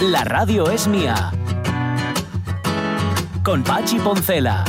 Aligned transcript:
La 0.00 0.24
radio 0.24 0.70
es 0.70 0.88
mía. 0.88 1.30
Con 3.42 3.62
Pachi 3.62 3.98
Poncela. 3.98 4.64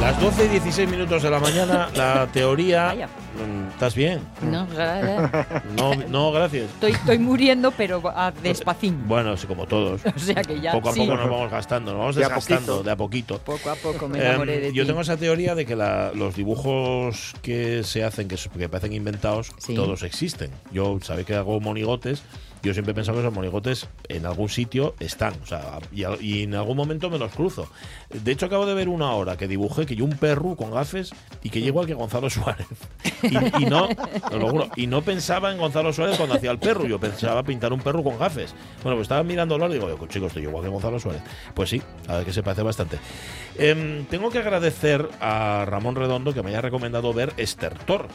Las 0.00 0.18
12 0.20 0.44
y 0.46 0.48
16 0.48 0.90
minutos 0.90 1.22
de 1.22 1.30
la 1.30 1.38
mañana, 1.38 1.88
la 1.94 2.26
teoría. 2.32 2.86
Vaya. 2.86 3.08
¿Estás 3.72 3.94
bien? 3.94 4.20
No, 4.42 4.66
No, 5.76 5.94
no, 6.08 6.32
gracias. 6.32 6.64
estoy, 6.64 6.92
estoy 6.92 7.18
muriendo, 7.18 7.70
pero 7.70 8.02
a 8.14 8.30
despacín. 8.30 9.06
Bueno, 9.08 9.36
sí, 9.36 9.46
como 9.46 9.66
todos. 9.66 10.00
O 10.14 10.18
sea 10.18 10.42
que 10.42 10.60
ya 10.60 10.72
poco 10.72 10.90
a 10.90 10.92
sí. 10.92 11.00
poco 11.00 11.16
nos 11.16 11.30
vamos 11.30 11.50
gastando, 11.50 11.92
nos 11.92 11.98
vamos 12.00 12.16
De 12.16 12.24
a 12.24 12.28
desgastando 12.28 12.66
poquito. 12.74 12.82
de 12.84 12.90
a 12.90 12.96
poquito. 12.96 13.38
Poco 13.38 13.70
a 13.70 13.74
poco 13.76 14.08
me 14.08 14.18
Em, 14.18 14.26
enamoré 14.26 14.60
de 14.60 14.72
yo 14.74 14.82
ti. 14.82 14.88
tengo 14.88 15.00
esa 15.00 15.16
teoría 15.16 15.54
de 15.54 15.64
que 15.64 15.76
la- 15.76 16.12
los 16.14 16.34
dibujos 16.36 17.34
que 17.42 17.82
se 17.84 18.04
hacen, 18.04 18.28
que, 18.28 18.36
que 18.36 18.68
parecen 18.68 18.92
inventados, 18.92 19.52
Sí. 19.58 19.74
todos 19.74 20.02
existen. 20.02 20.50
Yo 20.72 20.98
sabéis 21.02 21.26
que 21.26 21.34
hago 21.36 21.58
monigotes. 21.60 22.22
Yo 22.62 22.74
siempre 22.74 22.92
he 22.92 22.94
pensado 22.94 23.16
que 23.16 23.22
esos 23.22 23.32
monigotes 23.34 23.88
en 24.08 24.26
algún 24.26 24.50
sitio 24.50 24.94
están. 25.00 25.32
O 25.42 25.46
sea, 25.46 25.78
y, 25.92 26.04
a- 26.04 26.18
y 26.20 26.42
en 26.42 26.54
algún 26.54 26.76
momento 26.76 27.08
me 27.08 27.18
los 27.18 27.32
cruzo. 27.32 27.66
De 28.10 28.32
hecho, 28.32 28.44
acabo 28.44 28.66
de 28.66 28.74
ver 28.74 28.90
una 28.90 29.12
hora 29.12 29.38
que 29.38 29.48
dibujé 29.48 29.86
que 29.86 29.96
yo 29.96 30.04
un 30.04 30.10
perro 30.18 30.56
con 30.56 30.70
gafes 30.70 31.10
y 31.42 31.48
que 31.48 31.62
llego 31.62 31.80
al 31.80 31.86
que 31.86 31.94
Gonzalo 31.94 32.28
Suárez. 32.28 32.66
Y, 33.22 33.59
y 33.59 33.59
no, 33.66 33.88
os 34.30 34.32
lo 34.38 34.48
juro, 34.48 34.68
y 34.76 34.86
no 34.86 35.02
pensaba 35.02 35.50
en 35.52 35.58
Gonzalo 35.58 35.92
Suárez 35.92 36.16
cuando 36.16 36.34
hacía 36.36 36.50
el 36.50 36.58
perro. 36.58 36.86
Yo 36.86 36.98
pensaba 36.98 37.42
pintar 37.42 37.72
un 37.72 37.80
perro 37.80 38.02
con 38.02 38.18
gafes. 38.18 38.54
Bueno, 38.82 38.96
pues 38.96 39.02
estaba 39.06 39.22
mirándolo 39.22 39.68
y 39.68 39.74
digo, 39.74 39.88
"Yo, 39.88 40.06
chicos, 40.06 40.28
estoy 40.28 40.44
igual 40.44 40.64
que 40.64 40.70
Gonzalo 40.70 40.98
Suárez. 40.98 41.22
Pues 41.54 41.70
sí, 41.70 41.82
a 42.08 42.16
ver 42.16 42.24
que 42.24 42.32
se 42.32 42.42
parece 42.42 42.62
bastante. 42.62 42.98
Em, 43.58 44.04
tengo 44.06 44.30
que 44.30 44.38
agradecer 44.38 45.08
a 45.20 45.64
Ramón 45.66 45.96
Redondo 45.96 46.32
que 46.32 46.42
me 46.42 46.50
haya 46.50 46.60
recomendado 46.60 47.12
ver 47.12 47.32
Estertor. 47.36 48.08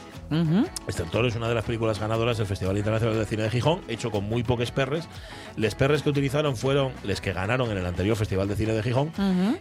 Estertor 0.88 1.26
es 1.26 1.36
una 1.36 1.48
de 1.48 1.56
las 1.56 1.66
películas 1.66 2.00
ganadoras 2.00 2.38
del 2.38 2.48
Festival 2.48 2.78
Internacional 2.78 3.18
de 3.18 3.26
Cine 3.26 3.44
de 3.44 3.50
Gijón, 3.50 3.82
hecho 3.88 4.12
con 4.12 4.24
muy 4.28 4.44
pocos 4.44 4.72
perres. 4.72 5.08
Les 5.56 5.76
perres 5.76 6.02
que 6.02 6.10
utilizaron 6.10 6.56
fueron 6.56 6.92
les 7.04 7.22
que 7.22 7.34
ganaron 7.34 7.70
en 7.72 7.78
el 7.78 7.86
anterior 7.86 8.16
Festival 8.16 8.48
de 8.48 8.56
Cine 8.56 8.74
de 8.74 8.84
Gijón. 8.84 9.12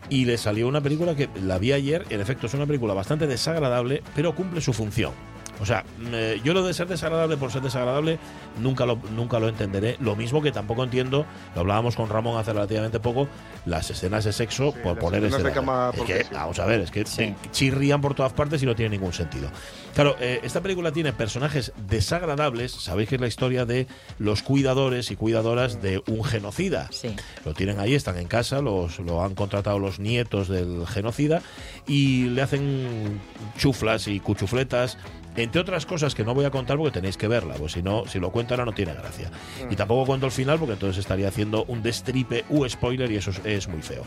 Y 0.09 0.25
le 0.25 0.39
salió 0.39 0.69
una 0.69 0.81
película 0.81 1.15
que 1.15 1.29
la 1.43 1.59
vi 1.59 1.73
ayer, 1.73 2.05
y 2.11 2.15
en 2.15 2.21
efecto 2.21 2.47
es 2.47 2.55
una 2.55 2.67
película 2.67 2.95
bastante 2.95 3.27
desagradable, 3.27 4.03
pero 4.15 4.35
cumple 4.35 4.61
su 4.61 4.73
función. 4.73 5.13
O 5.61 5.67
sea, 5.67 5.85
me- 5.99 6.41
yo 6.41 6.53
lo 6.53 6.63
de 6.65 6.75
ser 6.75 6.89
desagradable 6.89 7.37
por 7.37 7.53
ser 7.53 7.63
desagradable 7.63 8.19
nunca 8.61 8.87
lo, 8.87 8.97
nunca 9.15 9.39
lo 9.39 9.49
entenderé. 9.49 9.97
Lo 10.01 10.17
mismo 10.17 10.43
que 10.43 10.51
tampoco 10.53 10.83
entiendo, 10.85 11.25
lo 11.55 11.61
hablábamos 11.61 11.95
con 11.97 12.09
Ramón 12.09 12.39
hace 12.39 12.53
relativamente 12.53 12.99
poco, 13.01 13.29
las 13.65 13.89
escenas 13.91 14.25
de 14.25 14.33
sexo 14.33 14.73
Sí, 14.73 14.79
por 14.83 14.99
poner 14.99 15.23
escenas 15.25 15.43
de 15.45 15.49
escenas. 15.51 15.55
cama 15.55 15.91
Es 15.93 15.99
porque 15.99 16.13
que, 16.19 16.25
sí. 16.25 16.31
vamos 16.33 16.59
a 16.59 16.67
ver, 16.67 16.81
es 16.81 16.91
que 16.91 17.07
Sí. 17.07 17.23
eh, 17.23 17.35
chirrían 17.53 18.01
por 18.01 18.15
todas 18.15 18.33
partes 18.33 18.63
y 18.63 18.67
no 18.67 18.75
tiene 18.75 18.97
ningún 18.97 19.13
sentido. 19.13 19.49
Claro, 19.95 20.17
eh, 20.19 20.41
esta 20.43 20.61
película 20.61 20.91
tiene 20.91 21.13
personajes 21.13 21.73
desagradables. 21.89 22.73
Sabéis 22.73 23.09
que 23.09 23.15
es 23.15 23.21
la 23.21 23.29
historia 23.29 23.65
de 23.65 23.87
los 24.19 24.43
cuidadores 24.43 25.11
y 25.13 25.17
cuidadoras 25.17 25.81
de 25.81 26.03
un 26.09 26.25
genocida. 26.25 26.89
Sí. 26.91 27.15
Lo 27.45 27.55
tienen 27.55 27.79
ahí, 27.79 27.95
están 27.95 28.19
en 28.19 28.27
casa, 28.27 28.61
los, 28.61 28.99
lo 28.99 29.23
han 29.23 29.35
contratado 29.37 29.79
los 29.79 30.01
nietos 30.01 30.49
del 30.49 30.85
genocida 30.89 31.43
y 31.87 32.25
le 32.25 32.43
hacen 32.43 33.21
chuflas 33.57 34.09
y 34.09 34.19
cuchufletas. 34.21 34.99
Entre 35.37 35.61
otras 35.61 35.85
cosas 35.87 36.15
que 36.15 36.25
no 36.25 36.35
voy 36.35 36.45
a 36.45 36.51
contar 36.51 36.77
porque 36.77 36.93
tenéis 36.93 37.17
que 37.17 37.27
verla, 37.29 37.55
pues 37.55 37.73
si 37.73 37.83
no, 37.83 38.07
si 38.07 38.19
lo 38.21 38.31
cuento 38.31 38.55
ahora 38.55 38.65
no 38.65 38.73
tiene 38.73 38.95
gracia. 38.95 39.31
Y 39.71 39.77
tampoco 39.77 40.07
cuento 40.07 40.27
el 40.27 40.33
final 40.33 40.59
porque 40.59 40.75
entonces 40.75 40.99
estaría 40.99 41.29
haciendo 41.29 41.65
un 41.65 41.83
destripe 41.83 42.45
u 42.51 42.69
spoiler 42.69 43.11
y 43.11 43.17
eso 43.17 43.31
es, 43.31 43.41
es 43.45 43.69
muy 43.69 43.83
feo. 43.83 44.03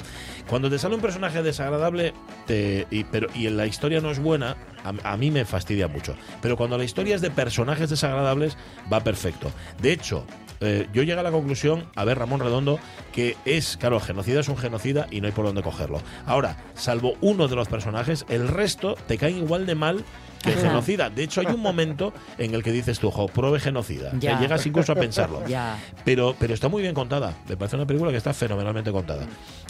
Cuando 0.49 0.69
te 0.69 0.79
sale 0.79 0.95
un 0.95 1.01
personaje 1.01 1.43
desagradable 1.43 2.13
te- 2.45 2.87
y, 2.91 3.03
pero, 3.03 3.27
y 3.35 3.49
la 3.49 3.65
historia 3.67 3.99
no 3.99 4.09
es 4.11 4.19
buena, 4.19 4.55
a, 4.83 5.11
a 5.13 5.17
mí 5.17 5.31
me 5.31 5.43
fastidia 5.45 5.87
mucho. 5.87 6.15
Pero 6.41 6.55
cuando 6.57 6.77
la 6.77 6.83
historia 6.83 7.15
es 7.15 7.21
de 7.21 7.29
personajes 7.31 7.89
desagradables, 7.89 8.57
va 8.91 9.01
perfecto. 9.01 9.51
De 9.81 9.91
hecho, 9.91 10.25
eh, 10.61 10.87
yo 10.93 11.03
llegué 11.03 11.19
a 11.19 11.23
la 11.23 11.31
conclusión, 11.31 11.85
a 11.95 12.03
ver, 12.05 12.17
Ramón 12.17 12.39
Redondo, 12.39 12.79
que 13.11 13.35
es, 13.45 13.77
claro, 13.77 13.99
genocida 13.99 14.39
es 14.39 14.47
un 14.49 14.57
genocida 14.57 15.07
y 15.11 15.21
no 15.21 15.27
hay 15.27 15.33
por 15.33 15.45
dónde 15.45 15.61
cogerlo. 15.61 16.01
Ahora, 16.25 16.57
salvo 16.73 17.13
uno 17.21 17.47
de 17.47 17.55
los 17.55 17.67
personajes, 17.67 18.25
el 18.29 18.47
resto 18.47 18.95
te 19.07 19.17
caen 19.17 19.37
igual 19.37 19.65
de 19.65 19.75
mal 19.75 20.03
Ajá. 20.51 20.61
genocida. 20.67 21.09
De 21.09 21.23
hecho, 21.23 21.41
hay 21.41 21.47
un 21.47 21.59
momento 21.61 22.13
en 22.37 22.53
el 22.53 22.63
que 22.63 22.71
dices 22.71 22.99
tú, 22.99 23.11
jo, 23.11 23.27
pruebe 23.27 23.59
genocida. 23.59 24.11
Que 24.11 24.19
Ya. 24.27 24.39
llegas 24.39 24.65
incluso 24.65 24.91
a 24.91 24.95
pensarlo. 24.95 25.45
Ya. 25.47 25.77
Pero, 26.05 26.35
pero 26.39 26.53
está 26.53 26.67
muy 26.69 26.81
bien 26.81 26.93
contada. 26.93 27.35
Me 27.47 27.57
parece 27.57 27.75
una 27.75 27.85
película 27.85 28.11
que 28.11 28.17
está 28.17 28.33
fenomenalmente 28.33 28.91
contada. 28.91 29.25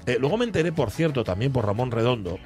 Eh, 0.05 0.17
luego 0.19 0.37
me 0.37 0.45
enteré, 0.45 0.71
por 0.71 0.91
cierto, 0.91 1.23
también 1.23 1.51
por 1.51 1.65
Ramón 1.65 1.91
Redondo. 1.91 2.37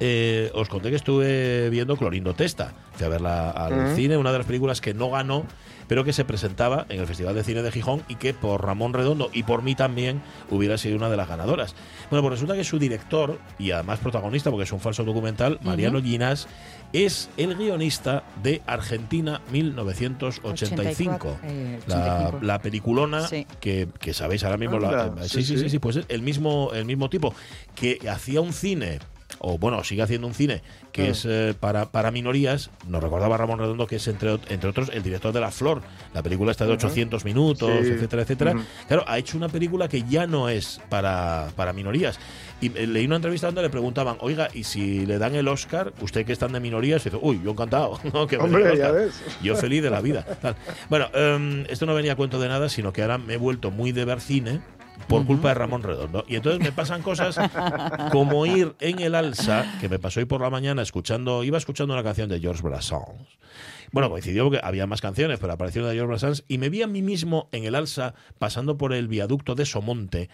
Eh, 0.00 0.50
os 0.54 0.68
conté 0.68 0.90
que 0.90 0.96
estuve 0.96 1.70
viendo 1.70 1.96
Clorindo 1.96 2.34
Testa. 2.34 2.72
Fui 2.94 3.06
a 3.06 3.08
verla 3.08 3.50
al 3.50 3.94
cine, 3.94 4.16
una 4.16 4.32
de 4.32 4.38
las 4.38 4.46
películas 4.46 4.80
que 4.80 4.92
no 4.92 5.08
ganó, 5.10 5.46
pero 5.86 6.02
que 6.02 6.12
se 6.12 6.24
presentaba 6.24 6.84
en 6.88 6.98
el 7.00 7.06
Festival 7.06 7.34
de 7.36 7.44
Cine 7.44 7.62
de 7.62 7.70
Gijón 7.70 8.02
y 8.08 8.16
que 8.16 8.34
por 8.34 8.64
Ramón 8.64 8.92
Redondo 8.92 9.30
y 9.32 9.44
por 9.44 9.62
mí 9.62 9.76
también 9.76 10.20
hubiera 10.50 10.78
sido 10.78 10.96
una 10.96 11.10
de 11.10 11.16
las 11.16 11.28
ganadoras. 11.28 11.76
Bueno, 12.10 12.22
pues 12.22 12.32
resulta 12.32 12.54
que 12.54 12.64
su 12.64 12.78
director 12.80 13.38
y 13.58 13.70
además 13.70 14.00
protagonista, 14.00 14.50
porque 14.50 14.64
es 14.64 14.72
un 14.72 14.80
falso 14.80 15.04
documental, 15.04 15.60
Mariano 15.62 16.02
Ginás, 16.02 16.48
es 16.94 17.28
el 17.36 17.54
guionista 17.56 18.22
de 18.42 18.62
Argentina 18.66 19.40
1985. 19.52 20.52
84, 20.52 21.38
eh, 21.44 21.80
La, 21.86 21.96
85. 21.96 22.38
la 22.44 22.58
peliculona 22.60 23.26
Sí. 23.26 23.46
que, 23.60 23.88
que 24.00 24.14
sabéis 24.14 24.44
ahora 24.44 24.56
mismo. 24.56 24.78
la- 24.78 25.04
Anda, 25.04 25.28
sí, 25.28 25.42
sí, 25.42 25.58
sí, 25.58 25.68
sí, 25.68 25.78
pues 25.78 25.96
es 25.96 26.06
el 26.08 26.22
mismo, 26.22 26.70
el 26.72 26.84
mismo 26.84 27.10
tipo 27.10 27.34
que 27.74 27.98
hacía 28.10 28.40
un 28.40 28.52
cine. 28.52 28.98
O 29.40 29.58
bueno, 29.58 29.82
sigue 29.84 30.00
haciendo 30.00 30.26
un 30.28 30.34
cine 30.34 30.62
que 30.92 31.02
Mm. 31.08 31.10
es 31.10 31.24
eh, 31.28 31.54
para, 31.58 31.90
para 31.90 32.10
minorías. 32.10 32.70
Nos 32.86 33.02
recordaba 33.02 33.36
Ramón 33.36 33.58
Redondo 33.58 33.86
que 33.86 33.96
es, 33.96 34.06
entre, 34.08 34.32
entre 34.48 34.70
otros, 34.70 34.90
el 34.94 35.02
director 35.02 35.32
de 35.32 35.40
La 35.40 35.50
Flor. 35.50 35.82
La 36.14 36.22
película 36.22 36.52
está 36.52 36.64
de 36.64 36.74
Ujú. 36.74 36.86
800 36.86 37.24
minutos, 37.24 37.68
Sí. 37.82 37.90
etcétera, 37.92 38.22
etcétera. 38.22 38.54
Claro, 38.86 39.04
ha 39.08 39.18
hecho 39.18 39.36
una 39.36 39.48
película 39.48 39.88
que 39.88 40.02
ya 40.04 40.26
no 40.26 40.48
es 40.48 40.80
para, 40.88 41.48
para 41.56 41.72
minorías. 41.72 42.18
Y 42.64 42.70
leí 42.70 43.04
una 43.04 43.16
entrevista 43.16 43.48
donde 43.48 43.60
le 43.60 43.68
preguntaban, 43.68 44.16
oiga, 44.20 44.48
¿y 44.54 44.64
si 44.64 45.04
le 45.04 45.18
dan 45.18 45.34
el 45.34 45.48
Oscar, 45.48 45.92
usted 46.00 46.24
que 46.24 46.32
están 46.32 46.50
de 46.52 46.60
minorías? 46.60 47.04
Y 47.04 47.10
dice, 47.10 47.18
uy, 47.20 47.38
yo 47.44 47.50
encantado. 47.50 48.00
Hombre, 48.14 48.78
ya 48.78 48.86
Oscar". 48.86 48.94
ves. 48.94 49.22
Yo 49.42 49.54
feliz 49.54 49.82
de 49.82 49.90
la 49.90 50.00
vida. 50.00 50.24
Bueno, 50.88 51.08
em, 51.12 51.66
esto 51.68 51.84
no 51.84 51.94
venía 51.94 52.12
a 52.12 52.16
cuento 52.16 52.40
de 52.40 52.48
nada, 52.48 52.70
sino 52.70 52.90
que 52.90 53.02
ahora 53.02 53.18
me 53.18 53.34
he 53.34 53.36
vuelto 53.36 53.70
muy 53.70 53.92
de 53.92 54.06
ver 54.06 54.22
cine 54.22 54.62
por 55.08 55.26
culpa 55.26 55.48
de 55.48 55.54
Ramón 55.56 55.82
Redondo. 55.82 56.24
Y 56.26 56.36
entonces 56.36 56.62
me 56.62 56.72
pasan 56.72 57.02
cosas 57.02 57.38
como 58.10 58.46
ir 58.46 58.74
en 58.80 59.00
el 59.00 59.14
alza, 59.14 59.66
que 59.82 59.90
me 59.90 59.98
pasó 59.98 60.20
hoy 60.20 60.26
por 60.26 60.40
la 60.40 60.48
mañana 60.48 60.80
escuchando, 60.80 61.44
iba 61.44 61.58
escuchando 61.58 61.92
una 61.92 62.02
canción 62.02 62.30
de 62.30 62.40
Georges 62.40 62.62
Brassens. 62.62 63.02
Bueno, 63.92 64.08
coincidió 64.08 64.44
porque 64.44 64.60
había 64.62 64.86
más 64.86 65.02
canciones, 65.02 65.38
pero 65.38 65.52
apareció 65.52 65.82
una 65.82 65.90
de 65.90 65.96
Georges 65.96 66.22
Brassens 66.22 66.44
y 66.48 66.56
me 66.56 66.70
vi 66.70 66.80
a 66.80 66.86
mí 66.86 67.02
mismo 67.02 67.50
en 67.52 67.64
el 67.64 67.74
alza 67.74 68.14
pasando 68.38 68.78
por 68.78 68.94
el 68.94 69.06
viaducto 69.06 69.54
de 69.54 69.66
Somonte. 69.66 70.30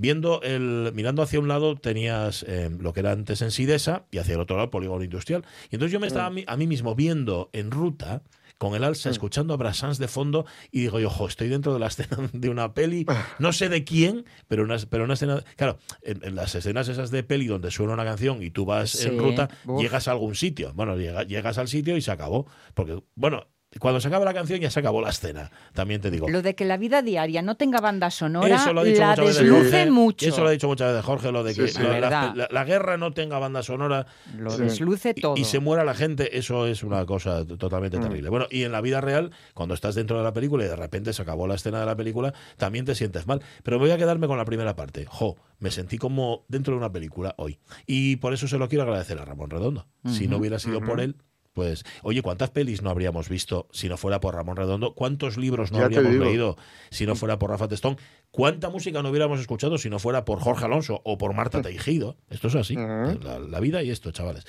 Viendo 0.00 0.40
el, 0.42 0.92
mirando 0.94 1.22
hacia 1.22 1.40
un 1.40 1.48
lado 1.48 1.74
tenías 1.74 2.44
eh, 2.46 2.70
lo 2.78 2.92
que 2.92 3.00
era 3.00 3.10
antes 3.10 3.42
en 3.42 3.50
Sidesa 3.50 4.04
y 4.12 4.18
hacia 4.18 4.34
el 4.36 4.40
otro 4.40 4.54
lado 4.56 4.70
polígono 4.70 5.02
industrial. 5.02 5.44
Y 5.70 5.74
entonces 5.74 5.92
yo 5.92 5.98
me 5.98 6.06
estaba 6.06 6.26
a 6.26 6.30
mí, 6.30 6.44
a 6.46 6.56
mí 6.56 6.68
mismo 6.68 6.94
viendo 6.94 7.50
en 7.52 7.72
ruta 7.72 8.22
con 8.58 8.74
el 8.76 8.84
alza, 8.84 9.10
escuchando 9.10 9.54
a 9.54 9.56
Brassens 9.56 9.98
de 9.98 10.06
fondo 10.08 10.44
y 10.70 10.80
digo 10.82 11.00
yo, 11.00 11.08
ojo, 11.08 11.26
estoy 11.26 11.48
dentro 11.48 11.74
de 11.74 11.80
la 11.80 11.86
escena 11.88 12.16
de 12.32 12.48
una 12.48 12.74
peli, 12.74 13.06
no 13.40 13.52
sé 13.52 13.68
de 13.68 13.82
quién, 13.82 14.24
pero 14.46 14.62
una, 14.62 14.76
pero 14.88 15.02
una 15.04 15.14
escena... 15.14 15.42
Claro, 15.56 15.78
en, 16.02 16.24
en 16.24 16.36
las 16.36 16.54
escenas 16.54 16.88
esas 16.88 17.10
de 17.10 17.24
peli 17.24 17.46
donde 17.48 17.70
suena 17.72 17.92
una 17.94 18.04
canción 18.04 18.40
y 18.42 18.50
tú 18.50 18.64
vas 18.66 18.90
Sí, 18.90 19.08
en 19.08 19.18
ruta, 19.18 19.48
uf. 19.66 19.80
llegas 19.80 20.06
a 20.06 20.12
algún 20.12 20.36
sitio. 20.36 20.72
Bueno, 20.74 20.96
llega- 20.96 21.24
llegas 21.24 21.58
al 21.58 21.66
sitio 21.68 21.96
y 21.96 22.02
se 22.02 22.10
acabó. 22.12 22.46
Porque, 22.74 23.02
bueno, 23.16 23.46
Cuando 23.78 24.00
se 24.00 24.08
acaba 24.08 24.24
la 24.24 24.32
canción 24.32 24.58
ya 24.60 24.70
se 24.70 24.80
acabó 24.80 25.02
la 25.02 25.10
escena, 25.10 25.50
también 25.74 26.00
te 26.00 26.10
digo. 26.10 26.26
Lo 26.28 26.40
de 26.40 26.54
que 26.54 26.64
la 26.64 26.78
vida 26.78 27.02
diaria 27.02 27.42
no 27.42 27.56
tenga 27.56 27.80
banda 27.82 28.10
sonora 28.10 28.56
Eso 28.56 28.72
lo 28.72 28.80
ha 28.80 28.84
dicho 28.84 29.00
la 29.00 29.08
muchas 29.10 29.26
veces 29.26 29.42
desluce 29.42 29.62
Jorge. 29.70 29.90
mucho. 29.90 30.26
Eso 30.26 30.42
lo 30.42 30.48
ha 30.48 30.52
dicho 30.52 30.68
muchas 30.68 30.88
veces 30.92 31.04
Jorge, 31.04 31.32
lo 31.32 31.44
de 31.44 31.54
que 31.54 31.68
Sí, 31.68 31.74
sí. 31.74 31.82
lo- 31.82 31.88
la, 31.90 32.00
Verdad. 32.00 32.34
la- 32.34 32.48
la 32.50 32.64
guerra 32.64 32.96
no 32.96 33.12
tenga 33.12 33.38
banda 33.38 33.62
sonora 33.62 34.06
Lo 34.38 34.50
Sí. 34.52 34.62
desluce 34.62 35.12
todo. 35.12 35.34
y, 35.36 35.44
se 35.44 35.58
muera 35.58 35.84
la 35.84 35.94
gente, 35.94 36.38
eso 36.38 36.66
es 36.66 36.82
una 36.82 37.04
cosa 37.04 37.44
totalmente 37.46 37.98
terrible. 37.98 38.30
Bueno, 38.30 38.46
y 38.50 38.62
en 38.64 38.72
la 38.72 38.80
vida 38.80 39.02
real, 39.02 39.32
cuando 39.52 39.74
estás 39.74 39.94
dentro 39.94 40.16
de 40.16 40.24
la 40.24 40.32
película 40.32 40.64
y 40.64 40.68
de 40.68 40.76
repente 40.76 41.12
se 41.12 41.20
acabó 41.20 41.46
la 41.46 41.54
escena 41.56 41.78
de 41.80 41.86
la 41.86 41.94
película, 41.94 42.32
también 42.56 42.86
te 42.86 42.94
sientes 42.94 43.26
mal. 43.26 43.42
Pero 43.62 43.78
voy 43.78 43.90
a 43.90 43.98
quedarme 43.98 44.26
con 44.28 44.38
la 44.38 44.46
primera 44.46 44.76
parte. 44.76 45.04
Jo, 45.06 45.36
me 45.58 45.70
sentí 45.70 45.98
como 45.98 46.46
dentro 46.48 46.72
de 46.72 46.78
una 46.78 46.90
película 46.90 47.34
hoy. 47.36 47.58
Y 47.86 48.16
por 48.16 48.32
eso 48.32 48.48
se 48.48 48.56
lo 48.56 48.66
quiero 48.68 48.84
agradecer 48.84 49.18
a 49.18 49.26
Ramón 49.26 49.50
Redondo. 49.50 49.86
Si 50.06 50.26
no 50.26 50.38
hubiera 50.38 50.58
sido 50.58 50.80
por 50.80 51.00
él, 51.02 51.16
pues, 51.58 51.82
oye, 52.04 52.22
¿cuántas 52.22 52.50
pelis 52.50 52.82
no 52.82 52.90
habríamos 52.90 53.28
visto 53.28 53.66
si 53.72 53.88
no 53.88 53.96
fuera 53.96 54.20
por 54.20 54.32
Ramón 54.36 54.54
Redondo? 54.56 54.94
¿Cuántos 54.94 55.36
libros 55.36 55.72
no 55.72 55.80
Ya 55.80 55.86
habríamos 55.86 56.14
leído 56.14 56.56
si 56.90 57.04
no 57.04 57.16
fuera 57.16 57.36
por 57.40 57.50
Rafa 57.50 57.66
Testón? 57.66 57.96
¿Cuánta 58.30 58.70
música 58.70 59.02
no 59.02 59.08
hubiéramos 59.10 59.40
escuchado 59.40 59.76
si 59.76 59.90
no 59.90 59.98
fuera 59.98 60.24
por 60.24 60.38
Jorge 60.38 60.66
Alonso 60.66 61.00
o 61.04 61.18
por 61.18 61.34
Marta 61.34 61.60
Teijido? 61.62 62.16
Esto 62.30 62.46
es 62.46 62.54
así, 62.54 62.76
Ujú. 62.76 63.18
la, 63.24 63.40
la 63.40 63.58
vida 63.58 63.82
y 63.82 63.90
esto, 63.90 64.12
chavales. 64.12 64.44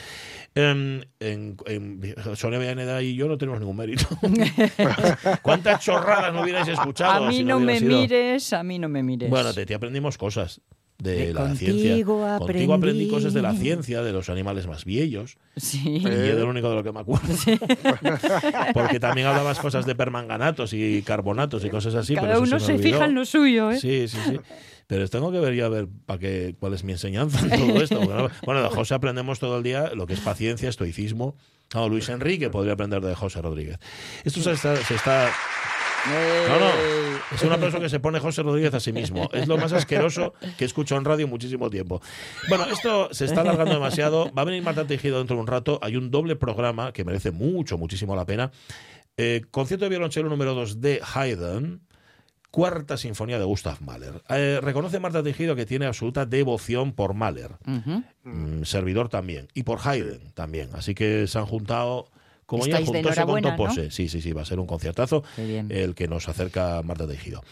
Em, 0.54 1.02
en, 1.20 1.58
en- 1.66 2.16
Sonia 2.36 2.60
Villaneda 2.60 3.02
y 3.02 3.16
yo 3.16 3.28
no 3.28 3.40
tenemos 3.40 3.60
ningún 3.60 3.78
mérito. 3.78 4.06
¿Cuántas 5.42 5.84
chorradas 5.84 6.32
no 6.32 6.44
hubierais 6.44 6.68
escuchado? 6.68 7.26
a 7.26 7.28
mí 7.28 7.38
si 7.38 7.44
no, 7.44 7.60
me 7.60 7.80
sido? 7.80 7.98
mires, 7.98 8.54
a 8.54 8.62
mí 8.64 8.78
no 8.78 8.88
me 8.88 9.02
mires. 9.02 9.30
Bueno, 9.32 9.52
te, 9.54 9.66
te 9.66 9.74
aprendimos 9.74 10.18
cosas 10.20 10.62
de, 11.00 11.28
De 11.28 11.34
la 11.34 11.42
contigo 11.42 11.74
ciencia. 11.74 12.06
Contigo 12.38 12.74
aprendí 12.74 13.08
cosas 13.08 13.34
de 13.34 13.42
la 13.42 13.54
ciencia, 13.54 14.02
de 14.02 14.12
los 14.12 14.30
animales 14.30 14.68
más 14.68 14.86
viejos. 14.86 15.38
Sí. 15.56 16.02
Y 16.02 16.06
es 16.06 16.36
de 16.36 16.40
lo 16.40 16.50
único 16.50 16.70
de 16.70 16.76
lo 16.76 16.84
que 16.84 16.92
me 16.92 17.00
acuerdo. 17.00 17.28
Porque 18.74 19.00
también 19.00 19.28
hablabas 19.28 19.60
cosas 19.60 19.86
de 19.86 19.96
permanganatos 19.96 20.74
y 20.74 21.02
carbonatos 21.02 21.64
y 21.64 21.70
cosas 21.70 21.96
así. 21.96 22.16
pero 22.16 22.28
Cada 22.28 22.40
uno 22.40 22.60
se 22.60 22.78
fija 22.78 23.06
en 23.06 23.16
lo 23.16 23.26
suyo, 23.26 23.72
¿eh? 23.72 23.80
Sí, 23.80 24.08
sí, 24.08 24.18
sí. 24.28 24.40
Pero 24.88 25.08
tengo 25.08 25.32
que 25.32 25.40
ver 25.40 25.54
ya 25.54 25.68
a 25.68 25.70
ver 25.70 25.88
para 26.06 26.20
qué, 26.20 26.56
cuál 26.60 26.74
es 26.74 26.84
mi 26.84 26.94
enseñanza 26.94 27.40
en 27.42 27.50
todo 27.52 27.82
esto. 27.82 28.00
Bueno, 28.44 28.64
de 28.64 28.70
José 28.70 28.96
aprendemos 28.96 29.40
todo 29.40 29.58
el 29.58 29.64
día 29.64 29.92
lo 29.94 30.08
que 30.08 30.14
es 30.14 30.20
paciencia, 30.20 30.68
estoicismo. 30.68 31.36
No, 31.76 31.88
Luis 31.88 32.10
Enrique 32.10 32.50
podría 32.50 32.74
aprender 32.74 33.00
de 33.02 33.14
José 33.14 33.42
Rodríguez. 33.42 33.78
Esto 34.24 34.42
se 34.42 34.54
está, 34.54 34.76
se 34.78 34.96
está 34.96 35.30
no, 36.08 36.60
no. 36.60 37.10
Es 37.32 37.44
un 37.44 37.52
aplauso 37.52 37.80
que 37.80 37.90
se 37.90 38.00
pone 38.00 38.20
José 38.20 38.42
Rodríguez 38.44 38.74
a 38.74 38.80
sí 38.80 38.92
mismo. 38.92 39.30
Es 39.34 39.48
lo 39.48 39.58
más 39.58 39.72
asqueroso 39.74 40.34
que 40.58 40.66
escucho 40.66 40.96
en 40.98 41.06
radio 41.06 41.26
en 41.26 41.30
muchísimo 41.30 41.70
tiempo. 41.70 42.02
Bueno, 42.48 42.66
esto 42.66 43.14
se 43.14 43.26
está 43.26 43.42
alargando 43.42 43.74
demasiado. 43.74 44.32
Va 44.34 44.42
a 44.42 44.46
venir 44.46 44.64
Marta 44.64 44.86
Tejido 44.86 45.20
dentro 45.20 45.36
de 45.36 45.42
un 45.42 45.48
rato. 45.48 45.80
Hay 45.82 45.96
un 45.96 46.12
doble 46.12 46.36
programa 46.36 46.92
que 46.92 47.04
merece 47.04 47.32
mucho, 47.32 47.78
muchísimo 47.78 48.16
la 48.16 48.26
pena. 48.26 48.52
Eh, 49.18 49.42
concierto 49.52 49.86
de 49.86 49.90
violonchelo 49.90 50.30
número 50.30 50.54
2 50.54 50.82
de 50.82 51.02
Haydn. 51.14 51.82
Cuarta 52.52 52.98
Sinfonía 52.98 53.38
de 53.38 53.46
Gustav 53.46 53.80
Mahler. 53.82 54.24
Eh, 54.30 54.60
reconoce 54.62 55.00
Marta 55.00 55.22
Tejido 55.22 55.56
que 55.56 55.68
tiene 55.68 55.86
absoluta 55.86 56.26
devoción 56.26 56.94
por 56.94 57.14
Mahler. 57.14 57.52
Mm, 58.24 58.64
servidor 58.64 59.10
también. 59.10 59.50
Y 59.54 59.64
por 59.64 59.80
Haydn 59.84 60.32
también. 60.34 60.70
Así 60.74 60.96
que 60.96 61.28
se 61.28 61.38
han 61.38 61.46
juntado. 61.46 62.10
Como 62.50 62.66
de 62.66 62.84
juntóse 62.84 63.24
con 63.26 63.42
Topose. 63.42 63.84
¿no? 63.86 63.92
Sí, 63.92 64.10
sí, 64.10 64.22
sí, 64.22 64.32
va 64.32 64.42
a 64.42 64.46
ser 64.46 64.60
un 64.60 64.66
conciertazo 64.66 65.24
el 65.38 65.94
que 65.94 66.08
nos 66.08 66.28
acerca 66.28 66.82
Marta 66.84 67.08
Tejido. 67.08 67.44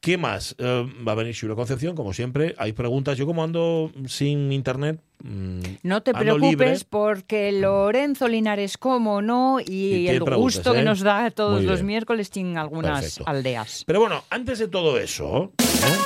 ¿Qué 0.00 0.16
más? 0.16 0.54
Eh, 0.58 0.86
va 1.06 1.12
a 1.12 1.14
venir 1.14 1.34
Julio 1.38 1.56
Concepción, 1.56 1.96
como 1.96 2.12
siempre. 2.12 2.54
Hay 2.58 2.72
preguntas. 2.72 3.16
Yo 3.18 3.26
como 3.26 3.42
ando 3.42 3.90
sin 4.06 4.52
internet... 4.52 5.00
mm, 5.24 5.60
No 5.82 6.02
te 6.02 6.12
preocupes 6.12 6.50
libre. 6.50 6.76
porque 6.90 7.50
Lorenzo 7.52 8.28
Linares, 8.28 8.76
como 8.78 9.22
no, 9.22 9.60
y, 9.60 9.64
Y 9.64 9.90
tiene 10.08 10.12
el 10.18 10.34
gusto 10.36 10.72
¿eh? 10.72 10.76
que 10.78 10.82
nos 10.84 11.00
da 11.00 11.30
todos 11.30 11.64
los 11.64 11.82
miércoles 11.82 12.30
tienen 12.30 12.58
algunas 12.58 13.00
Perfecto. 13.00 13.24
aldeas. 13.28 13.82
Pero 13.86 14.00
bueno, 14.00 14.22
antes 14.30 14.58
de 14.58 14.68
todo 14.68 14.98
eso... 14.98 15.52
¿eh? 15.58 16.03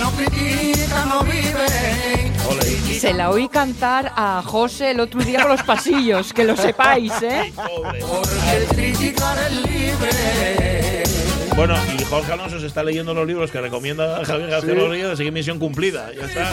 No 0.00 0.10
critica 0.12 1.04
no 1.04 1.22
vive. 1.22 2.30
Se 2.98 3.12
la 3.14 3.30
oí 3.30 3.48
cantar 3.48 4.12
a 4.16 4.42
José 4.44 4.90
el 4.90 5.00
otro 5.00 5.20
día 5.20 5.40
por 5.40 5.50
los 5.52 5.62
pasillos, 5.62 6.32
que 6.32 6.44
lo 6.44 6.56
sepáis, 6.56 7.12
¿eh? 7.22 7.52
Porque 7.54 8.56
el 8.56 8.66
criticar 8.66 9.38
es 9.38 9.52
libre. 9.52 11.04
Bueno, 11.56 11.74
y 11.98 12.04
Jorge 12.04 12.32
Alonso 12.32 12.58
se 12.60 12.66
está 12.66 12.82
leyendo 12.82 13.12
los 13.14 13.26
libros 13.26 13.50
que 13.50 13.60
recomienda 13.60 14.24
Javier 14.24 14.50
García 14.50 14.74
Rodríguez, 14.74 15.08
así 15.10 15.24
que 15.24 15.30
misión 15.30 15.58
cumplida. 15.58 16.10
Ya 16.14 16.24
está. 16.26 16.50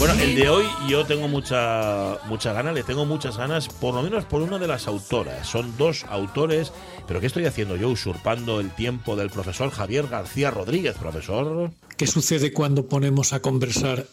Bueno, 0.00 0.14
el 0.14 0.34
de 0.34 0.48
hoy 0.48 0.64
yo 0.88 1.04
tengo 1.04 1.28
mucha 1.28 2.16
mucha 2.26 2.54
gana, 2.54 2.72
le 2.72 2.82
tengo 2.82 3.04
muchas 3.04 3.36
ganas, 3.36 3.68
por 3.68 3.94
lo 3.94 4.02
menos 4.02 4.24
por 4.24 4.40
una 4.40 4.58
de 4.58 4.66
las 4.66 4.86
autoras. 4.86 5.46
Son 5.46 5.76
dos 5.76 6.06
autores, 6.08 6.72
pero 7.06 7.20
¿qué 7.20 7.26
estoy 7.26 7.44
haciendo 7.44 7.76
yo 7.76 7.90
usurpando 7.90 8.60
el 8.60 8.74
tiempo 8.74 9.14
del 9.14 9.28
profesor 9.28 9.70
Javier 9.70 10.06
García 10.06 10.50
Rodríguez, 10.50 10.96
profesor? 10.96 11.70
¿Qué 11.98 12.06
sucede 12.06 12.54
cuando 12.54 12.88
ponemos 12.88 13.34
a 13.34 13.42
conversar 13.42 14.06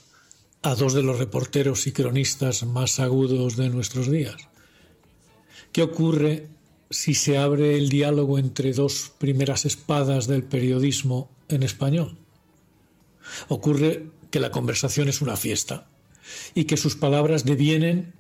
a 0.62 0.76
dos 0.76 0.94
de 0.94 1.04
los 1.04 1.20
reporteros 1.20 1.88
y 1.88 1.94
cronistas 1.94 2.66
más 2.66 3.00
agudos 3.00 3.56
de 3.56 3.70
nuestros 3.70 4.12
días? 4.12 4.36
¿Qué 5.72 5.84
ocurre 5.84 6.50
si 6.90 7.14
se 7.14 7.38
abre 7.38 7.78
el 7.78 7.88
diálogo 7.88 8.40
entre 8.40 8.74
dos 8.74 9.14
primeras 9.18 9.64
espadas 9.64 10.28
del 10.28 10.44
periodismo 10.44 11.30
en 11.48 11.64
español? 11.64 12.18
Ocurre 13.48 14.17
que 14.30 14.40
la 14.40 14.52
conversación 14.52 15.10
es 15.10 15.22
una 15.22 15.38
fiesta 15.38 15.88
y 16.54 16.66
que 16.66 16.78
sus 16.78 16.96
palabras 16.96 17.46
devienen 17.46 18.14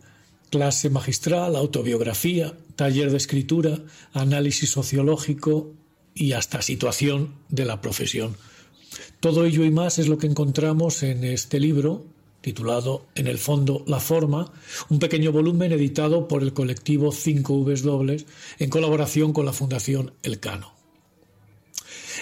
clase 0.49 0.89
magistral, 0.89 1.55
autobiografía, 1.55 2.53
taller 2.75 3.11
de 3.11 3.17
escritura, 3.17 3.79
análisis 4.13 4.69
sociológico 4.69 5.73
y 6.13 6.33
hasta 6.33 6.61
situación 6.61 7.35
de 7.49 7.65
la 7.65 7.81
profesión. 7.81 8.37
Todo 9.19 9.45
ello 9.45 9.65
y 9.65 9.71
más 9.71 9.99
es 9.99 10.07
lo 10.07 10.17
que 10.17 10.27
encontramos 10.27 11.03
en 11.03 11.23
este 11.23 11.59
libro, 11.59 12.05
titulado 12.41 13.05
En 13.15 13.27
el 13.27 13.37
fondo 13.37 13.83
La 13.87 13.99
forma, 13.99 14.51
un 14.89 14.99
pequeño 14.99 15.31
volumen 15.31 15.71
editado 15.71 16.27
por 16.27 16.43
el 16.43 16.53
colectivo 16.53 17.11
5W 17.11 18.25
en 18.59 18.69
colaboración 18.69 19.33
con 19.33 19.45
la 19.45 19.53
Fundación 19.53 20.13
Elcano. 20.23 20.76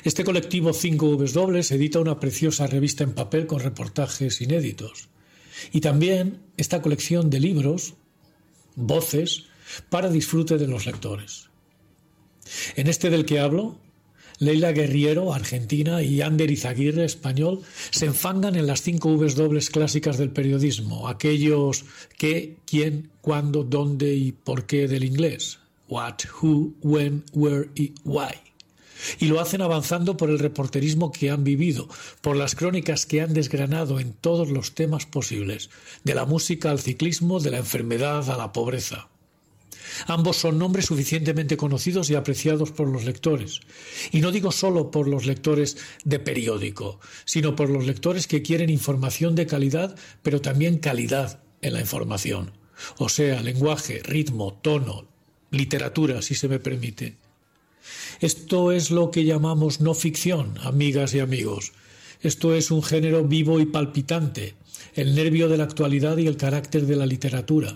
Este 0.06 0.24
colectivo 0.24 0.70
5W 0.70 1.72
edita 1.72 2.00
una 2.00 2.20
preciosa 2.20 2.68
revista 2.68 3.04
en 3.04 3.16
papel 3.16 3.48
con 3.48 3.60
reportajes 3.60 4.40
inéditos. 4.40 5.10
Y 5.74 5.82
también 5.82 6.44
esta 6.58 6.84
colección 6.84 7.32
de 7.32 7.40
libros, 7.40 7.96
voces, 8.76 9.46
para 9.90 10.12
disfrute 10.12 10.60
de 10.60 10.68
los 10.68 10.86
lectores. 10.86 11.50
En 12.76 12.86
este 12.86 13.10
del 13.10 13.26
que 13.26 13.40
hablo, 13.40 13.80
Leila 14.38 14.74
Guerriero, 14.74 15.34
argentina, 15.34 16.04
y 16.04 16.22
Ander 16.22 16.52
Izaguirre, 16.52 17.04
español, 17.04 17.64
se 17.90 18.06
enfangan 18.06 18.56
en 18.56 18.68
las 18.68 18.84
cinco 18.84 19.18
Vs 19.18 19.34
dobles 19.34 19.72
clásicas 19.72 20.20
del 20.20 20.30
periodismo, 20.30 21.08
aquellos 21.08 21.84
qué, 22.20 22.58
quién, 22.68 23.10
cuándo, 23.22 23.64
dónde 23.64 24.14
y 24.14 24.34
por 24.34 24.68
qué 24.68 24.88
del 24.88 25.04
inglés. 25.04 25.58
What, 25.90 26.18
who, 26.44 26.76
when, 26.84 27.24
where 27.34 27.72
y 27.74 27.96
why. 28.04 28.36
Y 29.20 29.26
lo 29.26 29.40
hacen 29.40 29.62
avanzando 29.62 30.18
por 30.18 30.30
el 30.30 30.40
reporterismo 30.40 31.12
que 31.12 31.30
han 31.30 31.44
vivido, 31.44 31.90
por 32.22 32.36
las 32.36 32.56
crónicas 32.56 33.06
que 33.06 33.22
han 33.22 33.34
desgranado 33.34 34.00
en 34.00 34.14
todos 34.14 34.50
los 34.50 34.74
temas 34.74 35.06
posibles, 35.06 35.70
de 36.04 36.16
la 36.16 36.26
música 36.26 36.72
al 36.72 36.80
ciclismo, 36.80 37.40
de 37.40 37.52
la 37.52 37.58
enfermedad 37.58 38.30
a 38.30 38.38
la 38.38 38.54
pobreza. 38.54 39.10
Ambos 40.08 40.38
son 40.38 40.58
nombres 40.58 40.86
suficientemente 40.86 41.58
conocidos 41.58 42.10
y 42.10 42.16
apreciados 42.16 42.72
por 42.72 42.88
los 42.88 43.06
lectores. 43.06 43.62
Y 44.12 44.22
no 44.22 44.32
digo 44.32 44.52
solo 44.52 44.92
por 44.92 45.08
los 45.08 45.26
lectores 45.26 45.78
de 46.04 46.20
periódico, 46.20 47.00
sino 47.26 47.56
por 47.56 47.70
los 47.70 47.86
lectores 47.86 48.28
que 48.28 48.42
quieren 48.42 48.70
información 48.70 49.36
de 49.36 49.48
calidad, 49.48 49.96
pero 50.22 50.42
también 50.42 50.80
calidad 50.80 51.42
en 51.62 51.74
la 51.74 51.82
información. 51.82 52.52
O 52.98 53.10
sea, 53.10 53.42
lenguaje, 53.42 54.02
ritmo, 54.04 54.54
tono, 54.54 55.08
literatura, 55.52 56.22
si 56.22 56.36
se 56.36 56.50
me 56.50 56.60
permite. 56.60 57.18
Esto 58.20 58.72
es 58.72 58.92
lo 58.92 59.12
que 59.12 59.26
llamamos 59.26 59.82
no 59.82 59.94
ficción, 59.94 60.58
amigas 60.62 61.14
y 61.14 61.20
amigos. 61.20 61.74
Esto 62.22 62.56
es 62.56 62.72
un 62.72 62.82
género 62.82 63.24
vivo 63.24 63.60
y 63.60 63.66
palpitante, 63.66 64.56
el 64.94 65.16
nervio 65.16 65.50
de 65.50 65.58
la 65.58 65.66
actualidad 65.66 66.18
y 66.18 66.28
el 66.28 66.38
carácter 66.38 66.86
de 66.86 66.96
la 66.96 67.06
literatura. 67.06 67.74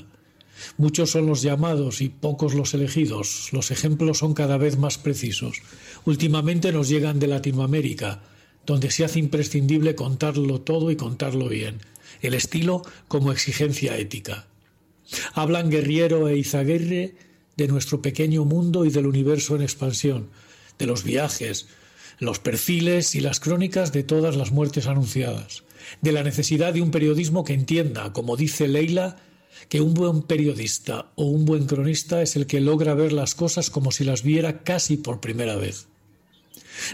Muchos 0.77 1.11
son 1.11 1.25
los 1.25 1.41
llamados 1.41 2.01
y 2.01 2.09
pocos 2.09 2.53
los 2.53 2.73
elegidos. 2.73 3.49
Los 3.51 3.71
ejemplos 3.71 4.19
son 4.19 4.33
cada 4.33 4.57
vez 4.57 4.77
más 4.77 4.97
precisos. 4.97 5.61
Últimamente 6.05 6.71
nos 6.71 6.89
llegan 6.89 7.19
de 7.19 7.27
Latinoamérica, 7.27 8.21
donde 8.65 8.91
se 8.91 9.05
hace 9.05 9.19
imprescindible 9.19 9.95
contarlo 9.95 10.61
todo 10.61 10.91
y 10.91 10.95
contarlo 10.95 11.47
bien. 11.47 11.79
el 12.21 12.33
estilo 12.33 12.81
como 13.07 13.31
exigencia 13.31 13.97
ética. 13.97 14.47
Hablan 15.33 15.69
Guerriero 15.69 16.27
e 16.27 16.37
Izaguirre 16.37 17.15
de 17.59 17.67
nuestro 17.67 18.01
pequeño 18.01 18.45
mundo 18.45 18.85
y 18.85 18.89
del 18.89 19.05
universo 19.05 19.53
en 19.55 19.61
expansión, 19.61 20.29
de 20.79 20.85
los 20.85 21.03
viajes, 21.03 21.67
los 22.17 22.39
perfiles 22.39 23.15
y 23.15 23.19
las 23.19 23.41
crónicas 23.41 23.91
de 23.91 24.03
todas 24.03 24.37
las 24.37 24.51
muertes 24.51 24.87
anunciadas, 24.87 25.63
de 26.01 26.13
la 26.13 26.23
necesidad 26.23 26.73
de 26.73 26.81
un 26.81 26.89
periodismo 26.89 27.43
que 27.43 27.53
entienda, 27.53 28.13
como 28.13 28.37
dice 28.37 28.69
Leila, 28.69 29.17
que 29.67 29.81
un 29.81 29.93
buen 29.93 30.21
periodista 30.21 31.11
o 31.15 31.25
un 31.25 31.43
buen 31.43 31.65
cronista 31.65 32.21
es 32.21 32.37
el 32.37 32.47
que 32.47 32.61
logra 32.61 32.93
ver 32.93 33.11
las 33.11 33.35
cosas 33.35 33.69
como 33.69 33.91
si 33.91 34.05
las 34.05 34.23
viera 34.23 34.63
casi 34.63 34.95
por 34.95 35.19
primera 35.19 35.57
vez. 35.57 35.87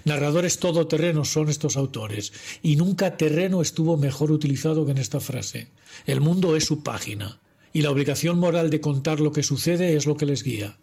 Narradores 0.03 0.57
todoterrenos 0.57 1.29
son 1.29 1.49
estos 1.49 1.77
autores, 1.77 2.33
y 2.63 2.75
nunca 2.75 3.17
terreno 3.17 3.61
estuvo 3.61 3.97
mejor 3.97 4.31
utilizado 4.31 4.83
que 4.83 4.93
en 4.93 4.97
esta 4.97 5.19
frase. 5.19 5.67
El 6.07 6.21
mundo 6.21 6.55
es 6.55 6.65
su 6.65 6.81
página, 6.81 7.39
y 7.75 7.81
la 7.81 7.91
obligación 7.91 8.39
moral 8.39 8.69
de 8.69 8.79
contar 8.79 9.19
lo 9.19 9.33
que 9.33 9.43
sucede 9.43 9.97
es 9.97 10.05
lo 10.05 10.15
que 10.15 10.25
les 10.25 10.43
guía. 10.43 10.77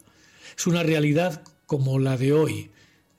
Es 0.55 0.67
una 0.67 0.83
realidad 0.83 1.41
como 1.65 1.97
la 1.97 2.17
de 2.17 2.33
hoy, 2.33 2.69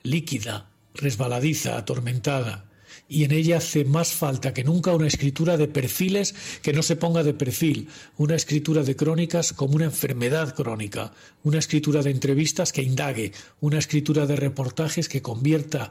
líquida, 0.05 0.71
resbaladiza, 0.95 1.77
atormentada, 1.77 2.71
y 3.09 3.25
en 3.25 3.33
ella 3.33 3.57
hace 3.57 3.85
más 3.85 4.13
falta 4.13 4.55
que 4.55 4.63
nunca 4.63 4.95
una 4.95 5.09
escritura 5.09 5.57
de 5.57 5.67
perfiles 5.67 6.37
que 6.63 6.73
no 6.73 6.85
se 6.85 6.95
ponga 6.95 7.25
de 7.25 7.35
perfil, 7.35 7.89
una 8.17 8.37
escritura 8.37 8.85
de 8.85 8.95
crónicas 8.95 9.53
como 9.53 9.75
una 9.75 9.87
enfermedad 9.87 10.55
crónica, 10.55 11.13
una 11.43 11.59
escritura 11.59 12.01
de 12.03 12.13
entrevistas 12.13 12.73
que 12.73 12.83
indague, 12.83 13.33
una 13.61 13.81
escritura 13.81 14.25
de 14.27 14.37
reportajes 14.37 15.09
que 15.09 15.21
convierta 15.21 15.91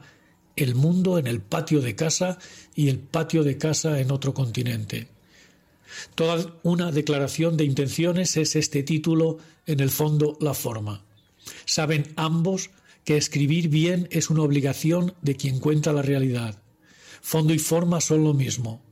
el 0.56 0.74
mundo 0.74 1.18
en 1.18 1.26
el 1.26 1.42
patio 1.42 1.82
de 1.82 1.94
casa 1.94 2.38
y 2.74 2.88
el 2.88 2.98
patio 2.98 3.44
de 3.44 3.58
casa 3.58 4.00
en 4.00 4.10
otro 4.10 4.32
continente. 4.32 5.13
Toda 6.14 6.54
una 6.62 6.92
declaración 6.92 7.56
de 7.56 7.64
intenciones 7.64 8.36
es 8.36 8.56
este 8.56 8.82
título, 8.82 9.38
en 9.66 9.80
el 9.80 9.90
fondo 9.90 10.36
la 10.40 10.54
forma. 10.54 11.04
Saben 11.64 12.12
ambos 12.16 12.70
que 13.04 13.16
escribir 13.16 13.68
bien 13.68 14.08
es 14.10 14.30
una 14.30 14.42
obligación 14.42 15.14
de 15.22 15.36
quien 15.36 15.60
cuenta 15.60 15.92
la 15.92 16.02
realidad. 16.02 16.58
Fondo 17.20 17.54
y 17.54 17.58
forma 17.58 18.00
son 18.00 18.24
lo 18.24 18.34
mismo. 18.34 18.82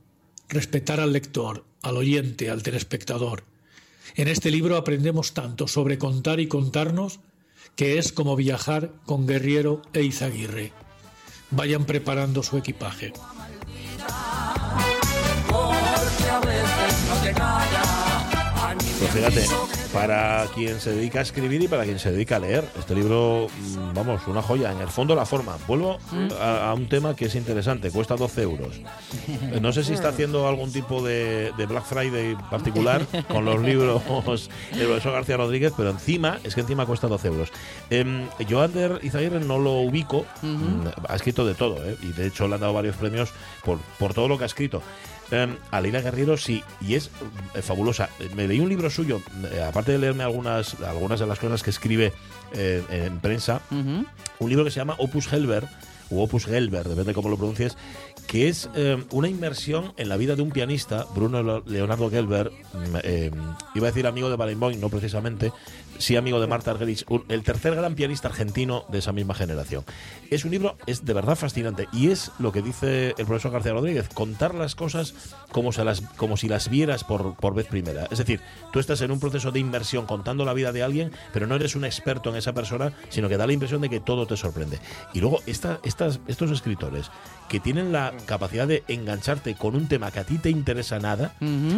Respetar 0.49 0.99
al 0.99 1.13
lector, 1.13 1.65
al 1.81 1.97
oyente, 1.97 2.49
al 2.49 2.63
telespectador. 2.63 3.43
En 4.15 4.27
este 4.27 4.51
libro 4.51 4.77
aprendemos 4.77 5.33
tanto 5.33 5.67
sobre 5.67 5.97
contar 5.97 6.39
y 6.39 6.47
contarnos 6.47 7.19
que 7.75 7.97
es 7.97 8.11
como 8.11 8.35
viajar 8.35 8.91
con 9.05 9.25
Guerriero 9.25 9.81
e 9.93 10.03
Izaguirre. 10.03 10.71
Vayan 11.51 11.85
preparando 11.85 12.43
su 12.43 12.57
equipaje. 12.57 13.13
Pues 18.99 19.11
fíjate, 19.11 19.45
para 19.93 20.45
quien 20.55 20.79
se 20.79 20.91
dedica 20.95 21.19
a 21.19 21.21
escribir 21.21 21.61
y 21.61 21.67
para 21.67 21.83
quien 21.83 21.99
se 21.99 22.11
dedica 22.11 22.37
a 22.37 22.39
leer, 22.39 22.63
este 22.79 22.95
libro, 22.95 23.47
mm, 23.59 23.93
vamos, 23.93 24.21
una 24.27 24.41
joya. 24.41 24.71
En 24.71 24.79
el 24.79 24.87
fondo, 24.87 25.13
la 25.15 25.25
forma. 25.25 25.57
Vuelvo 25.67 25.99
a, 26.39 26.69
a 26.69 26.73
un 26.73 26.87
tema 26.87 27.15
que 27.15 27.25
es 27.25 27.35
interesante, 27.35 27.91
cuesta 27.91 28.15
12 28.15 28.41
euros. 28.41 28.75
Eh, 29.27 29.59
No 29.61 29.71
sé 29.73 29.83
si 29.83 29.93
está 29.93 30.09
haciendo 30.09 30.47
algún 30.47 30.71
tipo 30.71 31.01
de, 31.03 31.51
de 31.57 31.65
Black 31.65 31.83
Friday 31.85 32.35
particular 32.49 33.05
con 33.27 33.45
los 33.45 33.61
libros 33.61 34.01
del 34.73 34.87
profesor 34.87 35.13
García 35.13 35.37
Rodríguez, 35.37 35.73
pero 35.75 35.89
encima, 35.91 36.39
es 36.43 36.55
que 36.55 36.61
encima 36.61 36.85
cuesta 36.85 37.07
12 37.07 37.27
euros. 37.27 37.49
Eh, 37.89 38.27
Joander 38.49 38.99
Izaguirre 39.03 39.39
no 39.41 39.59
lo 39.59 39.73
ubico, 39.81 40.25
mm, 40.41 40.87
ha 41.09 41.15
escrito 41.15 41.45
de 41.45 41.55
todo, 41.55 41.77
¿eh? 41.85 41.97
y 42.01 42.07
de 42.13 42.27
hecho 42.27 42.47
le 42.47 42.55
han 42.55 42.61
dado 42.61 42.73
varios 42.73 42.95
premios 42.95 43.29
por, 43.63 43.77
por 43.99 44.13
todo 44.13 44.27
lo 44.27 44.37
que 44.37 44.43
ha 44.45 44.47
escrito. 44.47 44.81
Eh, 45.33 45.47
a 45.71 45.81
Leila 45.81 46.01
Guerrero 46.01 46.37
sí, 46.37 46.63
y 46.79 46.93
es 46.93 47.09
eh, 47.55 47.61
fabulosa. 47.63 48.09
Me 48.35 48.47
leí 48.47 48.59
un 48.59 48.69
libro 48.69 48.89
suyo, 48.91 49.19
eh, 49.51 49.63
aparte 49.67 49.91
de 49.91 49.97
leerme 49.97 50.23
algunas, 50.23 50.79
algunas 50.81 51.19
de 51.19 51.25
las 51.25 51.39
cosas 51.39 51.63
que 51.63 51.71
escribe 51.71 52.13
eh, 52.53 52.83
en 52.89 53.19
prensa, 53.19 53.61
un 53.71 54.05
libro 54.49 54.63
que 54.63 54.69
se 54.69 54.79
llama 54.79 54.95
Opus 54.99 55.31
Helber, 55.33 55.67
o 56.11 56.23
Opus 56.23 56.45
Gelber, 56.45 56.83
depende 56.83 57.05
de 57.05 57.13
cómo 57.15 57.29
lo 57.29 57.37
pronuncies, 57.37 57.77
que 58.27 58.47
es 58.47 58.69
eh, 58.75 59.03
una 59.11 59.27
inmersión 59.27 59.93
en 59.97 60.09
la 60.09 60.17
vida 60.17 60.35
de 60.35 60.41
un 60.41 60.51
pianista, 60.51 61.05
Bruno 61.15 61.63
Leonardo 61.65 62.09
Gelber, 62.09 62.51
mm, 62.51 62.95
eh, 63.03 63.31
iba 63.75 63.87
a 63.87 63.91
decir 63.91 64.07
amigo 64.07 64.29
de 64.29 64.35
Barenboim, 64.35 64.79
no 64.79 64.89
precisamente, 64.89 65.51
sí 65.97 66.15
amigo 66.15 66.39
de 66.39 66.47
Marta 66.47 66.71
Argerich, 66.71 67.05
el 67.29 67.43
tercer 67.43 67.75
gran 67.75 67.95
pianista 67.95 68.27
argentino 68.27 68.85
de 68.89 68.99
esa 68.99 69.11
misma 69.11 69.33
generación. 69.33 69.83
Es 70.29 70.45
un 70.45 70.51
libro, 70.51 70.77
es 70.85 71.05
de 71.05 71.13
verdad 71.13 71.35
fascinante, 71.35 71.87
y 71.93 72.09
es 72.09 72.31
lo 72.39 72.51
que 72.51 72.61
dice 72.61 73.13
el 73.17 73.25
profesor 73.25 73.51
García 73.51 73.73
Rodríguez, 73.73 74.09
contar 74.09 74.55
las 74.55 74.75
cosas 74.75 75.13
como, 75.51 75.71
se 75.71 75.83
las, 75.83 76.01
como 76.01 76.37
si 76.37 76.47
las 76.47 76.69
vieras 76.69 77.03
por, 77.03 77.35
por 77.35 77.53
vez 77.53 77.67
primera. 77.67 78.07
Es 78.11 78.17
decir, 78.17 78.41
tú 78.71 78.79
estás 78.79 79.01
en 79.01 79.11
un 79.11 79.19
proceso 79.19 79.51
de 79.51 79.59
inmersión 79.59 80.05
contando 80.05 80.45
la 80.45 80.53
vida 80.53 80.71
de 80.71 80.83
alguien, 80.83 81.11
pero 81.31 81.47
no 81.47 81.55
eres 81.55 81.75
un 81.75 81.85
experto 81.85 82.29
en 82.29 82.35
esa 82.35 82.53
persona, 82.53 82.93
sino 83.09 83.29
que 83.29 83.37
da 83.37 83.47
la 83.47 83.53
impresión 83.53 83.81
de 83.81 83.89
que 83.89 83.99
todo 83.99 84.25
te 84.27 84.37
sorprende. 84.37 84.79
Y 85.13 85.19
luego 85.19 85.41
esta, 85.45 85.79
estas, 85.83 86.19
estos 86.27 86.51
escritores 86.51 87.11
que 87.49 87.59
tienen 87.59 87.91
la 87.91 88.12
capacidad 88.25 88.67
de 88.67 88.83
engancharte 88.87 89.55
con 89.55 89.75
un 89.75 89.87
tema 89.87 90.11
que 90.11 90.19
a 90.19 90.23
ti 90.23 90.37
te 90.37 90.49
interesa 90.49 90.99
nada, 90.99 91.35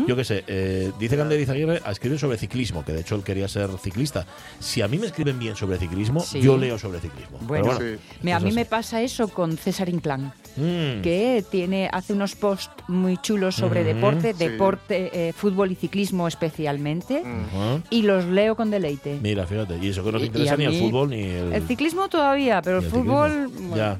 yo 0.08 0.16
qué 0.16 0.24
sé, 0.24 0.44
eh, 0.48 0.92
dice 1.00 1.16
Gander 1.16 1.40
Izaguirre 1.40 1.82
a 1.86 1.92
escribir 1.92 2.20
sobre 2.20 2.38
ciclismo, 2.38 2.84
que 2.86 2.94
de 2.94 3.02
hecho 3.02 3.16
él 3.16 3.24
quería 3.24 3.48
ser 3.48 3.70
ciclista. 3.82 4.26
Si 4.60 4.82
a 4.82 4.88
mí 4.88 4.98
me 4.98 5.08
escriben 5.08 5.40
bien 5.40 5.56
sobre 5.56 5.78
ciclismo, 5.78 6.20
Sí. 6.22 6.42
yo 6.42 6.58
leo 6.58 6.78
sobre 6.78 7.00
ciclismo. 7.00 7.38
Bueno, 7.42 7.78
Sí. 7.78 7.96
me- 8.22 8.34
a 8.34 8.40
mí 8.40 8.48
así. 8.50 8.56
me 8.56 8.66
pasa 8.66 9.02
eso 9.02 9.28
con 9.28 9.58
César 9.58 9.90
Inclán, 9.90 10.34
Mm. 10.58 11.02
que 11.02 11.44
tiene 11.50 11.90
hace 11.92 12.14
unos 12.14 12.36
posts 12.36 12.72
muy 12.88 13.18
chulos 13.18 13.56
sobre 13.56 13.84
deporte, 13.84 14.34
Sí. 14.34 14.40
deporte, 14.40 15.10
eh, 15.30 15.34
fútbol 15.34 15.72
y 15.72 15.76
ciclismo 15.76 16.28
especialmente, 16.28 17.24
y 17.90 18.02
los 18.04 18.26
leo 18.26 18.56
con 18.56 18.72
deleite. 18.72 19.20
Mira, 19.22 19.46
fíjate, 19.46 19.78
y 19.82 19.90
eso 19.90 20.04
que 20.04 20.12
no 20.12 20.20
te 20.20 20.26
interesa 20.26 20.56
ni 20.58 20.66
el 20.66 20.80
fútbol 20.80 21.10
ni 21.10 21.22
el, 21.24 21.54
El 21.54 21.68
ciclismo 21.68 22.08
todavía, 22.10 22.62
pero 22.62 22.80
el 22.80 22.86
el 22.86 22.90
fútbol... 22.92 23.48
bueno. 23.48 23.76
Ya. 23.76 24.00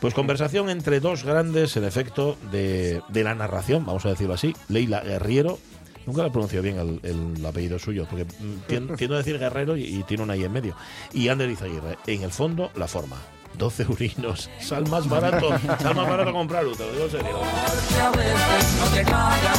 Pues 0.00 0.14
conversación 0.14 0.70
entre 0.70 1.00
dos 1.00 1.24
grandes, 1.24 1.59
en 1.76 1.84
efecto, 1.84 2.36
de, 2.50 3.02
de 3.08 3.24
la 3.24 3.34
narración, 3.34 3.84
vamos 3.86 4.04
a 4.06 4.10
decirlo 4.10 4.34
así. 4.34 4.54
Leila 4.68 5.00
Guerriero, 5.00 5.58
nunca 6.06 6.22
le 6.22 6.30
pronuncio 6.30 6.62
bien 6.62 6.78
el, 6.78 7.00
el 7.38 7.44
apellido 7.46 7.78
suyo, 7.78 8.06
porque 8.08 8.24
mm, 8.24 8.68
tien- 8.68 8.96
tiendo 8.98 9.14
a 9.16 9.18
decir 9.18 9.38
guerrero 9.38 9.76
y, 9.76 9.84
y 9.84 10.02
tiene 10.04 10.22
una 10.22 10.36
I 10.36 10.44
en 10.44 10.52
medio. 10.52 10.74
Y 11.12 11.28
Ander 11.28 11.48
Izaguirre, 11.50 11.98
en 12.06 12.22
el 12.22 12.30
fondo, 12.32 12.70
la 12.74 12.86
forma. 12.88 13.16
12 13.58 13.82
eurinos, 13.82 14.48
sal 14.60 14.86
más 14.88 15.08
barato, 15.08 15.48
sal 15.80 15.94
más 15.96 16.08
barato 16.08 16.32
comprarlo, 16.32 16.70
te 16.76 16.86
lo 16.86 16.92
digo 16.92 17.04
en 17.06 17.10
serio. 17.10 17.36
porque 17.40 18.00
a 18.00 18.10
veces 18.10 18.74
no 18.78 18.86
te 18.96 19.02
calla. 19.02 19.52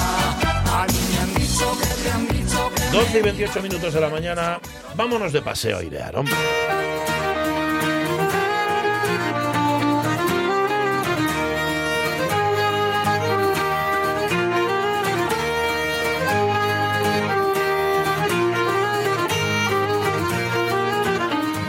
A 0.73 0.87
mí 0.87 0.99
me 1.11 1.17
han 1.19 1.33
dicho 1.33 1.65
que 1.77 2.01
te 2.01 2.09
han 2.09 2.27
dicho 2.29 2.71
que 2.73 2.97
12 2.97 3.19
y 3.19 3.21
28 3.21 3.61
minutos 3.61 3.93
de 3.93 3.99
la 4.01 4.09
mañana, 4.09 4.59
vámonos 4.95 5.33
de 5.33 5.41
paseo 5.41 5.75
a 5.75 5.79
airear, 5.81 6.15
hombre. 6.15 6.33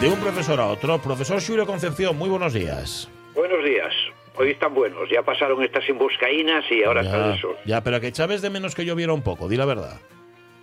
De 0.03 0.09
un 0.09 0.19
profesor 0.19 0.61
a 0.61 0.67
otro, 0.67 0.99
profesor 1.01 1.41
Xulio 1.41 1.65
Concepción, 1.65 2.19
muy 2.19 2.29
buenos 2.29 2.53
días. 2.53 3.09
Buenos 3.35 3.65
días. 3.65 3.95
Hoy 4.37 4.51
están 4.51 4.75
buenos. 4.75 5.09
Ya 5.09 5.23
pasaron 5.23 5.63
estas 5.63 5.89
emboscaínas 5.89 6.65
y 6.73 6.83
ahora 6.83 7.03
está 7.03 7.19
Ya, 7.19 7.33
el 7.35 7.41
sol. 7.41 7.57
ya, 7.65 7.81
pero 7.85 8.01
que 8.01 8.09
echaves 8.09 8.43
de 8.43 8.51
menos 8.51 8.75
que 8.75 8.85
lloviera 8.85 9.13
un 9.13 9.23
poco, 9.23 9.49
di 9.49 9.57
la 9.57 9.65
verdad. 9.65 10.01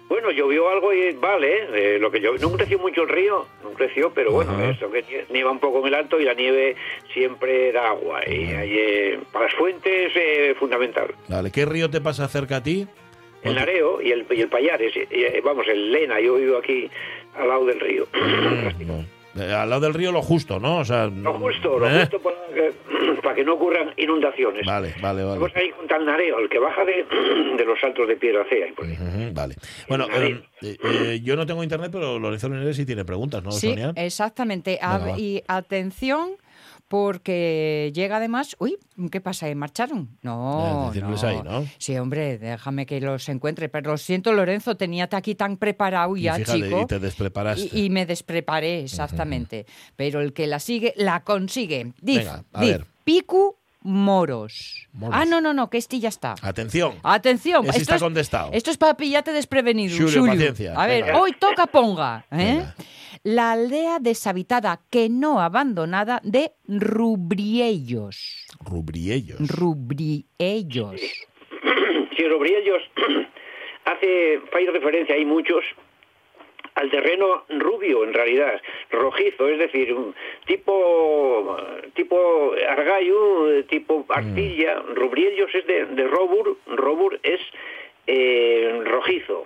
Bueno, 0.10 0.32
llovió 0.32 0.70
algo 0.70 0.92
y 0.94 1.14
vale. 1.14 1.68
eh, 1.96 2.00
lo 2.00 2.12
que 2.12 2.20
yo 2.20 2.34
no 2.36 2.52
creció 2.52 2.80
mucho 2.80 3.04
el 3.04 3.10
río, 3.10 3.46
no 3.64 3.70
creció, 3.72 4.12
pero 4.14 4.32
bueno, 4.32 4.62
esto 4.66 4.92
que 4.92 5.06
nie- 5.06 5.26
nieva 5.30 5.52
un 5.52 5.60
poco 5.60 5.80
en 5.82 5.88
el 5.88 5.94
alto 5.96 6.20
y 6.20 6.26
la 6.26 6.34
nieve 6.34 6.76
siempre 7.14 7.72
da 7.72 7.90
agua. 7.90 8.22
Y 8.28 8.50
eh, 8.52 9.20
para 9.32 9.46
las 9.46 9.54
fuentes 9.54 10.12
eh, 10.16 10.56
fundamental. 10.60 11.14
Vale, 11.30 11.52
¿qué 11.52 11.66
río 11.66 11.90
te 11.90 12.02
pasa 12.02 12.28
cerca 12.28 12.58
a 12.58 12.64
ti? 12.64 12.88
El 13.44 13.56
Nareo 13.56 14.02
y 14.02 14.12
el, 14.12 14.26
y 14.32 14.42
el 14.42 14.50
Payares, 14.50 14.94
y- 14.98 15.16
y, 15.16 15.40
vamos, 15.42 15.66
el 15.70 15.92
Lena, 15.94 16.20
yo 16.20 16.36
vivo 16.36 16.58
aquí 16.58 16.90
al 17.38 17.48
lado 17.48 17.66
del 17.66 17.80
río. 17.80 18.06
No. 18.86 19.19
Eh, 19.38 19.54
Al 19.54 19.70
lado 19.70 19.82
del 19.82 19.94
río 19.94 20.12
lo 20.12 20.22
justo, 20.22 20.60
¿no? 20.60 20.78
O 20.80 20.86
sea, 20.86 21.06
Lo 21.08 21.34
justo, 21.40 21.78
lo 21.78 21.88
¿eh? 21.90 22.00
justo 22.02 22.20
para 22.20 22.36
que, 22.54 22.74
para 23.24 23.36
que 23.36 23.44
no 23.44 23.54
ocurran 23.54 23.92
inundaciones. 23.98 24.66
Vale, 24.66 24.96
vale, 25.02 25.24
vale. 25.24 25.40
Vamos 25.40 25.52
ahí 25.56 25.70
con 25.72 26.00
el 26.00 26.06
Nareo, 26.06 26.40
el 26.40 26.50
que 26.50 26.58
baja 26.60 26.84
de, 26.84 27.06
de 27.58 27.66
los 27.66 27.80
saltos 27.80 28.08
de 28.08 28.16
Piedra 28.18 28.44
Cea. 28.50 28.68
y 28.68 28.72
por 28.72 28.86
ahí. 28.86 28.94
Ujú, 28.94 29.34
Vale. 29.34 29.56
Bueno, 29.88 30.08
eh, 30.14 30.42
eh, 30.62 31.20
yo 31.24 31.36
no 31.36 31.46
tengo 31.46 31.64
internet, 31.64 31.90
pero 31.92 32.18
Lorenzo 32.20 32.50
Linares 32.50 32.76
sí 32.76 32.86
tiene 32.86 33.06
preguntas, 33.06 33.44
¿no, 33.44 33.52
Sí, 33.52 33.70
Sonia? 33.70 33.94
exactamente. 33.96 34.80
Venga, 34.82 35.18
y 35.18 35.44
atención, 35.48 36.32
porque 36.90 37.92
llega 37.94 38.18
además. 38.18 38.56
Uy, 38.60 38.78
¿qué 39.12 39.22
pasa? 39.22 39.48
¿Eh? 39.48 39.56
¿Marcharon? 39.56 40.10
No. 40.24 40.92
Sí, 41.78 41.96
hombre, 41.98 42.38
déjame 42.40 42.86
que 42.86 43.00
los 43.00 43.30
encuentre. 43.30 43.70
Pero 43.70 43.92
lo 43.92 43.98
siento, 43.98 44.34
Lorenzo, 44.34 44.76
tenía 44.76 45.08
aquí 45.12 45.36
tan 45.36 45.56
preparado 45.58 46.18
Y 46.18 46.24
ya, 46.24 46.36
fíjate, 46.36 46.62
chico. 46.64 46.82
y 46.82 46.86
te 46.88 47.00
despreparaste. 47.00 47.70
Y, 47.72 47.86
y 47.86 47.90
me 47.92 48.06
despreparé, 48.06 48.82
exactamente. 48.84 49.66
Pero 49.96 50.20
el 50.20 50.34
que 50.34 50.48
la 50.48 50.60
sigue, 50.60 50.94
la 50.98 51.24
consigue. 51.24 51.94
Diz, 52.02 52.18
Venga, 52.18 52.44
a 52.52 52.60
ver. 52.62 52.86
Picu 53.04 53.56
moros. 53.82 54.88
Moros. 54.94 55.16
Ah, 55.18 55.26
no, 55.26 55.42
no, 55.42 55.54
no, 55.54 55.70
que 55.70 55.78
este 55.78 56.00
ya 56.00 56.10
está. 56.10 56.36
Atención. 56.42 56.96
Atención, 57.04 57.64
Ese 57.66 57.70
esto 57.72 57.82
está 57.82 57.96
es, 57.96 58.02
contestado. 58.02 58.50
esto 58.54 58.72
es 58.72 58.78
para 58.78 58.96
pillarte 58.96 59.32
desprevenido. 59.32 59.96
Xulio. 59.96 60.26
paciencia, 60.26 60.74
A 60.76 60.88
ver, 60.88 61.06
venga. 61.06 61.20
hoy 61.20 61.34
toca 61.34 61.68
ponga. 61.68 62.26
¿eh? 62.32 62.64
La 63.24 63.52
aldea 63.52 64.00
deshabitada 64.00 64.80
que 64.90 65.10
no 65.10 65.42
abandonada 65.42 66.22
de 66.24 66.54
Rubriellos. 66.68 68.46
Rubriellos. 68.62 69.40
Rubriellos. 69.50 71.02
Si 72.18 72.24
Robriellos 72.30 72.82
hace 73.86 74.40
fai 74.52 74.66
referencia, 74.68 75.16
hay 75.16 75.26
muchos, 75.26 75.64
al 76.80 76.90
terreno 76.90 77.44
rubio 77.50 78.04
en 78.04 78.14
realidad, 78.14 78.62
rojizo, 78.92 79.48
es 79.50 79.60
decir, 79.60 79.94
un 79.94 80.14
tipo 80.46 81.58
tipo 81.94 82.54
argallo, 82.68 83.52
eh, 83.52 83.64
tipo 83.64 84.06
arcilla, 84.10 84.82
Rubriellos 84.96 85.54
es 85.54 85.66
de, 85.68 85.86
de 85.86 86.08
robur, 86.08 86.58
robur 86.68 87.20
es 87.24 87.40
eh, 88.08 88.82
rojizo. 88.86 89.46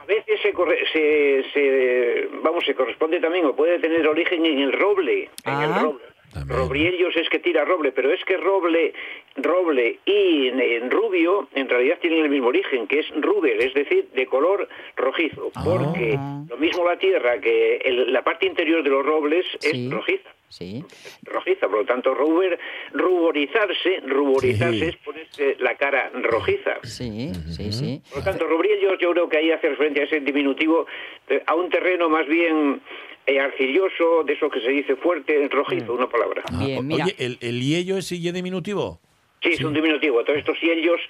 A 0.00 0.04
veces 0.06 0.40
se, 0.42 0.52
corre- 0.52 0.84
se, 0.92 1.44
se- 1.52 2.28
vamos 2.42 2.64
se 2.64 2.74
corresponde 2.74 3.20
también 3.20 3.44
o 3.46 3.54
puede 3.54 3.78
tener 3.78 4.06
origen 4.08 4.44
en 4.44 4.58
el 4.58 4.72
roble, 4.72 5.24
en 5.24 5.28
Ah. 5.44 5.64
el 5.64 5.82
roble. 5.84 6.04
Robriellos 6.46 7.16
es 7.16 7.28
que 7.28 7.38
tira 7.38 7.64
roble, 7.64 7.92
pero 7.92 8.12
es 8.12 8.24
que 8.24 8.36
roble, 8.36 8.92
roble 9.36 9.98
y 10.04 10.48
en, 10.48 10.60
en 10.60 10.90
rubio 10.90 11.48
en 11.54 11.68
realidad 11.68 11.98
tienen 12.00 12.24
el 12.24 12.30
mismo 12.30 12.48
origen, 12.48 12.86
que 12.86 13.00
es 13.00 13.10
ruber, 13.20 13.60
es 13.60 13.74
decir, 13.74 14.08
de 14.14 14.26
color 14.26 14.68
rojizo, 14.96 15.50
porque 15.64 16.14
Ah. 16.18 16.42
lo 16.48 16.56
mismo 16.56 16.84
la 16.86 16.98
tierra 16.98 17.40
que 17.40 17.76
el- 17.78 18.12
la 18.12 18.22
parte 18.22 18.46
interior 18.46 18.82
de 18.82 18.90
los 18.90 19.04
robles 19.04 19.44
Sí. 19.60 19.86
es 19.86 19.90
rojiza 19.92 20.30
Sí. 20.50 20.84
rojiza, 21.22 21.68
por 21.68 21.78
lo 21.78 21.84
tanto, 21.86 22.12
ruber, 22.12 22.58
ruborizarse, 22.92 24.00
ruborizarse 24.06 24.78
Sí. 24.78 24.84
es 24.84 24.96
ponerse 24.96 25.56
la 25.60 25.76
cara 25.76 26.10
rojiza. 26.22 26.78
Sí, 26.82 27.32
sí, 27.56 27.72
sí. 27.72 28.02
Por 28.10 28.18
lo 28.18 28.24
tanto, 28.24 28.46
Rubriellos 28.46 28.98
yo 29.00 29.12
creo 29.12 29.28
que 29.28 29.38
ahí 29.38 29.50
hace 29.52 29.68
referencia 29.70 30.02
a 30.02 30.06
ese 30.06 30.20
diminutivo, 30.20 30.86
eh, 31.28 31.42
a 31.46 31.54
un 31.54 31.68
terreno 31.70 32.08
más 32.08 32.26
bien 32.26 32.80
eh, 33.26 33.38
arcilloso, 33.38 34.24
de 34.24 34.32
eso 34.32 34.50
que 34.50 34.60
se 34.60 34.70
dice 34.70 34.96
fuerte, 34.96 35.46
rojizo, 35.50 35.94
una 35.94 36.08
palabra. 36.08 36.42
Ah, 36.52 36.64
Bien, 36.64 36.78
o- 36.78 36.82
mira. 36.82 37.04
Oye, 37.04 37.14
¿el, 37.18 37.38
el 37.40 37.60
hiello 37.60 37.96
es 37.98 38.10
y 38.10 38.32
diminutivo? 38.32 38.98
Sí, 39.42 39.50
es 39.52 39.60
un 39.62 39.72
diminutivo. 39.74 40.24
Todos 40.24 40.38
estos 40.40 40.58
ellos 40.62 41.00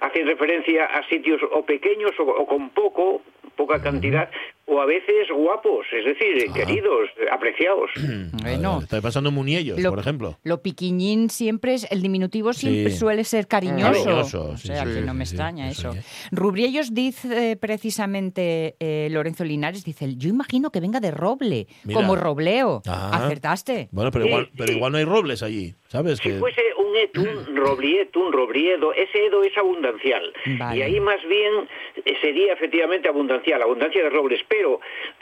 hacen 0.00 0.26
referencia 0.26 0.86
a 0.86 1.06
sitios 1.08 1.40
o 1.52 1.64
pequeños 1.64 2.12
o, 2.18 2.22
o 2.24 2.46
con 2.46 2.70
poco, 2.70 3.22
poca 3.56 3.80
cantidad, 3.82 4.30
o 4.68 4.80
a 4.80 4.86
veces 4.86 5.28
guapos, 5.34 5.86
es 5.92 6.04
decir, 6.04 6.46
Ah. 6.50 6.54
queridos, 6.54 7.08
apreciados. 7.32 7.90
Bueno, 8.42 8.80
Está 8.82 9.00
pasando 9.00 9.28
en 9.30 9.34
Muniellos, 9.34 9.78
lo, 9.80 9.90
por 9.90 9.98
ejemplo. 9.98 10.38
lo 10.44 10.62
piquiñín 10.62 11.28
siempre 11.30 11.74
es, 11.74 11.86
el 11.90 12.02
diminutivo 12.02 12.52
siempre 12.52 12.90
Sí. 12.92 12.98
suele 12.98 13.24
ser 13.24 13.46
cariñoso. 13.46 14.04
Cariñoso, 14.04 14.44
o 14.50 14.56
sea, 14.56 14.84
sí, 14.84 14.92
que 14.94 15.00
no 15.00 15.12
sí, 15.12 15.18
me 15.18 15.26
sí, 15.26 15.34
extraña 15.34 15.68
eso 15.70 15.90
eso. 15.90 15.94
ya. 15.94 16.02
Rubriellos 16.32 16.94
dice 16.94 17.52
eh, 17.52 17.56
precisamente 17.56 18.76
eh, 18.80 19.08
Lorenzo 19.10 19.44
Linares, 19.44 19.84
dice, 19.84 20.14
yo 20.16 20.28
imagino 20.28 20.70
que 20.70 20.80
venga 20.80 21.00
de 21.00 21.10
roble, 21.10 21.66
Mira. 21.84 22.00
como 22.00 22.16
robleo. 22.16 22.82
Ah. 22.86 23.10
Acertaste. 23.24 23.88
Bueno, 23.92 24.10
pero 24.10 24.24
Sí, 24.24 24.30
igual, 24.30 24.50
pero 24.56 24.68
sí. 24.68 24.76
igual 24.76 24.92
no 24.92 24.98
hay 24.98 25.04
robles 25.04 25.42
allí, 25.42 25.74
¿sabes? 25.88 26.18
Si 26.18 26.28
Que- 26.28 26.38
fuese 26.38 26.60
un 26.88 26.96
etu, 26.96 27.22
un 27.22 27.56
roblieto, 27.56 28.20
un 28.20 28.32
robriedo, 28.32 28.92
ese 28.94 29.26
edo 29.26 29.42
es 29.42 29.56
abundancial. 29.56 30.32
Vale. 30.58 30.76
Y 30.78 30.82
ahí 30.82 31.00
más 31.00 31.22
bien 31.26 31.68
eh, 32.04 32.16
sería 32.20 32.52
efectivamente 32.54 33.08
abundancial, 33.08 33.62
abundancia 33.62 34.02
de 34.02 34.10
robles. 34.10 34.40
Pero, 34.48 34.80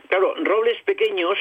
claro, 0.09 0.35
robles 0.43 0.81
pequeños, 0.83 1.39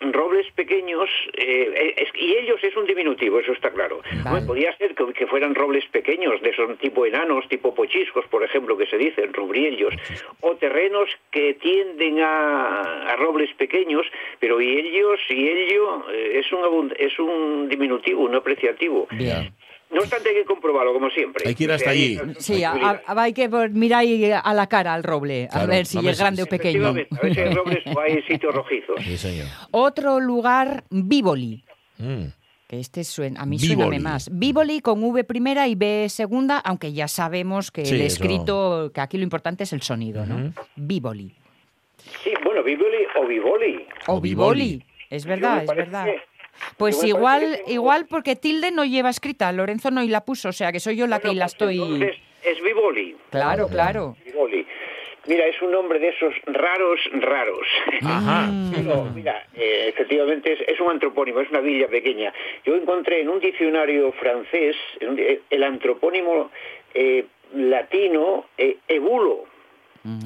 robles 0.00 0.46
pequeños, 0.52 1.08
eh, 1.36 1.94
es- 1.96 2.12
y 2.14 2.32
ellos 2.36 2.62
es 2.62 2.76
un 2.76 2.86
diminutivo, 2.86 3.40
eso 3.40 3.52
está 3.52 3.70
claro. 3.70 4.00
Vale. 4.04 4.30
Bueno, 4.30 4.46
podría 4.46 4.76
ser 4.76 4.94
que, 4.94 5.12
que 5.12 5.26
fueran 5.26 5.54
robles 5.56 5.84
pequeños, 5.86 6.40
de 6.40 6.50
esos 6.50 6.78
tipo 6.78 7.04
enanos, 7.04 7.48
tipo 7.48 7.74
pochiscos, 7.74 8.24
por 8.26 8.44
ejemplo, 8.44 8.76
que 8.78 8.86
se 8.86 8.96
dicen, 8.96 9.32
rubriellos, 9.34 9.92
o 10.40 10.54
terrenos 10.56 11.08
que 11.32 11.54
tienden 11.54 12.20
a, 12.20 13.12
a 13.12 13.16
robles 13.16 13.52
pequeños, 13.54 14.06
pero 14.38 14.60
y 14.60 14.70
ellos, 14.78 15.18
y 15.30 15.48
ello 15.48 16.04
eh, 16.12 16.40
es 16.44 16.52
un 16.52 16.60
abund- 16.62 16.94
es 16.96 17.18
un 17.18 17.68
diminutivo, 17.68 18.22
un 18.22 18.36
apreciativo. 18.36 19.08
Bien. 19.10 19.52
No 19.90 20.00
obstante, 20.00 20.28
hay 20.28 20.34
que 20.36 20.44
comprobarlo, 20.44 20.92
como 20.92 21.08
siempre. 21.10 21.48
Hay 21.48 21.54
que 21.54 21.64
ir 21.64 21.72
hasta 21.72 21.90
O 21.90 21.92
sea, 21.92 22.02
allí. 22.02 22.14
Sí, 22.38 22.62
a- 22.62 22.72
posibilidades. 22.72 23.02
a- 23.06 23.22
hay 23.22 23.32
que 23.32 23.48
mirar 23.48 24.00
ahí 24.00 24.30
a 24.32 24.54
la 24.54 24.66
cara 24.66 24.92
al 24.94 25.02
roble, 25.02 25.48
a 25.50 25.64
ver 25.66 25.86
si 25.86 26.06
es 26.06 26.18
grande 26.18 26.42
o 26.42 26.46
pequeño. 26.46 26.88
A 26.88 26.92
veces 26.92 27.38
hay 27.38 27.54
robles 27.54 27.84
o 27.86 28.00
hay 28.00 28.22
sitios 28.22 28.54
rojizos. 28.54 28.96
Sí, 29.02 29.16
señor. 29.16 29.46
Otro 29.70 30.20
lugar, 30.20 30.84
Bívoli. 30.90 31.64
Mm. 31.98 32.24
Que 32.68 32.80
este 32.80 33.02
suena, 33.02 33.40
a 33.40 33.46
mí 33.46 33.56
Bívoli. 33.56 33.96
suena 33.96 34.10
más. 34.10 34.28
Bívoli 34.30 34.80
con 34.80 35.02
V 35.02 35.24
primera 35.24 35.66
y 35.68 35.74
B 35.74 36.06
segunda, 36.10 36.58
aunque 36.58 36.92
ya 36.92 37.08
sabemos 37.08 37.70
que 37.70 37.86
Sí, 37.86 37.94
el 37.94 38.02
eso- 38.02 38.22
escrito, 38.22 38.90
que 38.92 39.00
aquí 39.00 39.16
lo 39.16 39.22
importante 39.22 39.62
es 39.64 39.72
el 39.72 39.80
sonido, 39.80 40.26
¿no? 40.26 40.52
Bívoli. 40.76 41.32
Sí, 42.22 42.30
bueno, 42.44 42.62
Biboli 42.62 42.98
o 43.18 43.26
Biboli. 43.26 43.86
O 44.08 44.20
Bívoli. 44.20 44.60
Bívoli. 44.64 44.84
Es 45.08 45.24
verdad, 45.24 45.62
es 45.64 45.74
verdad. 45.74 46.04
que- 46.04 46.20
Pues 46.76 47.02
igual, 47.04 47.60
igual 47.66 48.06
porque 48.08 48.36
tilde 48.36 48.70
no 48.70 48.84
lleva 48.84 49.10
escrita, 49.10 49.50
Lorenzo 49.52 49.90
no 49.90 50.02
y 50.02 50.08
la 50.08 50.24
puso, 50.24 50.48
o 50.48 50.52
sea 50.52 50.72
que 50.72 50.80
soy 50.80 50.96
yo 50.96 51.06
la 51.06 51.20
que 51.20 51.34
la 51.34 51.46
estoy. 51.46 51.80
Entonces, 51.80 52.16
es 52.44 52.62
Biboli. 52.62 53.16
Claro, 53.30 53.68
claro. 53.68 54.16
Biboli. 54.24 54.66
Mira, 55.26 55.46
es 55.46 55.60
un 55.60 55.70
nombre 55.72 55.98
de 55.98 56.08
esos 56.08 56.32
raros, 56.46 57.00
raros. 57.20 57.66
Ajá. 58.02 58.50
Pero, 58.74 59.04
mira, 59.14 59.44
eh, 59.54 59.86
efectivamente 59.88 60.54
es, 60.54 60.60
es 60.66 60.80
un 60.80 60.90
antropónimo, 60.90 61.40
es 61.40 61.50
una 61.50 61.60
villa 61.60 61.86
pequeña. 61.88 62.32
Yo 62.64 62.74
encontré 62.74 63.20
en 63.20 63.28
un 63.28 63.38
diccionario 63.38 64.10
francés 64.12 64.74
en 65.00 65.08
un- 65.10 65.18
eh, 65.18 65.40
el 65.50 65.62
antropónimo 65.64 66.50
eh, 66.94 67.26
latino 67.54 68.46
eh, 68.56 68.78
ebulo. 68.88 69.44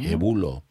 Ebulo. 0.01 0.63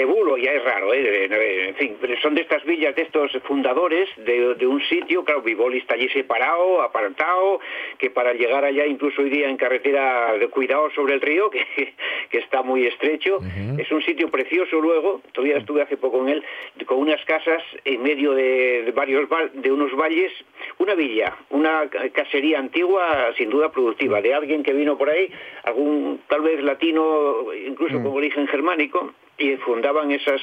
Ebulo 0.00 0.36
ya 0.36 0.52
es 0.52 0.64
raro, 0.64 0.92
¿eh? 0.94 1.68
en 1.68 1.74
fin, 1.76 1.96
son 2.22 2.34
de 2.34 2.42
estas 2.42 2.64
villas 2.64 2.94
de 2.96 3.02
estos 3.02 3.30
fundadores 3.44 4.08
de, 4.16 4.54
de 4.54 4.66
un 4.66 4.80
sitio, 4.82 5.24
claro, 5.24 5.42
Vivoli 5.42 5.78
está 5.78 5.94
allí 5.94 6.08
separado, 6.08 6.82
apartado, 6.82 7.60
que 7.98 8.10
para 8.10 8.32
llegar 8.32 8.64
allá 8.64 8.86
incluso 8.86 9.22
hoy 9.22 9.30
día 9.30 9.48
en 9.48 9.56
carretera 9.56 10.34
de 10.38 10.48
cuidado 10.48 10.90
sobre 10.92 11.14
el 11.14 11.20
río, 11.20 11.50
que, 11.50 11.92
que 12.30 12.38
está 12.38 12.62
muy 12.62 12.86
estrecho, 12.86 13.38
es 13.78 13.90
un 13.92 14.02
sitio 14.02 14.28
precioso 14.30 14.80
luego, 14.80 15.20
todavía 15.32 15.58
estuve 15.58 15.82
hace 15.82 15.96
poco 15.96 16.20
en 16.22 16.28
él, 16.30 16.44
con 16.86 16.98
unas 16.98 17.24
casas 17.24 17.62
en 17.84 18.02
medio 18.02 18.32
de, 18.32 18.82
de 18.84 18.92
varios 18.92 19.28
de 19.54 19.70
unos 19.72 19.94
valles, 19.96 20.32
una 20.78 20.94
villa, 20.94 21.36
una 21.50 21.88
ca- 21.88 22.08
casería 22.10 22.58
antigua, 22.58 23.32
sin 23.36 23.50
duda 23.50 23.70
productiva, 23.70 24.20
de 24.20 24.34
alguien 24.34 24.62
que 24.62 24.72
vino 24.72 24.96
por 24.98 25.10
ahí, 25.10 25.30
algún 25.64 26.20
tal 26.28 26.40
vez 26.42 26.62
latino, 26.62 27.52
incluso 27.66 28.02
con 28.02 28.12
origen 28.16 28.46
germánico, 28.48 29.12
y 29.40 29.56
fundaban 29.56 30.10
esas, 30.12 30.40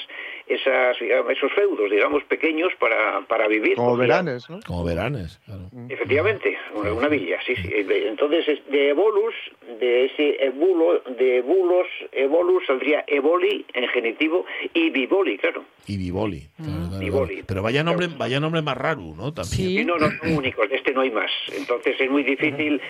esas, 0.47 0.99
digamos, 0.99 1.31
esos 1.31 1.53
feudos, 1.53 1.89
digamos, 1.89 2.23
pequeños 2.23 2.73
para, 2.79 3.21
para 3.21 3.47
vivir. 3.47 3.75
Como 3.75 3.95
veranes, 3.95 4.49
¿no? 4.49 4.59
Como 4.65 4.83
veranes. 4.83 5.39
claro. 5.45 5.69
Efectivamente, 5.87 6.57
una, 6.73 6.91
una 6.93 7.07
villa, 7.07 7.39
sí, 7.45 7.55
sí. 7.55 7.69
Entonces, 7.71 8.47
es 8.47 8.65
de 8.71 8.89
evolus, 8.89 9.35
de 9.79 10.05
ese 10.05 10.43
ebulo, 10.43 11.01
de 11.17 11.37
ebulos, 11.37 11.87
evolus 12.11 12.65
saldría 12.65 13.05
eboli 13.07 13.65
en 13.73 13.87
genitivo 13.89 14.45
y 14.73 14.89
biboli, 14.89 15.37
claro. 15.37 15.63
Y 15.85 15.97
Biboli. 15.97 16.49
claro, 16.57 16.71
claro, 16.89 16.99
Biboli. 16.99 17.33
claro. 17.35 17.45
Pero 17.47 17.61
vaya 17.61 17.83
nombre, 17.83 18.07
vaya 18.17 18.39
nombre 18.41 18.61
más 18.61 18.75
raro, 18.75 19.13
¿no? 19.15 19.33
También. 19.33 19.45
Sí. 19.45 19.79
Y 19.79 19.85
no, 19.85 19.97
no 19.97 20.09
son 20.11 20.35
únicos, 20.35 20.69
de 20.69 20.75
este 20.75 20.91
no 20.91 21.01
hay 21.01 21.11
más. 21.11 21.31
Entonces 21.55 21.95
es 21.99 22.11
muy 22.11 22.23
difícil 22.23 22.81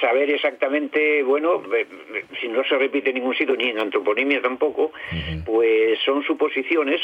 saber 0.00 0.30
exactamente, 0.30 1.22
bueno, 1.22 1.62
eh, 1.74 1.86
eh, 2.14 2.24
si 2.40 2.48
no 2.48 2.62
se 2.64 2.76
repite 2.76 3.10
en 3.10 3.16
ningún 3.16 3.34
sitio, 3.34 3.56
ni 3.56 3.68
en 3.70 3.78
antroponimia 3.80 4.40
tampoco, 4.42 4.92
pues 5.44 5.98
son 6.04 6.22
suposiciones 6.24 7.00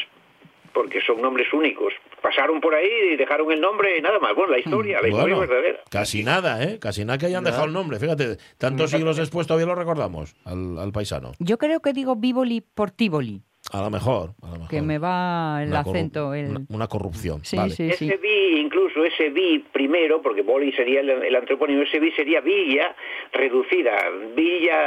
porque 0.72 1.00
son 1.00 1.20
nombres 1.20 1.52
únicos. 1.52 1.92
Pasaron 2.22 2.60
por 2.60 2.74
ahí 2.74 2.88
y 3.12 3.16
dejaron 3.16 3.50
el 3.50 3.60
nombre 3.60 3.98
y 3.98 4.02
nada 4.02 4.20
más. 4.20 4.34
Bueno, 4.36 4.52
la 4.52 4.58
historia, 4.60 5.00
la 5.02 5.08
historia 5.08 5.34
Bueno, 5.34 5.50
verdadera. 5.52 5.80
casi 5.90 6.22
nada, 6.22 6.62
¿eh? 6.62 6.78
Casi 6.78 7.04
nada 7.04 7.18
que 7.18 7.26
hayan 7.26 7.42
dejado 7.42 7.64
el 7.64 7.72
nombre. 7.72 7.98
Fíjate, 7.98 8.36
tantos 8.56 8.90
siglos 8.92 9.16
después 9.16 9.48
todavía 9.48 9.66
lo 9.66 9.74
recordamos 9.74 10.36
al, 10.44 10.78
al 10.78 10.92
paisano. 10.92 11.32
Yo 11.40 11.58
creo 11.58 11.80
que 11.80 11.92
digo 11.92 12.14
Bívoli 12.14 12.60
por 12.60 12.92
Tívoli, 12.92 13.42
A 13.72 13.82
lo 13.82 13.90
mejor. 13.90 14.30
A 14.42 14.46
lo 14.46 14.52
mejor. 14.54 14.68
que 14.68 14.82
me 14.82 14.98
va 14.98 15.62
el 15.62 15.68
Una 15.70 15.84
corru- 15.84 15.90
acento. 15.90 16.34
El... 16.34 16.46
Una, 16.50 16.60
una 16.70 16.86
corrupción. 16.88 17.44
Sí, 17.44 17.56
vale. 17.56 17.70
sí, 17.74 17.90
sí. 17.92 18.06
Ese 18.06 18.16
vi, 18.16 18.60
incluso 18.60 19.04
ese 19.04 19.30
vi 19.30 19.60
primero, 19.72 20.20
porque 20.22 20.42
Boli 20.42 20.72
sería 20.72 21.00
el, 21.00 21.10
el 21.10 21.36
antropónimo, 21.36 21.82
ese 21.82 22.00
vi 22.00 22.10
sería 22.12 22.40
villa 22.40 22.94
reducida. 23.32 23.96
Villa, 24.34 24.78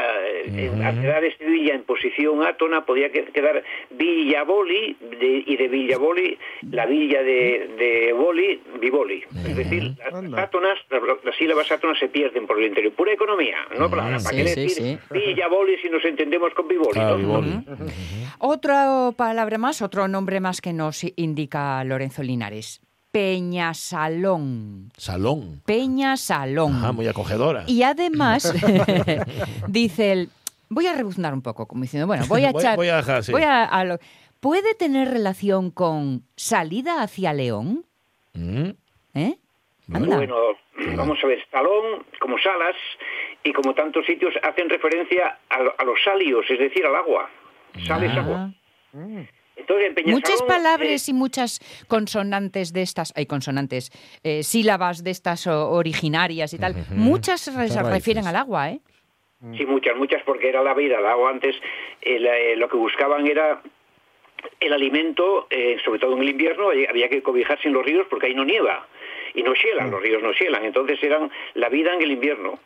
eh, 0.46 0.72
al 0.84 1.00
quedar 1.02 1.24
este 1.24 1.46
villa 1.46 1.76
en 1.76 1.84
posición 1.84 2.44
átona, 2.46 2.86
podía 2.86 3.10
que- 3.12 3.26
quedar 3.26 3.64
Villa 3.92 4.44
Boli, 4.44 4.98
de- 5.20 5.44
y 5.46 5.56
de 5.56 5.68
Villa 5.70 5.98
Boli, 5.98 6.38
la 6.72 6.86
villa 6.86 7.22
de, 7.24 7.70
de 7.78 8.14
Boli, 8.14 8.62
Biboli. 8.82 9.24
Es 9.48 9.56
decir, 9.56 9.94
las 9.98 10.14
Anda. 10.14 10.44
átonas, 10.44 10.78
las, 10.90 11.02
las 11.24 11.36
sílabas 11.38 11.72
átonas 11.72 11.98
se 12.00 12.10
pierden 12.10 12.46
por 12.48 12.60
el 12.60 12.68
interior. 12.68 12.92
Pura 12.94 13.14
economía, 13.14 13.58
no 13.80 13.90
palabra. 13.90 14.18
¿Para 14.18 14.20
Sí, 14.20 14.36
qué 14.36 14.48
sí, 14.50 14.62
decir 14.62 14.70
sí. 15.00 15.14
Villa 15.14 15.48
Boli 15.48 15.78
si 15.78 15.90
nos 15.90 16.04
entendemos 16.04 16.54
con 16.54 16.68
Biboli? 16.68 16.92
Claro, 16.92 17.18
no? 17.18 17.42
Biboli. 17.42 17.64
Otra 18.40 18.73
palabra 19.16 19.58
más, 19.58 19.82
otro 19.82 20.08
nombre 20.08 20.40
más 20.40 20.62
que 20.62 20.74
nos 20.74 21.04
indica 21.16 21.84
Lorenzo 21.84 22.24
Linares. 22.24 22.82
Peñasalón. 23.12 24.92
Salón. 24.98 25.62
Peñasalón. 25.66 26.74
Ajá, 26.78 26.92
muy 26.92 27.08
acogedora. 27.08 27.64
Y 27.68 27.84
además, 27.84 28.54
dice 29.68 30.12
él, 30.12 30.30
voy 30.70 30.88
a 30.88 30.94
rebuznar 30.96 31.34
un 31.34 31.42
poco, 31.42 31.68
como 31.68 31.82
diciendo, 31.84 32.08
bueno, 32.08 32.26
voy 32.30 32.44
a 32.46 32.50
echar... 32.50 32.76
voy 32.76 32.90
a 32.90 32.98
dejar, 32.98 33.24
sí. 33.24 33.32
voy 33.32 33.44
a- 33.44 33.66
a 33.66 33.84
lo- 33.86 34.00
¿Puede 34.40 34.76
tener 34.76 35.10
relación 35.10 35.72
con 35.72 36.24
salida 36.36 37.02
hacia 37.02 37.32
León? 37.32 37.86
Mm, 38.34 38.70
¿Eh? 39.14 39.38
Anda. 39.94 40.16
Bueno, 40.18 40.36
vamos 40.98 41.18
a 41.24 41.28
ver, 41.28 41.40
salón, 41.50 42.04
como 42.20 42.38
salas 42.40 42.76
y 43.44 43.54
como 43.54 43.74
tantos 43.74 44.06
sitios, 44.06 44.34
hacen 44.44 44.70
referencia 44.70 45.40
a, 45.50 45.56
a 45.82 45.86
los 45.86 45.98
salios, 46.04 46.46
es 46.50 46.60
decir, 46.60 46.86
al 46.86 46.96
agua. 46.96 47.30
Sal 47.88 48.04
es 48.04 48.12
Ah. 48.16 48.20
agua. 48.20 48.52
Entonces, 48.94 49.88
en 49.88 49.96
Peñasalón, 49.96 50.14
Muchas 50.22 50.42
palabras 50.44 51.08
eh, 51.08 51.12
y 51.12 51.14
muchas 51.14 51.60
consonantes 51.88 52.74
de 52.74 52.82
estas, 52.82 53.14
hay 53.16 53.26
consonantes, 53.26 53.92
eh, 54.24 54.44
sílabas 54.44 55.04
de 55.04 55.12
estas 55.12 55.46
o- 55.48 55.70
originarias 55.72 56.54
y 56.54 56.60
tal, 56.60 56.74
muchas 56.92 57.42
se 57.42 57.52
Muchas 57.52 57.90
refieren 57.90 58.26
al 58.28 58.36
agua, 58.36 58.72
¿eh? 58.72 58.80
Sí, 59.58 59.66
muchas, 59.66 59.96
muchas, 59.98 60.24
porque 60.24 60.48
era 60.50 60.64
la 60.64 60.74
vida. 60.74 61.00
El 61.00 61.06
agua 61.06 61.30
antes, 61.30 61.56
eh, 62.02 62.20
la- 62.20 62.38
eh, 62.38 62.56
lo 62.56 62.70
que 62.70 62.78
buscaban 62.78 63.28
era 63.28 63.62
el 64.60 64.74
alimento, 64.74 65.48
eh, 65.50 65.78
sobre 65.84 66.00
todo 66.00 66.14
en 66.16 66.22
el 66.24 66.30
invierno, 66.30 66.70
había 66.90 67.10
que 67.10 67.22
cobijarse 67.22 67.68
en 67.68 67.74
los 67.74 67.86
ríos 67.86 68.08
porque 68.10 68.28
ahí 68.28 68.34
no 68.36 68.46
nieva. 68.46 68.88
Y 69.36 69.42
no 69.44 69.54
hielan, 69.54 69.90
los 69.90 70.02
ríos 70.02 70.22
no 70.22 70.32
hielan. 70.32 70.64
Entonces 70.64 71.02
eran 71.04 71.32
la 71.56 71.68
vida 71.70 71.94
en 71.94 72.02
el 72.04 72.12
invierno. 72.12 72.60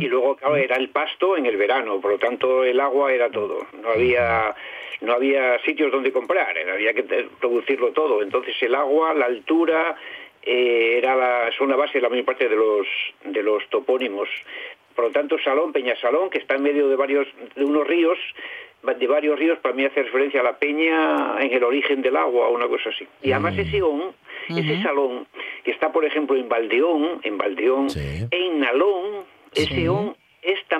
Y 0.00 0.06
luego, 0.06 0.36
claro, 0.36 0.56
era 0.56 0.76
el 0.76 0.88
pasto 0.88 1.36
en 1.36 1.44
el 1.46 1.56
verano. 1.56 2.00
Por 2.00 2.12
lo 2.12 2.18
tanto, 2.18 2.64
el 2.64 2.80
agua 2.80 3.12
era 3.12 3.30
todo. 3.30 3.66
No 3.82 3.90
había, 3.90 4.54
no 5.00 5.12
había 5.12 5.58
sitios 5.64 5.90
donde 5.92 6.12
comprar. 6.12 6.56
era- 6.56 6.72
Había 6.74 6.92
que 6.94 7.02
producirlo 7.40 7.92
todo. 7.92 8.22
Entonces, 8.22 8.54
el 8.62 8.74
agua, 8.74 9.14
la 9.14 9.26
altura, 9.26 9.96
eh, 10.42 10.98
era 10.98 11.14
la, 11.16 11.50
son 11.56 11.68
la 11.70 11.76
base 11.76 11.94
de 11.98 12.02
la 12.02 12.08
mayor 12.08 12.24
parte 12.24 12.48
de 12.48 12.56
los, 12.56 12.86
de 13.24 13.42
los 13.42 13.66
topónimos. 13.70 14.28
Por 14.94 15.06
lo 15.06 15.10
tanto, 15.12 15.38
Salón, 15.38 15.72
Peñasalón, 15.72 16.30
que 16.30 16.38
está 16.38 16.56
en 16.56 16.62
medio 16.62 16.88
de 16.88 16.96
varios, 16.96 17.28
de 17.54 17.64
unos 17.64 17.86
ríos, 17.86 18.18
de 18.82 19.06
varios 19.06 19.38
ríos, 19.38 19.58
para 19.58 19.74
mí 19.74 19.84
hace 19.84 20.02
referencia 20.02 20.40
a 20.40 20.44
la 20.44 20.58
peña 20.58 21.36
en 21.40 21.52
el 21.52 21.62
origen 21.64 22.00
del 22.02 22.16
agua 22.16 22.48
o 22.48 22.54
una 22.54 22.66
cosa 22.68 22.90
así. 22.90 23.06
Y 23.22 23.32
además 23.32 23.56
ese 23.58 23.82
on, 23.82 24.12
ese 24.48 24.82
salón, 24.82 25.26
que 25.64 25.70
está, 25.72 25.92
por 25.92 26.04
ejemplo, 26.04 26.36
en 26.36 26.48
Valdeón, 26.48 27.20
en 27.22 27.36
Valdeón, 27.38 27.90
Sí. 27.90 28.00
en 28.30 28.60
Nalón, 28.60 29.24
ese 29.54 29.88
on 29.88 30.10
es 30.10 30.17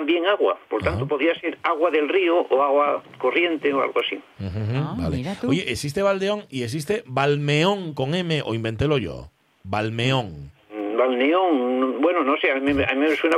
también 0.09 0.25
agua. 0.27 0.57
Por 0.69 0.81
tanto, 0.81 1.07
podría 1.07 1.39
ser 1.39 1.57
agua 1.63 1.91
del 1.91 2.09
río 2.09 2.39
o 2.41 2.61
agua 2.63 3.03
corriente 3.19 3.71
o 3.73 3.81
algo 3.81 3.99
así. 3.99 4.19
Ah, 4.41 4.95
vale. 4.97 5.17
mira 5.17 5.35
tú. 5.39 5.49
Oye, 5.49 5.71
existe 5.71 6.01
Valdeón 6.01 6.45
y 6.49 6.63
existe 6.63 7.03
Balmeón 7.05 7.93
con 7.93 8.15
M 8.15 8.41
o 8.45 8.53
inventélo 8.55 8.97
yo. 8.97 9.29
Balmeón. 9.63 10.51
Mm, 10.73 10.97
Balneón, 10.97 12.01
bueno, 12.01 12.23
no 12.23 12.35
sé, 12.37 12.51
a 12.51 12.55
mí, 12.59 12.73
me- 12.73 12.85
a 12.85 12.93
mí 12.95 13.01
me 13.01 13.15
suena 13.15 13.37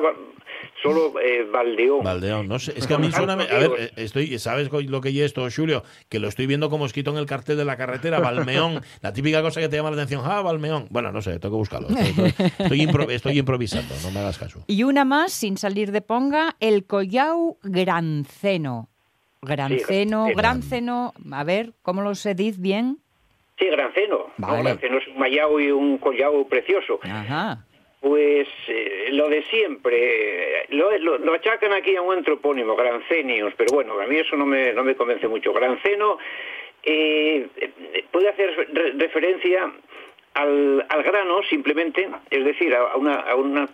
solo 0.81 1.13
eh, 1.21 1.43
Valdeón. 1.51 2.03
Valdeón, 2.03 2.47
no 2.47 2.57
sé, 2.59 2.73
es 2.75 2.87
que 2.87 2.93
a 2.93 2.97
mí 2.97 3.11
suena, 3.11 3.33
a 3.33 3.37
ver, 3.37 3.71
eh, 3.77 3.91
estoy, 3.97 4.37
¿sabes 4.39 4.69
lo 4.71 5.01
que 5.01 5.09
es 5.09 5.15
esto, 5.17 5.47
Julio? 5.55 5.83
Que 6.09 6.19
lo 6.19 6.27
estoy 6.27 6.47
viendo 6.47 6.69
como 6.69 6.85
escrito 6.85 7.11
en 7.11 7.17
el 7.17 7.25
cartel 7.25 7.57
de 7.57 7.65
la 7.65 7.77
carretera, 7.77 8.19
Balmeón, 8.19 8.81
la 9.01 9.13
típica 9.13 9.41
cosa 9.41 9.59
que 9.61 9.69
te 9.69 9.75
llama 9.77 9.91
la 9.91 9.95
atención, 9.97 10.21
ah, 10.25 10.41
Balmeón. 10.41 10.87
Bueno, 10.89 11.11
no 11.11 11.21
sé, 11.21 11.39
tengo 11.39 11.55
que 11.55 11.59
buscarlo. 11.59 11.89
Estoy, 11.89 12.25
estoy- 12.27 12.45
estoy 12.59 12.79
impro- 12.85 13.11
estoy 13.11 13.37
improvisando, 13.39 13.93
no 14.03 14.11
me 14.11 14.19
hagas 14.19 14.37
caso. 14.37 14.63
Y 14.67 14.83
una 14.83 15.05
más, 15.05 15.31
sin 15.33 15.57
salir 15.57 15.91
de 15.91 16.01
ponga, 16.01 16.55
el 16.59 16.85
collau 16.85 17.57
granceno. 17.63 18.89
Granceno, 19.43 20.27
Sí, 20.27 20.33
granceno, 20.35 21.13
a 21.31 21.43
ver, 21.43 21.73
¿cómo 21.81 22.01
lo 22.03 22.13
se 22.13 22.35
dice 22.35 22.59
bien? 22.61 22.99
Sí, 23.57 23.65
Granceno. 23.69 24.25
No, 24.37 24.47
Vale. 24.47 24.63
Granceno 24.63 24.97
es 24.97 25.07
un 25.07 25.19
mayao 25.19 25.59
y 25.59 25.71
un 25.71 25.97
collao 25.99 26.47
precioso. 26.47 26.99
Ajá. 27.03 27.65
Pues 28.01 28.47
eh, 28.67 29.09
lo 29.11 29.29
de 29.29 29.43
siempre, 29.43 30.65
lo, 30.69 30.97
lo- 30.97 31.19
lo 31.19 31.33
achacan 31.35 31.71
aquí 31.71 31.95
a 31.95 32.01
un 32.01 32.17
antropónimo, 32.17 32.75
Grancenius, 32.75 33.53
pero 33.55 33.73
bueno, 33.75 33.99
a 34.01 34.07
mí 34.07 34.17
eso 34.17 34.35
no 34.35 34.45
me, 34.47 34.73
no 34.73 34.83
me 34.83 34.95
convence 34.95 35.27
mucho. 35.27 35.53
Granceno 35.53 36.17
eh, 36.81 37.47
puede 38.11 38.29
hacer 38.29 38.69
re- 38.73 38.93
referencia 38.97 39.71
al, 40.33 40.83
al 40.89 41.03
grano 41.03 41.43
simplemente, 41.43 42.09
es 42.31 42.43
decir, 42.43 42.73
a, 42.73 42.95
una, 42.95 43.17
a 43.17 43.35
una- 43.35 43.69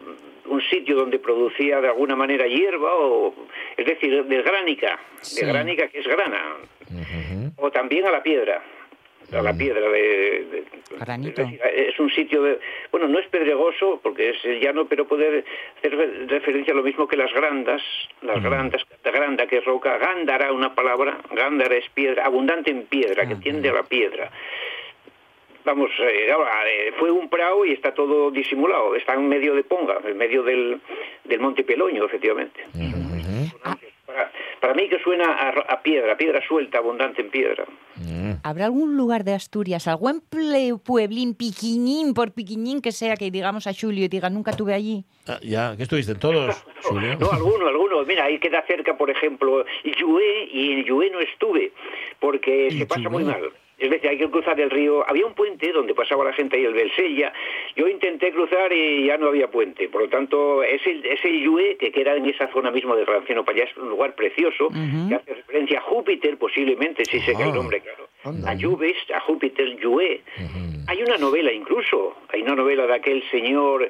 un 0.48 0.62
sitio 0.62 0.96
donde 0.96 1.20
producía 1.20 1.80
de 1.80 1.88
alguna 1.88 2.18
manera 2.18 2.48
hierba, 2.48 2.96
o, 2.96 3.34
es 3.78 3.86
decir, 3.86 4.26
de 4.26 4.42
gránica, 4.42 5.00
Sí. 5.22 5.46
de 5.46 5.52
gránica 5.54 5.88
que 5.88 6.00
es 6.00 6.08
grana, 6.08 6.42
o 7.58 7.72
también 7.72 8.06
a 8.06 8.12
la 8.12 8.24
piedra. 8.24 8.62
A 9.34 9.42
la 9.42 9.54
piedra 9.54 9.82
de, 9.90 10.46
de- 10.52 10.64
es 11.76 12.00
un 12.00 12.10
sitio 12.12 12.42
de, 12.44 12.60
bueno 12.92 13.08
no 13.10 13.20
es 13.20 13.28
pedregoso 13.28 14.00
porque 14.02 14.30
es 14.30 14.38
llano 14.62 14.86
pero 14.88 15.06
puede 15.06 15.44
hacer 15.78 15.96
re- 15.98 16.26
referencia 16.28 16.74
a 16.74 16.78
lo 16.78 16.84
mismo 16.84 17.08
que 17.08 17.18
las 17.18 17.34
grandas 17.34 17.82
las 18.22 18.42
grandas 18.42 18.82
la 19.04 19.12
granda 19.12 19.46
que 19.48 19.58
es 19.58 19.66
roca. 19.66 19.98
Gándara 19.98 20.54
una 20.54 20.74
palabra 20.74 21.18
gándara 21.32 21.76
es 21.76 21.90
piedra 21.90 22.26
abundante 22.26 22.72
en 22.72 22.84
piedra 22.84 23.28
que 23.28 23.36
tiende 23.36 23.70
a 23.70 23.74
la 23.74 23.84
piedra. 23.84 24.32
Vamos 25.66 25.92
eh, 26.00 26.32
ahora 26.32 26.64
eh, 26.70 26.94
fue 26.98 27.12
un 27.12 27.28
prao 27.30 27.66
y 27.66 27.74
está 27.74 27.94
todo 27.94 28.32
disimulado 28.32 28.96
está 28.96 29.14
en 29.16 29.28
medio 29.28 29.54
de 29.56 29.64
Ponga 29.66 29.98
en 30.06 30.18
medio 30.18 30.42
del, 30.44 30.80
del 31.26 31.40
Monte 31.42 31.66
Peloño 31.66 32.06
efectivamente. 32.06 32.62
Para, 34.06 34.32
para 34.62 34.74
mí 34.74 34.88
que 34.88 35.00
suena 35.00 35.26
a, 35.34 35.50
a 35.50 35.82
piedra 35.84 36.16
piedra 36.16 36.42
suelta 36.48 36.78
abundante 36.78 37.22
en 37.22 37.30
piedra 37.30 37.66
¿Habrá 38.44 38.66
algún 38.66 38.98
lugar 38.98 39.24
de 39.24 39.34
Asturias, 39.34 39.88
algún 39.88 40.22
pueblín 40.84 41.34
piquiñín, 41.36 42.14
por 42.14 42.32
piquiñín 42.32 42.82
que 42.82 42.92
sea, 42.92 43.16
que 43.16 43.32
digamos 43.32 43.68
a 43.68 43.74
Julio 43.74 44.06
y 44.06 44.08
diga, 44.08 44.30
nunca 44.30 44.54
tuve 44.54 44.74
allí? 44.74 45.06
Ah, 45.28 45.40
ya, 45.42 45.76
¿qué 45.76 45.84
estuviste 45.84 46.16
todos, 46.16 46.56
Julio? 46.84 47.18
No, 47.20 47.32
alguno, 47.32 47.68
alguno. 47.68 48.04
Mira, 48.06 48.26
ahí 48.26 48.40
queda 48.40 48.64
cerca, 48.68 48.98
por 48.98 49.10
ejemplo, 49.10 49.66
Llué, 49.84 50.50
y 50.52 50.72
en 50.74 50.84
Llué 50.86 51.10
no 51.10 51.20
estuve, 51.20 51.74
porque 52.20 52.72
se 52.72 52.86
pasa 52.86 53.10
muy 53.10 53.24
mal. 53.24 53.52
Es 53.78 53.92
decir, 53.92 54.10
hay 54.10 54.18
que 54.18 54.30
cruzar 54.30 54.60
el 54.60 54.72
río. 54.72 55.08
Había 55.08 55.26
un 55.26 55.34
puente 55.34 55.72
donde 55.72 55.94
pasaba 55.94 56.24
la 56.26 56.34
gente 56.34 56.58
ahí, 56.58 56.66
el 56.66 56.74
Belsella. 56.74 57.32
Yo 57.76 57.88
intenté 57.88 58.32
cruzar 58.32 58.74
y 58.74 59.06
ya 59.06 59.18
no 59.18 59.28
había 59.28 59.50
puente. 59.50 59.88
Por 59.88 60.02
lo 60.02 60.10
tanto, 60.10 60.64
ese, 60.64 61.00
ese 61.04 61.30
Llué, 61.30 61.78
que 61.78 61.92
queda 61.92 62.16
en 62.16 62.26
esa 62.26 62.52
zona 62.52 62.72
mismo 62.72 62.96
de 62.96 63.06
Ranceno 63.06 63.46
para 63.46 63.60
allá, 63.60 63.70
es 63.70 63.78
un 63.78 63.90
lugar 63.90 64.16
precioso, 64.16 64.70
que 65.08 65.16
hace 65.16 65.34
referencia 65.34 65.78
a 65.80 65.82
Júpiter, 65.82 66.38
posiblemente, 66.38 67.06
sé 67.06 67.20
que 67.20 67.44
el 67.44 67.54
nombre, 67.54 67.82
claro. 67.82 68.08
A 68.48 68.54
Llubes, 68.56 68.98
a 69.14 69.20
Júpiter, 69.22 69.78
Llué. 69.78 70.22
Hay 70.88 71.04
una 71.04 71.18
novela 71.18 71.52
incluso, 71.52 72.16
hay 72.30 72.42
una 72.42 72.56
novela 72.56 72.88
de 72.88 72.96
aquel 72.96 73.24
señor 73.30 73.90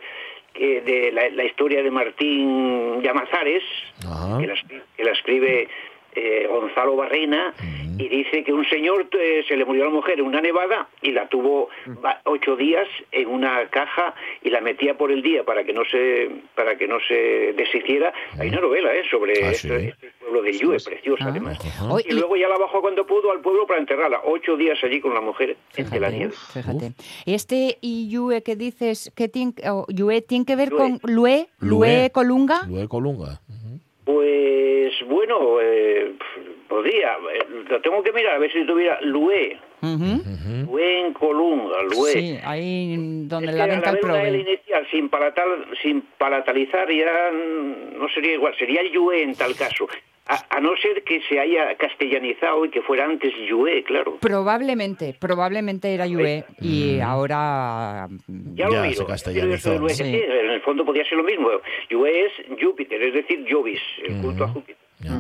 que 0.54 0.82
de 0.82 1.12
la, 1.12 1.30
la 1.30 1.46
historia 1.46 1.84
de 1.84 1.92
Martín 1.92 3.02
Llamazares, 3.02 3.64
la, 4.04 4.56
que 4.96 5.04
la 5.04 5.12
escribe 5.12 5.70
eh, 6.18 6.48
Gonzalo 6.50 6.96
Barrena, 6.96 7.54
y 8.00 8.08
dice 8.10 8.44
que 8.44 8.54
un 8.54 8.64
señor 8.66 9.08
eh, 9.20 9.44
se 9.48 9.56
le 9.58 9.66
murió 9.66 9.84
a 9.84 9.86
la 9.88 9.92
mujer 9.94 10.20
en 10.20 10.26
una 10.26 10.40
nevada 10.42 10.88
y 11.02 11.12
la 11.12 11.28
tuvo 11.30 11.70
ocho 12.26 12.56
días 12.56 12.88
en 13.12 13.28
una 13.28 13.68
caja 13.70 14.14
y 14.44 14.50
la 14.52 14.62
metía 14.62 14.96
por 14.98 15.12
el 15.12 15.22
día 15.24 15.44
para 15.44 15.64
que 15.64 15.74
no 15.74 15.84
se 15.86 16.30
para 16.56 16.78
que 16.78 16.88
no 16.88 16.98
se 17.08 17.54
deshiciera. 17.58 18.14
Hay 18.40 18.50
una 18.50 18.62
novela 18.62 18.94
eh, 18.94 19.04
sobre 19.10 19.34
Ah, 19.44 19.50
este, 19.52 19.80
sí. 19.80 19.88
este 19.88 20.12
pueblo 20.20 20.42
de 20.44 20.52
Llue, 20.54 20.78
preciosa 20.84 21.26
Ah. 21.26 21.30
además. 21.30 21.58
Y 22.08 22.14
luego 22.14 22.36
ya 22.36 22.48
la 22.50 22.58
bajó 22.58 22.82
cuando 22.82 23.06
pudo 23.08 23.32
al 23.32 23.42
pueblo 23.42 23.66
para 23.66 23.80
enterrarla. 23.80 24.22
Ocho 24.26 24.56
días 24.58 24.78
allí 24.84 25.00
con 25.02 25.14
la 25.16 25.22
mujer 25.22 25.58
entre 25.76 26.00
la 26.00 26.08
Fíjate, 26.10 26.18
nieve. 26.18 26.34
fíjate. 26.54 26.92
Este 27.26 27.78
Iyue 27.82 28.44
que 28.44 28.56
dices, 28.56 29.12
que 29.16 29.28
tiene, 29.28 29.54
o 29.72 29.86
Yue 29.90 30.22
tiene 30.22 30.46
que 30.46 30.56
ver 30.56 30.70
Lue. 30.70 30.78
con 30.78 31.00
Lue, 31.04 31.48
Lue, 31.60 31.70
Lue. 31.70 32.10
Colunga. 32.12 32.62
Luego 32.68 32.90
Colunga. 32.90 33.42
Pues 34.08 34.94
bueno, 35.06 35.60
eh, 35.62 36.14
podría. 36.70 37.18
eh, 37.34 37.46
lo 37.70 37.82
tengo 37.82 38.02
que 38.02 38.14
mirar 38.14 38.36
a 38.36 38.40
ver 38.40 38.50
si 38.54 38.66
tuviera 38.66 38.98
Lue. 39.02 39.58
Ujú. 39.82 40.24
Lue 40.66 41.02
en 41.02 41.14
Colunga, 41.14 41.84
Lue. 41.84 42.12
Sí, 42.14 42.40
ahí 42.46 42.96
donde 43.28 43.52
Es 43.52 43.58
la 43.58 43.68
venta 43.68 43.90
al 43.90 43.96
el 43.98 44.02
prove. 44.02 44.30
inicial 44.30 44.88
sin, 44.90 45.10
palatal, 45.10 45.66
sin 45.84 46.02
palatalizar 46.18 46.90
ya 46.90 47.32
no 47.32 48.08
sería 48.10 48.36
igual, 48.36 48.56
sería 48.58 48.82
Yue 48.90 49.24
en 49.24 49.36
tal 49.36 49.54
caso. 49.58 49.90
A, 50.30 50.58
a 50.58 50.60
no 50.60 50.76
ser 50.78 51.04
que 51.04 51.22
se 51.22 51.40
haya 51.40 51.76
castellanizado 51.78 52.66
y 52.66 52.70
que 52.70 52.82
fuera 52.82 53.06
antes 53.06 53.34
Yue, 53.50 53.84
claro. 53.84 54.18
Probablemente, 54.20 55.16
probablemente 55.20 55.94
era 55.94 56.06
Yue 56.08 56.44
y 56.60 57.00
ahora 57.00 58.08
mm, 58.28 58.56
Ya, 58.56 58.66
Ya, 58.66 58.70
lo 58.70 58.84
se 58.84 58.90
miro. 58.90 59.06
castellanizó, 59.08 59.90
sí, 59.90 60.04
en 60.04 60.50
el 60.52 60.62
fondo 60.62 60.84
podría 60.86 61.06
ser 61.06 61.18
lo 61.18 61.24
mismo. 61.24 61.50
Yue 61.90 62.26
es 62.26 62.32
Júpiter, 62.62 63.02
es 63.02 63.14
decir, 63.14 63.46
Jovis, 63.50 63.80
el 64.06 64.22
culto 64.22 64.44
a 64.44 64.48
Júpiter. 64.50 64.87
Ya. 65.00 65.20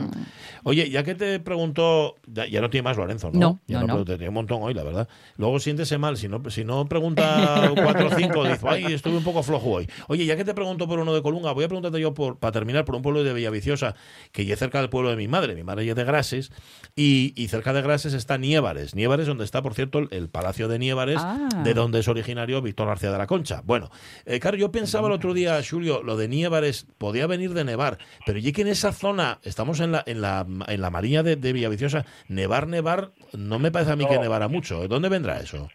Oye, 0.64 0.90
ya 0.90 1.04
que 1.04 1.14
te 1.14 1.40
preguntó, 1.40 2.16
ya, 2.26 2.48
ya 2.48 2.62
no 2.62 2.70
tiene 2.70 2.84
más 2.84 2.98
Lorenzo, 2.98 3.30
¿no? 3.32 3.40
No, 3.40 3.60
ya 3.68 3.80
no, 3.82 3.88
no. 3.88 3.94
pero 3.94 4.06
Tenía 4.18 4.30
un 4.30 4.34
montón 4.34 4.60
hoy, 4.64 4.74
la 4.74 4.84
verdad. 4.84 5.08
Luego 5.38 5.60
siéntese 5.60 5.98
mal, 6.00 6.18
si 6.18 6.28
no, 6.28 6.50
si 6.50 6.66
no 6.66 6.88
pregunta 6.88 7.72
cuatro 7.84 8.08
o 8.08 8.12
cinco, 8.16 8.44
dice, 8.44 8.66
ay, 8.68 8.86
estuve 8.94 9.18
un 9.18 9.24
poco 9.24 9.44
flojo 9.44 9.70
hoy. 9.70 9.88
Oye, 10.08 10.26
ya 10.26 10.36
que 10.36 10.44
te 10.44 10.54
pregunto 10.56 10.88
por 10.88 11.00
uno 11.00 11.14
de 11.14 11.22
Colunga, 11.22 11.52
voy 11.52 11.66
a 11.66 11.68
preguntarte 11.68 12.00
yo 12.02 12.14
por, 12.14 12.38
para 12.40 12.52
terminar 12.52 12.86
por 12.86 12.96
un 12.96 13.02
pueblo 13.04 13.24
de 13.24 13.34
Villaviciosa, 13.34 13.96
que 14.32 14.46
ya 14.46 14.54
es 14.56 14.60
cerca 14.60 14.80
del 14.80 14.90
pueblo 14.90 15.10
de 15.12 15.16
mi 15.16 15.28
madre. 15.28 15.54
Mi 15.54 15.64
madre 15.64 15.88
es 15.88 15.96
de 15.96 16.04
Grases, 16.04 16.52
y, 16.96 17.34
y 17.36 17.48
cerca 17.50 17.72
de 17.72 17.82
Grases 17.84 18.14
está 18.14 18.38
Niévares. 18.38 18.96
Niévares, 18.96 19.28
donde 19.28 19.44
está, 19.46 19.62
por 19.62 19.76
cierto, 19.76 20.00
el, 20.00 20.08
el 20.12 20.28
Palacio 20.30 20.68
de 20.68 20.80
Niévares, 20.80 21.18
Ah. 21.20 21.50
de 21.64 21.74
donde 21.76 22.00
es 22.00 22.08
originario 22.08 22.62
Víctor 22.62 22.88
García 22.88 23.12
de 23.12 23.18
la 23.18 23.28
Concha. 23.28 23.62
Bueno, 23.64 23.92
eh, 24.26 24.40
claro, 24.40 24.58
yo 24.58 24.72
pensaba 24.72 25.08
el 25.08 25.14
otro 25.14 25.34
día, 25.34 25.60
Julio, 25.68 26.02
lo 26.04 26.18
de 26.18 26.28
Niévares 26.28 26.88
podía 26.98 27.28
venir 27.28 27.54
de 27.54 27.64
nevar, 27.64 27.98
pero 28.26 28.40
ya 28.40 28.52
que 28.52 28.62
en 28.62 28.70
esa 28.70 28.92
zona, 28.92 29.40
estamos 29.44 29.67
en 29.80 29.92
la, 29.92 30.04
en 30.06 30.22
la, 30.22 30.46
en 30.68 30.82
la 30.82 30.90
Mariña 30.90 31.24
de, 31.24 31.36
de 31.36 31.54
Villaviciosa, 31.54 32.06
nevar, 32.30 32.68
nevar, 32.68 33.10
no 33.38 33.60
me 33.60 33.72
parece 33.72 33.92
a 33.92 33.96
mí 33.96 34.08
que 34.08 34.18
nevara 34.18 34.48
mucho. 34.48 34.82
¿De 34.82 34.88
dónde 34.88 35.10
vendrá 35.10 35.40
eso? 35.40 35.70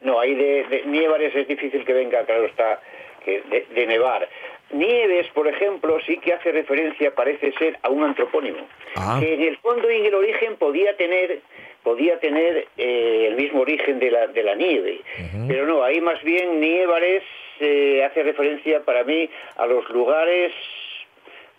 No, 0.00 0.20
ahí 0.20 0.34
de, 0.34 0.64
de 0.70 0.82
Nievares 0.86 1.34
es 1.34 1.48
difícil 1.48 1.84
que 1.84 1.92
venga, 1.92 2.24
claro 2.24 2.44
está, 2.46 2.80
que 3.24 3.42
de, 3.50 3.66
de 3.74 3.86
nevar. 3.86 4.28
Nieves, 4.70 5.26
por 5.34 5.48
ejemplo, 5.48 5.98
sí 6.06 6.18
que 6.18 6.34
hace 6.34 6.52
referencia, 6.52 7.14
parece 7.14 7.52
ser, 7.58 7.78
a 7.82 7.88
un 7.88 8.04
antropónimo, 8.04 8.58
Ah. 8.96 9.18
que 9.20 9.34
en 9.34 9.42
el 9.42 9.56
fondo 9.58 9.90
y 9.90 9.96
en 9.96 10.06
el 10.06 10.14
origen 10.14 10.56
podía 10.56 10.96
tener 10.96 11.40
podía 11.82 12.18
tener 12.20 12.66
eh, 12.76 13.26
el 13.28 13.36
mismo 13.36 13.60
origen 13.62 13.98
de 13.98 14.10
la, 14.10 14.26
de 14.26 14.42
la 14.42 14.54
nieve. 14.54 15.00
Pero 15.46 15.64
no, 15.66 15.82
ahí 15.82 16.00
más 16.02 16.22
bien 16.22 16.60
Nievares 16.60 17.22
eh, 17.60 18.04
hace 18.04 18.22
referencia 18.24 18.82
para 18.84 19.04
mí 19.04 19.30
a 19.56 19.64
los 19.66 19.88
lugares 19.88 20.52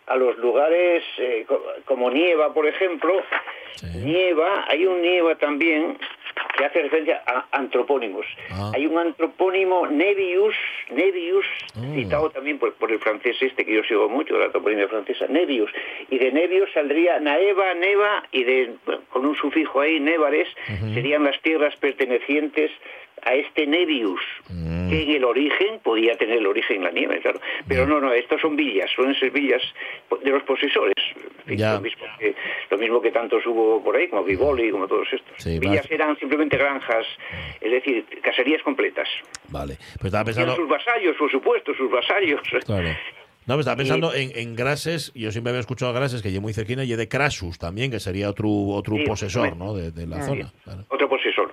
a 0.09 0.15
los 0.15 0.37
lugares 0.37 1.03
eh, 1.17 1.45
co- 1.47 1.63
como 1.85 2.09
Nieva, 2.11 2.53
por 2.53 2.67
ejemplo, 2.67 3.21
Nieva, 3.95 4.65
hay 4.67 4.85
un 4.85 5.01
Nieva 5.01 5.35
también 5.35 5.97
que 6.57 6.65
hace 6.65 6.81
referencia 6.81 7.21
a 7.25 7.45
antropónimos. 7.51 8.25
Ah. 8.51 8.71
Hay 8.75 8.85
un 8.85 8.97
antropónimo 8.97 9.87
Nevius, 9.87 10.55
Nevius, 10.91 11.45
Oh. 11.77 11.93
citado 11.95 12.29
también 12.29 12.59
por, 12.59 12.73
por 12.73 12.91
el 12.91 12.99
francés 12.99 13.37
este 13.41 13.65
que 13.65 13.73
yo 13.73 13.83
sigo 13.83 14.09
mucho, 14.09 14.37
la 14.37 14.51
toponimia 14.51 14.87
francesa, 14.87 15.27
Nevius. 15.27 15.71
Y 16.09 16.17
de 16.17 16.31
Nevius 16.31 16.69
saldría 16.73 17.19
Naeva, 17.19 17.73
Neva, 17.75 18.23
y 18.31 18.43
de, 18.43 18.73
con 19.09 19.25
un 19.25 19.35
sufijo 19.35 19.79
ahí, 19.81 19.99
Névares, 19.99 20.47
serían 20.93 21.23
las 21.23 21.39
tierras 21.41 21.75
pertenecientes 21.77 22.71
a 23.23 23.33
este 23.35 23.65
Nevius, 23.67 24.21
Mm. 24.49 24.89
que 24.89 25.03
en 25.03 25.09
el 25.11 25.23
origen 25.23 25.79
podía 25.83 26.15
tener 26.17 26.37
el 26.39 26.47
origen 26.47 26.77
en 26.77 26.83
la 26.83 26.91
nieve, 26.91 27.19
claro. 27.21 27.39
Pero 27.67 27.85
no, 27.85 27.99
no, 27.99 28.11
estos 28.13 28.41
son 28.41 28.55
villas, 28.55 28.89
suelen 28.95 29.15
ser 29.19 29.31
villas 29.31 29.61
de 30.23 30.31
los 30.31 30.43
posesores. 30.43 30.95
En 31.15 31.45
fin, 31.45 31.57
Ya. 31.57 31.73
Lo, 31.75 31.81
mismo 31.81 32.05
que, 32.19 32.35
lo 32.69 32.77
mismo 32.77 33.01
que 33.01 33.11
tantos 33.11 33.45
hubo 33.45 33.83
por 33.83 33.95
ahí, 33.95 34.07
como 34.07 34.23
Vivoli, 34.23 34.71
como 34.71 34.87
todos 34.87 35.07
estos. 35.11 35.33
Sí, 35.37 35.59
villas 35.59 35.85
eran 35.91 36.17
simplemente 36.17 36.57
granjas, 36.57 37.05
es 37.61 37.71
decir, 37.71 38.05
caserías 38.21 38.61
completas. 38.63 39.07
Vale, 39.49 39.75
pues 39.95 40.05
estaba 40.05 40.25
pensando... 40.25 40.55
sus 40.55 40.67
vasallos, 40.69 41.15
por 41.17 41.29
supuesto, 41.31 41.73
sus 41.75 41.89
vasallos. 41.91 42.41
Claro. 42.65 42.89
No, 43.45 43.55
me 43.55 43.61
estaba 43.61 43.77
pensando 43.77 44.13
en, 44.13 44.31
en 44.35 44.55
Grases, 44.55 45.11
yo 45.15 45.31
siempre 45.31 45.49
había 45.49 45.61
escuchado 45.61 45.89
a 45.91 45.95
Grases, 45.95 46.21
que 46.21 46.29
llevo 46.29 46.43
muy 46.43 46.53
cerquina, 46.53 46.83
y 46.83 46.89
de 46.95 47.07
Crasus 47.07 47.57
también, 47.57 47.89
que 47.89 47.99
sería 47.99 48.29
otro, 48.29 48.47
otro 48.49 48.95
Sí, 48.95 49.03
posesor. 49.05 49.55
¿no? 49.57 49.73
de, 49.73 49.89
de 49.91 50.05
la 50.05 50.21
Sí. 50.21 50.27
zona. 50.29 50.53
Claro. 50.63 50.85
Otro 50.89 51.09
posesor. 51.09 51.48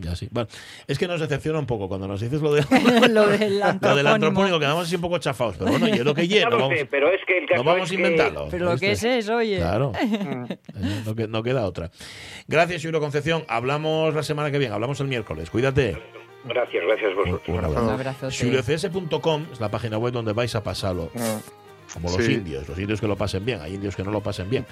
Ya 0.00 0.14
sí. 0.16 0.28
Bueno, 0.30 0.48
es 0.86 0.98
que 0.98 1.06
nos 1.08 1.20
decepciona 1.20 1.58
un 1.58 1.66
poco 1.66 1.88
cuando 1.88 2.06
nos 2.08 2.20
dices 2.20 2.40
lo, 2.40 2.52
de, 2.54 2.62
lo 3.10 3.26
del 3.28 3.58
lo 3.60 3.64
antropónimo. 3.66 3.96
del 3.96 4.06
antropónico, 4.06 4.58
quedamos 4.60 4.86
así 4.86 4.94
un 4.96 5.00
poco 5.02 5.18
chafados. 5.18 5.56
Pero 5.58 5.70
bueno, 5.70 5.88
y 5.88 5.92
es 5.92 6.04
lo 6.04 6.14
que 6.14 6.26
lo 6.26 6.50
vamos, 6.58 6.78
sé, 6.78 6.86
pero 6.86 7.10
es 7.12 7.20
que 7.26 7.38
el 7.38 7.46
caso 7.48 7.62
no 7.64 7.70
vamos 7.70 7.88
a 7.88 7.90
que- 7.90 7.94
inventarlo. 7.96 8.48
Pero 8.50 8.64
lo 8.66 8.76
que 8.78 8.92
es 8.92 9.02
¿viste? 9.02 9.18
es, 9.18 9.28
oye. 9.28 9.56
Claro. 9.58 9.92
Eh, 10.78 11.02
no, 11.06 11.14
que- 11.14 11.26
no 11.28 11.42
queda 11.42 11.64
otra. 11.64 11.90
Gracias, 12.48 12.82
Julio 12.82 13.00
Concepción. 13.00 13.44
Hablamos 13.48 14.14
la 14.14 14.22
semana 14.22 14.50
que 14.50 14.58
viene, 14.58 14.74
hablamos 14.74 15.00
el 15.00 15.06
miércoles. 15.08 15.48
Cuídate. 15.50 15.96
Gracias, 16.44 16.84
gracias 16.86 17.14
vosotros. 17.14 17.48
un 17.48 17.64
abrazo. 17.90 18.26
Un. 18.26 18.30
JulioCS.com 18.30 19.46
es 19.52 19.60
la 19.60 19.70
página 19.70 19.98
web 19.98 20.12
donde 20.12 20.32
vais 20.32 20.54
a 20.54 20.62
pasarlo. 20.62 21.10
Como 21.92 22.10
los 22.10 22.24
Sí. 22.24 22.34
indios, 22.34 22.68
los 22.68 22.78
indios 22.78 23.00
que 23.00 23.06
lo 23.06 23.16
pasen 23.16 23.44
bien, 23.44 23.60
hay 23.62 23.74
indios 23.74 23.96
que 23.96 24.02
no 24.04 24.10
lo 24.10 24.20
pasen 24.20 24.50
bien. 24.50 24.66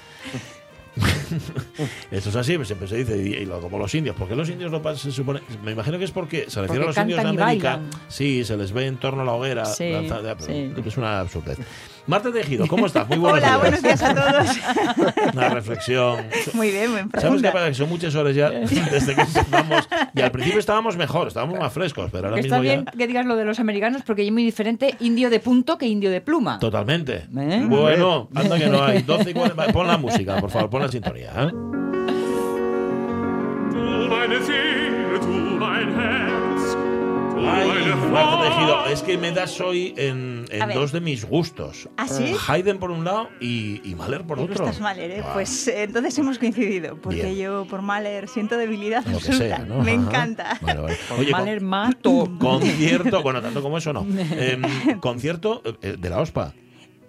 Esto 2.11 2.29
es 2.31 2.37
así, 2.37 2.57
pues 2.57 2.69
siempre 2.69 2.87
se 2.89 2.97
dice, 2.97 3.17
y, 3.17 3.35
y 3.35 3.45
lo- 3.45 3.61
como 3.61 3.79
los 3.79 3.95
indios, 3.95 4.15
¿por 4.17 4.29
qué 4.29 4.37
los 4.37 4.49
indios 4.49 4.71
lo 4.71 4.81
pasan? 4.83 4.99
Se 5.11 5.13
supone, 5.13 5.41
me 5.65 5.73
imagino 5.73 5.99
que 5.99 6.05
es 6.05 6.11
porque 6.13 6.49
se 6.49 6.61
refiere 6.61 6.85
a 6.85 6.87
los 6.87 6.95
Porque 6.95 7.13
indios 7.13 7.23
de 7.23 7.43
América. 7.43 7.77
bailan. 7.77 7.91
Sí, 8.09 8.45
se 8.45 8.57
les 8.57 8.73
ve 8.73 8.87
en 8.87 8.97
torno 8.99 9.23
a 9.23 9.25
la 9.25 9.33
hoguera. 9.33 9.65
Sí, 9.67 9.91
lanza- 9.91 10.23
ya, 10.23 10.37
pero 10.37 10.47
sí. 10.53 10.73
Es 10.87 10.97
una 10.97 11.21
absurdez. 11.21 11.59
Marta 12.07 12.31
Tejido, 12.31 12.67
¿cómo 12.69 12.85
estás? 12.85 13.09
Muy 13.09 13.17
buenos 13.17 13.39
Hola, 13.39 13.49
días. 13.49 13.61
buenos 13.61 13.83
días 13.83 14.03
a 14.03 14.15
todos. 14.15 14.59
Una 15.35 15.49
reflexión. 15.49 16.19
Muy 16.53 16.71
bien, 16.71 16.91
muy 16.91 16.99
¿Sabes 17.01 17.11
qué 17.15 17.21
profunda. 17.21 17.53
pasa? 17.53 17.69
Que 17.69 17.75
son 17.75 17.89
muchas 17.89 18.15
horas 18.15 18.35
ya 18.37 18.51
desde 18.91 19.15
que 19.15 19.23
empezamos. 19.23 19.89
Y 20.15 20.21
al 20.21 20.31
principio 20.31 20.61
estábamos 20.61 20.99
mejor, 20.99 21.29
estábamos 21.29 21.59
más 21.59 21.73
frescos, 21.73 22.11
pero 22.13 22.29
ahora 22.29 22.41
está 22.41 22.57
mismo 22.59 22.63
bien 22.63 22.85
ya. 22.85 22.93
que 22.93 23.07
digas 23.07 23.25
lo 23.25 23.37
de 23.37 23.47
los 23.47 23.59
americanos 23.59 24.03
porque 24.07 24.23
es 24.27 24.31
muy 24.31 24.45
diferente 24.45 24.95
indio 25.01 25.31
de 25.31 25.41
punto 25.41 25.79
que 25.79 25.87
indio 25.87 26.11
de 26.11 26.21
pluma. 26.21 26.59
Totalmente. 26.59 27.27
¿Eh? 27.39 27.65
Bueno, 27.67 28.29
anda 28.35 28.59
que 28.59 28.67
no 28.67 28.85
hay. 28.85 29.01
12 29.07 29.31
y 29.31 29.33
40. 29.33 29.73
Pon 29.73 29.87
la 29.87 29.97
música, 29.97 30.37
por 30.37 30.51
favor, 30.51 30.69
pon 30.69 30.83
la 30.83 30.89
sintonía. 30.89 31.31
¿eh? 31.39 31.51
Du 33.73 34.09
meine 34.11 34.41
Seele, 34.45 35.19
du 35.21 35.59
mein 35.59 35.89
Herz, 35.99 36.33
du 36.33 36.34
Ay, 37.37 37.93
Marta. 38.13 38.43
Tejido, 38.43 38.87
es 38.87 39.03
que 39.03 39.19
me 39.19 39.33
das 39.33 39.61
hoy 39.61 39.95
en, 39.97 40.47
dos 40.75 40.93
de 40.93 41.01
mis 41.01 41.25
gustos. 41.25 41.89
¿Ah, 41.97 42.07
sí? 42.07 42.35
Haydn 42.47 42.79
por 42.79 42.91
un 42.91 43.05
lado 43.05 43.29
y, 43.41 43.81
y 43.89 43.95
Mahler 43.95 44.23
por 44.25 44.39
otro. 44.39 44.55
gustas 44.55 44.81
Mahler, 44.81 45.11
¿eh? 45.11 45.23
Ah, 45.25 45.31
Pues 45.33 45.69
entonces 45.69 46.17
hemos 46.19 46.39
coincidido, 46.39 46.97
porque 47.01 47.25
Bien. 47.25 47.37
yo 47.37 47.67
por 47.67 47.83
Mahler 47.83 48.29
siento 48.29 48.57
debilidad 48.57 49.05
lo 49.07 49.19
que 49.19 49.33
sea, 49.33 49.59
¿no? 49.61 49.79
Me 49.83 49.93
Ajá. 49.93 50.01
encanta. 50.03 50.59
Vale, 50.61 50.81
vale. 50.81 50.97
Oye, 51.19 51.31
con- 51.31 51.41
Mahler 51.41 51.61
mato. 51.61 52.31
concierto, 52.39 53.23
bueno, 53.23 53.43
tanto 53.43 53.63
como 53.63 53.79
eso 53.79 53.93
no. 53.93 54.07
Em, 54.39 54.63
concierto 55.01 55.63
eh, 55.83 55.97
de 55.99 56.11
la 56.11 56.21
OSPA. 56.21 56.55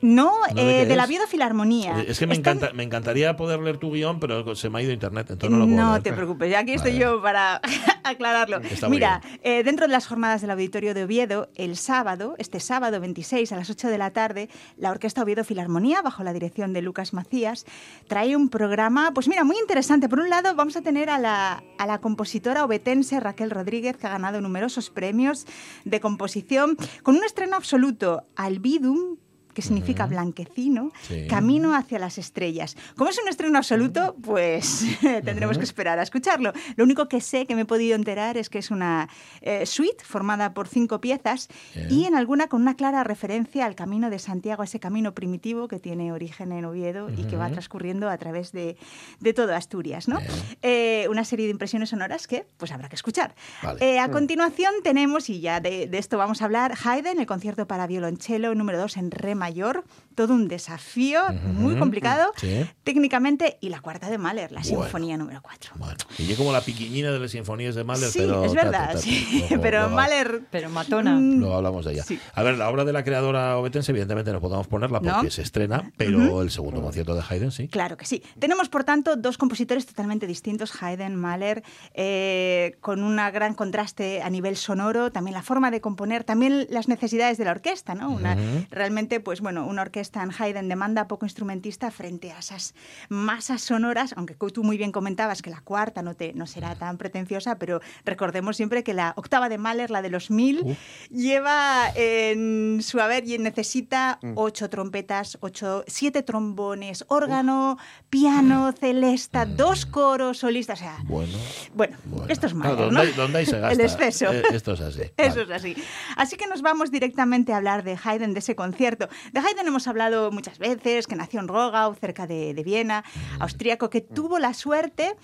No, 0.06 0.32
¿No 0.50 0.54
de 0.56 0.82
eh, 0.82 0.86
de 0.86 0.96
la? 0.96 1.06
Viedo 1.08 1.26
Filarmonía. 1.28 2.02
Es 2.08 2.20
que 2.20 2.28
me, 2.28 2.34
Están- 2.36 2.58
encanta, 2.58 2.74
me 2.76 2.84
encantaría 2.84 3.36
poder 3.36 3.60
leer 3.60 3.78
tu 3.78 3.92
guion, 3.92 4.20
pero 4.20 4.56
se 4.56 4.70
me 4.70 4.80
ha 4.80 4.82
ido 4.82 4.92
internet, 4.92 5.28
entonces 5.32 5.50
no 5.52 5.58
lo 5.58 5.66
puedo 5.66 5.78
No 5.82 5.92
leer. 5.92 6.04
te 6.04 6.14
preocupes, 6.14 6.50
ya 6.52 6.60
aquí 6.60 6.74
estoy 6.74 6.98
yo 6.98 7.22
para 7.22 7.60
aclararlo. 8.04 8.58
Está 8.60 8.90
Mira, 8.90 9.22
eh, 9.44 9.64
dentro 9.64 9.88
de 9.88 9.92
las 9.92 10.08
jornadas 10.08 10.42
del 10.42 10.52
Auditorio 10.52 10.94
de 10.94 11.04
Oviedo, 11.06 11.50
el 11.56 11.76
sábado, 11.78 12.36
este 12.38 12.60
sábado 12.60 13.00
26 13.00 13.52
a 13.52 13.56
las 13.56 13.70
8 13.70 13.88
de 13.88 13.98
la 13.98 14.12
tarde, 14.12 14.50
la 14.78 14.92
Orquesta 14.92 15.24
Oviedo 15.24 15.44
Filarmonía, 15.44 16.02
bajo 16.02 16.24
la 16.24 16.34
dirección 16.34 16.74
de 16.74 16.82
Lucas 16.82 17.14
Macías, 17.14 17.66
trae 18.08 18.36
un 18.36 18.50
programa, 18.50 19.12
pues 19.14 19.28
mira, 19.28 19.44
muy 19.44 19.58
interesante. 19.60 20.10
Por 20.10 20.20
un 20.20 20.30
lado, 20.30 20.54
vamos 20.56 20.76
a 20.76 20.82
tener 20.82 21.10
a 21.10 21.18
la, 21.20 21.64
a 21.78 21.86
la 21.88 22.00
compositora 22.00 22.64
obetense 22.64 23.20
Raquel 23.20 23.50
Rodríguez, 23.52 23.98
que 23.98 24.08
ha 24.08 24.12
ganado 24.12 24.42
numerosos 24.42 24.90
premios 24.90 25.46
de 25.84 26.00
composición, 26.00 26.78
con 27.04 27.16
un 27.16 27.24
estreno 27.24 27.56
absoluto, 27.56 28.24
Albidum, 28.36 29.18
que 29.56 29.64
significa 29.64 30.06
blanquecino, 30.06 30.92
Sí. 31.08 31.28
Camino 31.28 31.76
hacia 31.76 31.98
las 32.00 32.18
estrellas. 32.18 32.76
Como 32.96 33.10
es 33.10 33.18
un 33.22 33.28
estreno 33.28 33.58
absoluto, 33.58 34.16
pues 34.22 34.86
tendremos 35.24 35.58
que 35.58 35.64
esperar 35.64 35.98
a 36.00 36.04
escucharlo. 36.04 36.52
Lo 36.76 36.84
único 36.84 37.08
que 37.08 37.22
sé 37.22 37.46
que 37.46 37.56
me 37.56 37.62
he 37.62 37.66
podido 37.66 37.96
enterar 37.96 38.38
es 38.38 38.50
que 38.50 38.60
es 38.60 38.72
una 38.72 39.08
eh, 39.42 39.66
suite 39.66 40.04
formada 40.04 40.54
por 40.54 40.68
cinco 40.68 41.00
piezas 41.02 41.48
y 41.90 42.06
en 42.06 42.16
alguna 42.16 42.48
con 42.48 42.62
una 42.62 42.76
clara 42.76 43.04
referencia 43.04 43.66
al 43.66 43.76
Camino 43.76 44.10
de 44.10 44.20
Santiago, 44.20 44.64
ese 44.64 44.80
camino 44.80 45.14
primitivo 45.14 45.68
que 45.68 45.80
tiene 45.80 46.12
origen 46.12 46.52
en 46.52 46.66
Oviedo 46.66 47.10
y 47.10 47.24
que 47.24 47.38
va 47.38 47.50
transcurriendo 47.50 48.10
a 48.10 48.18
través 48.18 48.52
de, 48.52 48.78
de 49.20 49.34
todo 49.34 49.56
Asturias. 49.56 50.08
¿no? 50.08 50.20
Eh, 50.62 51.08
una 51.10 51.24
serie 51.24 51.46
de 51.46 51.52
impresiones 51.52 51.90
sonoras 51.90 52.28
que 52.28 52.46
pues 52.58 52.72
habrá 52.72 52.90
que 52.90 52.96
escuchar. 52.96 53.36
Vale. 53.64 53.80
Eh, 53.94 54.00
a 54.00 54.10
continuación 54.12 54.74
tenemos, 54.84 55.30
y 55.30 55.40
ya 55.40 55.60
de, 55.62 55.88
de 55.88 55.98
esto 55.98 56.18
vamos 56.18 56.42
a 56.42 56.46
hablar, 56.46 56.74
Haydn, 56.84 57.20
el 57.20 57.26
concierto 57.26 57.68
para 57.68 57.88
violonchelo 57.88 58.54
número 58.56 58.80
2 58.80 58.98
en 58.98 59.12
re 59.12 59.36
mayor, 59.46 59.84
todo 60.16 60.34
un 60.34 60.48
desafío 60.48 61.22
muy 61.44 61.76
complicado 61.78 62.32
Sí. 62.38 62.66
técnicamente, 62.84 63.58
y 63.62 63.70
la 63.70 63.80
cuarta 63.82 64.10
de 64.10 64.18
Mahler, 64.18 64.52
la 64.52 64.62
Bueno. 64.62 64.82
sinfonía 64.84 65.18
número 65.18 65.42
4. 65.44 65.74
Bueno, 65.76 65.98
y 66.18 66.26
yo 66.26 66.36
como 66.36 66.52
la 66.52 66.62
piquiñina 66.62 67.12
de 67.12 67.20
las 67.20 67.30
sinfonías 67.32 67.76
de 67.76 67.84
Mahler, 67.84 68.10
Sí, 68.10 68.20
pero... 68.20 68.44
es 68.46 68.54
verdad, 68.54 68.94
ta, 68.94 68.98
sí, 68.98 69.46
luego- 69.50 69.62
pero 69.62 69.80
luego- 69.82 69.96
Mahler... 69.96 70.42
Pero 70.50 70.70
matona. 70.70 71.16
mm, 71.16 71.40
Luego 71.40 71.56
hablamos 71.56 71.86
de 71.86 71.94
ella. 71.94 72.04
Sí. 72.04 72.18
A 72.34 72.42
ver, 72.44 72.58
la 72.58 72.70
obra 72.70 72.86
de 72.86 72.94
la 72.94 73.04
creadora 73.04 73.58
obetense, 73.58 73.92
evidentemente 73.92 74.32
no 74.32 74.40
podemos 74.42 74.66
ponerla 74.68 75.00
porque 75.02 75.26
No. 75.26 75.30
se 75.30 75.42
estrena, 75.44 75.92
pero 75.98 76.42
el 76.42 76.50
segundo 76.50 76.82
concierto 76.82 77.14
de 77.14 77.22
Haydn 77.30 77.52
sí. 77.52 77.68
Claro 77.68 77.98
que 77.98 78.06
sí. 78.06 78.24
Tenemos, 78.40 78.70
por 78.70 78.84
tanto, 78.84 79.18
dos 79.18 79.38
compositores 79.38 79.86
totalmente 79.86 80.26
distintos, 80.28 80.72
Haydn, 80.82 81.16
Mahler, 81.16 81.62
eh, 81.94 82.78
con 82.82 83.04
un 83.04 83.18
gran 83.18 83.54
contraste 83.54 84.22
a 84.22 84.30
nivel 84.30 84.56
sonoro, 84.56 85.12
también 85.12 85.34
la 85.36 85.44
forma 85.44 85.72
de 85.72 85.82
componer, 85.82 86.24
también 86.24 86.68
las 86.70 86.88
necesidades 86.88 87.38
de 87.38 87.46
la 87.46 87.52
orquesta, 87.52 87.96
¿no? 87.96 88.10
Una, 88.10 88.38
Realmente, 88.72 89.20
pues 89.20 89.35
pues 89.36 89.42
bueno, 89.42 89.68
una 89.68 89.82
orquesta 89.82 90.24
en 90.24 90.32
Haydn 90.32 90.70
demanda 90.70 91.10
poco 91.10 91.26
instrumentista 91.26 91.92
frente 91.92 92.32
a 92.32 92.40
esas 92.40 92.74
masas 93.10 93.62
sonoras, 93.62 94.14
aunque 94.16 94.34
tú 94.54 94.64
muy 94.64 94.78
bien 94.78 94.94
comentabas 94.94 95.42
que 95.42 95.50
la 95.50 95.60
cuarta 95.60 96.02
no, 96.02 96.16
te, 96.16 96.32
no 96.34 96.48
será 96.48 96.74
tan 96.76 96.98
pretenciosa, 96.98 97.58
pero 97.60 97.82
recordemos 98.06 98.56
siempre 98.56 98.82
que 98.82 98.94
la 98.94 99.12
octava 99.18 99.50
de 99.50 99.58
Mahler, 99.58 99.92
la 99.92 100.02
de 100.02 100.10
los 100.10 100.32
mil, 100.32 100.78
lleva 101.10 101.92
en 101.96 102.80
su 102.82 103.02
haber 103.02 103.28
y 103.28 103.38
necesita 103.38 104.20
ocho 104.36 104.70
trompetas, 104.70 105.38
ocho, 105.42 105.84
siete 105.86 106.24
trombones, 106.24 107.04
órgano, 107.10 107.78
piano, 108.10 108.72
celesta, 108.72 109.46
dos 109.46 109.86
coros 109.86 110.38
solistas, 110.38 110.80
o 110.80 110.84
sea, 110.84 110.98
Bueno, 111.04 111.38
bueno, 111.74 111.98
bueno. 112.06 112.28
esto 112.30 112.48
es 112.48 112.54
¿dónde, 112.54 112.90
¿no? 112.90 113.38
hay 113.38 113.46
se 113.46 113.60
gasta? 113.60 113.74
El 113.74 113.82
exceso. 113.82 114.32
Eh, 114.32 114.44
esto 114.54 114.72
es 114.72 114.80
así. 114.80 115.02
Eso 115.18 115.40
Vale. 115.40 115.44
es 115.44 115.52
así. 115.52 115.76
Así 116.16 116.38
que 116.38 116.48
nos 116.48 116.62
vamos 116.62 116.90
directamente 116.90 117.52
a 117.52 117.58
hablar 117.58 117.84
de 117.84 117.98
Haydn, 118.02 118.34
de 118.34 118.40
ese 118.40 118.56
concierto. 118.56 119.10
De 119.32 119.40
Haydn 119.40 119.68
hemos 119.68 119.88
hablado 119.88 120.32
muchas 120.32 120.60
veces, 120.60 121.08
que 121.08 121.16
nació 121.16 121.40
en 121.40 121.48
Rogau, 121.48 121.96
cerca 121.96 122.28
de, 122.28 122.54
de 122.54 122.64
Viena, 122.64 123.04
austríaco, 123.40 123.90
que 123.90 124.02
tuvo 124.02 124.40
la 124.40 124.54
suerte 124.54 125.16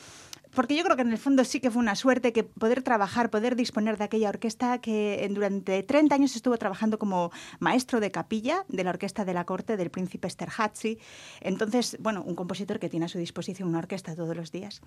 porque 0.53 0.75
yo 0.75 0.83
creo 0.83 0.95
que 0.95 1.01
en 1.01 1.11
el 1.11 1.17
fondo 1.17 1.43
sí 1.43 1.59
que 1.59 1.71
fue 1.71 1.79
una 1.81 1.95
suerte 1.95 2.33
que 2.33 2.43
poder 2.43 2.83
trabajar, 2.83 3.29
poder 3.29 3.55
disponer 3.55 3.97
de 3.97 4.03
aquella 4.03 4.29
orquesta 4.29 4.79
que 4.79 5.23
en- 5.23 5.33
durante 5.33 5.83
30 5.83 6.15
años 6.15 6.35
estuvo 6.35 6.57
trabajando 6.57 6.99
como 6.99 7.31
maestro 7.59 7.99
de 7.99 8.11
capilla 8.11 8.65
de 8.67 8.83
la 8.83 8.91
orquesta 8.91 9.25
de 9.25 9.33
la 9.33 9.45
corte 9.45 9.77
del 9.77 9.89
príncipe 9.89 10.27
Esterházy. 10.27 10.97
Entonces, 11.41 11.97
bueno, 11.99 12.23
un 12.25 12.35
compositor 12.35 12.79
que 12.79 12.89
tiene 12.89 13.05
a 13.05 13.09
su 13.09 13.17
disposición 13.17 13.69
una 13.69 13.79
orquesta 13.79 14.15
todos 14.15 14.35
los 14.35 14.51
días. 14.51 14.81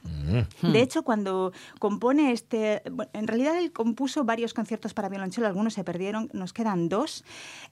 Mm. 0.62 0.72
De 0.72 0.81
hecho, 0.83 1.03
cuando 1.03 1.53
compone 1.79 2.33
este, 2.33 2.83
bueno, 2.90 3.11
en 3.14 3.27
realidad 3.27 3.57
él 3.59 3.72
compuso 3.72 4.24
varios 4.24 4.55
conciertos 4.55 4.94
para 4.94 5.09
violonchelo, 5.09 5.46
algunos 5.46 5.74
se 5.74 5.85
perdieron, 5.85 6.29
nos 6.33 6.53
quedan 6.53 6.88
dos. 6.88 7.24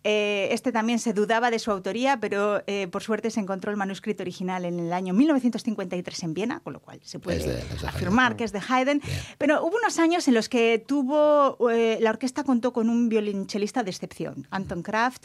Eh, 0.05 0.49
este 0.53 0.73
también 0.73 0.99
se 0.99 1.13
dudaba 1.13 1.51
de 1.51 1.59
su 1.59 1.71
autoría, 1.71 2.19
pero 2.21 2.63
eh, 2.67 2.89
por 2.89 3.03
suerte 3.03 3.31
se 3.31 3.41
encontró 3.41 3.71
el 3.71 3.77
manuscrito 3.77 4.23
original 4.23 4.65
en 4.65 4.79
el 4.81 4.93
año 4.93 5.15
1953 5.15 6.23
en 6.23 6.35
Viena, 6.35 6.61
con 6.61 6.73
lo 6.73 6.81
cual 6.81 7.01
se 7.03 7.19
puede 7.19 7.39
Es 7.83 7.89
es 7.89 7.95
Haydn. 7.95 7.97
afirmar 7.97 8.37
que 8.37 8.45
es 8.45 8.53
de 8.53 8.61
Haydn. 8.67 9.01
Pero 9.39 9.65
hubo 9.65 9.77
unos 9.77 9.99
años 9.99 10.27
en 10.29 10.35
los 10.35 10.49
que 10.49 10.79
tuvo, 10.87 11.71
eh, 11.71 11.99
la 12.01 12.11
orquesta 12.11 12.45
contó 12.45 12.73
con 12.73 12.89
un 12.89 13.09
violonchelista 13.09 13.83
de 13.83 13.91
excepción, 13.91 14.47
Anton 14.51 14.83
Kraft, 14.83 15.25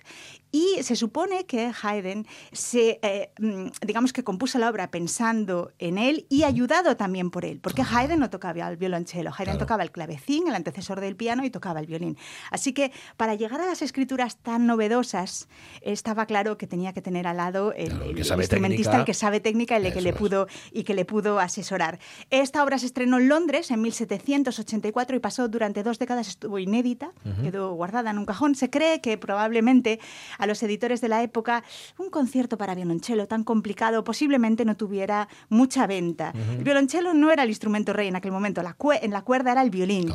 y 0.52 0.82
se 0.82 0.96
supone 0.96 1.46
que 1.46 1.72
Haydn 1.82 2.26
se, 2.52 3.00
eh, 3.04 3.32
mm, 3.40 3.68
digamos 3.86 4.14
que 4.14 4.24
compuso 4.24 4.58
la 4.60 4.70
obra 4.70 4.90
pensando 4.92 5.72
en 5.80 5.98
él 5.98 6.26
y 6.30 6.44
ayudado 6.44 6.96
también 6.98 7.30
por 7.32 7.46
él, 7.46 7.60
porque 7.62 7.82
Haydn 7.84 8.20
no 8.20 8.30
tocaba 8.30 8.68
el 8.70 8.78
violonchelo, 8.78 9.30
Haydn 9.32 9.44
Claro. 9.46 9.60
tocaba 9.60 9.84
el 9.84 9.92
clavecín, 9.92 10.48
el 10.48 10.56
antecesor 10.56 11.00
del 11.02 11.16
piano, 11.16 11.44
y 11.46 11.50
tocaba 11.50 11.80
el 11.80 11.86
violín. 11.86 12.18
Así 12.52 12.74
que 12.74 12.92
para 13.18 13.36
llegar 13.36 13.62
a 13.62 13.66
las 13.66 13.82
escrituras 13.82 14.38
tan 14.38 14.66
novedosas, 14.66 15.48
estaba 15.82 16.26
claro 16.26 16.58
que 16.58 16.68
tenía 16.68 16.94
que 16.94 17.02
tener 17.02 17.28
al 17.28 17.38
lado 17.38 17.74
el, 17.74 17.90
Claro, 17.90 18.04
el 18.06 18.12
el- 18.12 18.18
instrumentista, 18.20 18.58
técnica. 18.92 18.98
el 19.00 19.06
que 19.06 19.14
sabe 19.14 19.40
técnica 19.40 19.80
y 19.80 19.86
el 19.86 19.94
que 19.94 20.02
le 20.02 20.10
es. 20.10 20.16
pudo 20.16 20.48
y 20.72 20.84
que 20.84 20.94
le 20.94 21.06
pudo 21.06 21.40
asesorar. 21.40 22.00
Esta 22.48 22.64
obra 22.64 22.80
se 22.80 22.86
estrenó 22.86 23.18
en 23.18 23.28
Londres 23.28 23.72
en 23.72 23.82
1784 23.82 25.18
y 25.18 25.20
pasó 25.20 25.50
durante 25.50 25.84
dos 25.84 26.00
décadas, 26.00 26.30
estuvo 26.30 26.58
inédita, 26.60 27.12
quedó 27.44 27.74
guardada 27.74 28.10
en 28.10 28.18
un 28.18 28.26
cajón. 28.26 28.56
Se 28.56 28.70
cree 28.70 29.02
que 29.02 29.18
probablemente 29.18 30.00
a 30.38 30.48
los 30.48 30.64
editores 30.64 31.02
de 31.02 31.10
la 31.10 31.22
época 31.22 31.66
un 31.98 32.10
concierto 32.10 32.58
para 32.58 32.74
violonchelo 32.74 33.28
tan 33.28 33.44
complicado 33.44 34.06
posiblemente 34.06 34.64
no 34.64 34.78
tuviera 34.78 35.28
mucha 35.50 35.88
venta. 35.88 36.32
El 36.58 36.64
violonchelo 36.64 37.14
no 37.14 37.32
era 37.32 37.44
el 37.44 37.50
instrumento 37.50 37.92
rey 37.92 38.08
en 38.08 38.16
aquel 38.16 38.32
momento, 38.32 38.64
la 38.64 38.78
en 39.02 39.12
la 39.12 39.24
cuerda 39.24 39.52
era 39.52 39.62
el 39.62 39.70
violín 39.70 40.10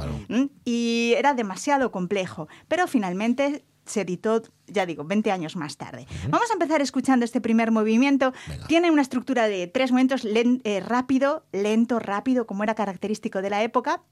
y 0.65 1.13
era 1.19 1.35
demasiado 1.35 1.93
complejo, 1.93 2.49
pero 2.67 2.87
finalmente 2.87 3.63
se 3.85 4.03
editó, 4.03 4.43
ya 4.67 4.87
digo, 4.87 5.05
20 5.05 5.31
años 5.33 5.57
más 5.57 5.77
tarde. 5.77 6.07
Vamos 6.31 6.51
a 6.51 6.55
empezar 6.55 6.81
escuchando 6.83 7.25
este 7.25 7.41
primer 7.41 7.71
movimiento. 7.71 8.33
Venga. 8.49 8.67
Tiene 8.67 8.91
una 8.91 9.03
estructura 9.03 9.49
de 9.49 9.67
tres 9.67 9.91
momentos, 9.91 10.25
len- 10.25 10.61
eh, 10.65 10.81
rápido, 10.81 11.45
lento, 11.53 11.99
rápido, 11.99 12.47
como 12.47 12.63
era 12.63 12.75
característico 12.75 13.43
de 13.43 13.51
la 13.51 13.63
época. 13.63 14.03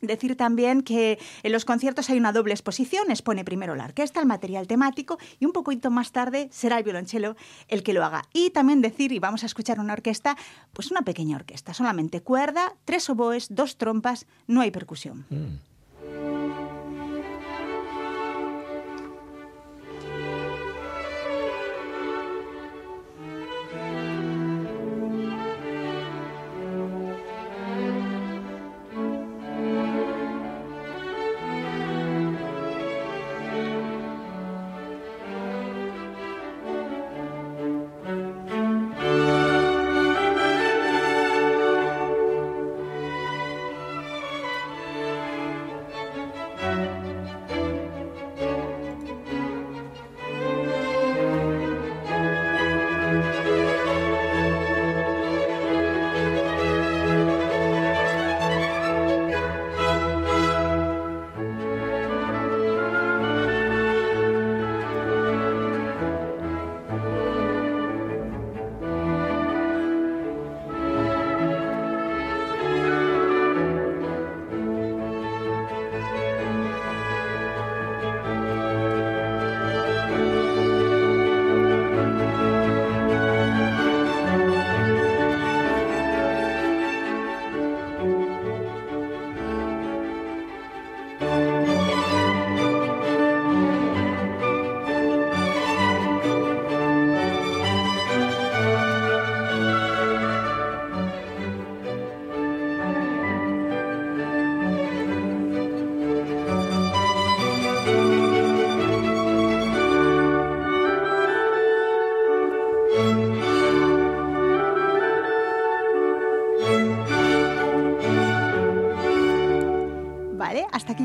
Decir 0.00 0.36
también 0.36 0.82
que 0.82 1.20
en 1.44 1.52
los 1.52 1.64
conciertos 1.64 2.10
hay 2.10 2.18
una 2.18 2.32
doble 2.32 2.52
exposición, 2.54 3.08
expone 3.12 3.44
primero 3.44 3.76
la 3.76 3.84
orquesta, 3.84 4.18
el 4.18 4.26
material 4.26 4.66
temático 4.66 5.16
y 5.38 5.44
un 5.46 5.52
poquito 5.52 5.92
más 5.92 6.10
tarde 6.10 6.48
será 6.50 6.78
el 6.78 6.82
violonchelo 6.82 7.36
el 7.68 7.84
que 7.84 7.92
lo 7.92 8.04
haga. 8.04 8.24
Y 8.32 8.50
también 8.50 8.80
decir, 8.80 9.12
y 9.12 9.20
vamos 9.20 9.44
a 9.44 9.46
escuchar 9.46 9.78
una 9.78 9.92
orquesta, 9.92 10.36
pues 10.72 10.90
una 10.90 11.02
pequeña 11.02 11.36
orquesta, 11.36 11.72
solamente 11.72 12.20
cuerda, 12.20 12.74
tres 12.84 13.08
oboes, 13.10 13.46
dos 13.54 13.76
trompas, 13.76 14.26
no 14.48 14.60
hay 14.60 14.72
percusión. 14.72 15.24
¿Vale? 15.30 15.60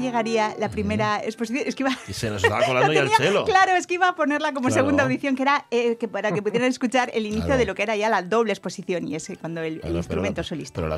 Llegaría 0.08 0.56
la 0.60 0.70
primera 0.70 1.24
exposición. 1.24 1.64
Es 1.68 1.76
que 1.76 1.84
iba... 1.84 1.92
Y 2.08 2.14
se 2.14 2.30
nos 2.30 2.44
estaba 2.44 2.66
colando 2.66 2.92
ya 2.94 3.02
el 3.04 3.10
chelo. 3.12 3.46
Claro, 3.46 3.74
es 3.76 3.86
que 3.88 3.94
iba 3.96 4.08
a 4.10 4.16
ponerla 4.16 4.54
como 4.54 4.68
Claro. 4.68 4.82
segunda 4.84 5.04
audición, 5.04 5.36
que 5.36 5.44
era 5.44 5.66
eh, 5.72 5.98
que 5.98 6.08
para 6.08 6.32
que 6.32 6.42
pudieran 6.42 6.70
escuchar 6.70 7.12
el 7.14 7.26
inicio 7.26 7.46
Claro. 7.46 7.60
de 7.60 7.66
lo 7.66 7.76
que 7.76 7.84
era 7.84 7.96
ya 7.96 8.10
la 8.10 8.22
doble 8.24 8.52
exposición, 8.52 9.08
y 9.08 9.16
es 9.16 9.32
cuando 9.40 9.62
el, 9.62 9.76
el 9.76 9.80
Claro, 9.80 9.84
pero 9.94 9.98
instrumento 10.00 10.44
solista. 10.44 10.82
Pero 10.82 10.88
la. 10.90 10.96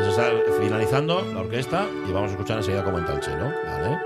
Eso 0.00 0.08
está 0.10 0.30
finalizando 0.62 1.20
la 1.34 1.40
orquesta 1.40 1.86
y 2.08 2.12
vamos 2.12 2.30
a 2.30 2.32
escuchar 2.32 2.56
enseguida 2.58 2.82
cómo 2.84 2.98
entra 2.98 3.14
el 3.14 3.20
chelo, 3.20 3.52
¿vale? 3.66 3.98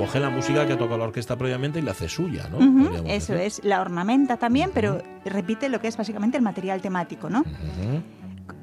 Coge 0.00 0.18
la 0.18 0.30
música 0.30 0.66
que 0.66 0.72
ha 0.72 0.78
tocado 0.78 0.96
la 0.98 1.04
orquesta 1.04 1.36
previamente 1.36 1.78
y 1.78 1.82
la 1.82 1.90
hace 1.90 2.08
suya, 2.08 2.48
¿no? 2.50 2.56
Ujú, 2.56 2.84
Podríamos 2.84 3.10
eso 3.12 3.32
decir. 3.34 3.46
es, 3.46 3.64
la 3.64 3.80
ornamenta 3.82 4.38
también, 4.38 4.70
pero 4.72 5.02
repite 5.26 5.68
lo 5.68 5.80
que 5.80 5.88
es 5.88 5.96
básicamente 5.96 6.38
el 6.38 6.42
material 6.42 6.80
temático, 6.80 7.28
¿no? 7.28 7.40
Ujú. 7.40 8.02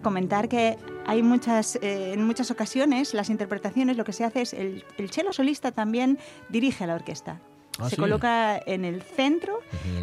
Comentar 0.02 0.50
que 0.50 0.78
hay 1.06 1.21
muchas, 1.21 1.76
eh, 1.82 2.13
en 2.13 2.26
muchas 2.26 2.50
ocasiones 2.50 3.13
las 3.13 3.30
interpretaciones 3.30 3.97
lo 3.97 4.04
que 4.04 4.13
se 4.13 4.23
hace 4.23 4.41
es 4.41 4.54
el, 4.54 4.84
el 4.97 5.12
cello 5.12 5.32
solista 5.32 5.71
también 5.71 6.17
dirige 6.50 6.84
a 6.84 6.88
la 6.88 6.95
orquesta. 6.95 7.39
Ah, 7.80 7.89
se 7.89 7.95
sí. 7.95 8.02
coloca 8.02 8.60
en 8.65 8.84
el 8.84 9.04
centro, 9.04 9.60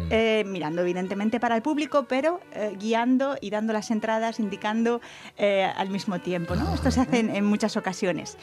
eh, 0.09 0.45
mirando 0.47 0.81
evidentemente 0.81 1.41
para 1.41 1.57
el 1.57 1.61
público, 1.61 2.05
pero 2.07 2.39
eh, 2.53 2.73
guiando 2.79 3.35
y 3.41 3.49
dando 3.49 3.73
las 3.73 3.91
entradas, 3.91 4.39
indicando 4.39 5.01
eh, 5.37 5.69
al 5.75 5.89
mismo 5.89 6.19
tiempo. 6.21 6.55
¿no? 6.55 6.73
Esto 6.73 6.89
se 6.89 7.01
hace 7.01 7.19
en, 7.19 7.29
en 7.35 7.43
muchas 7.43 7.75
ocasiones. 7.75 8.37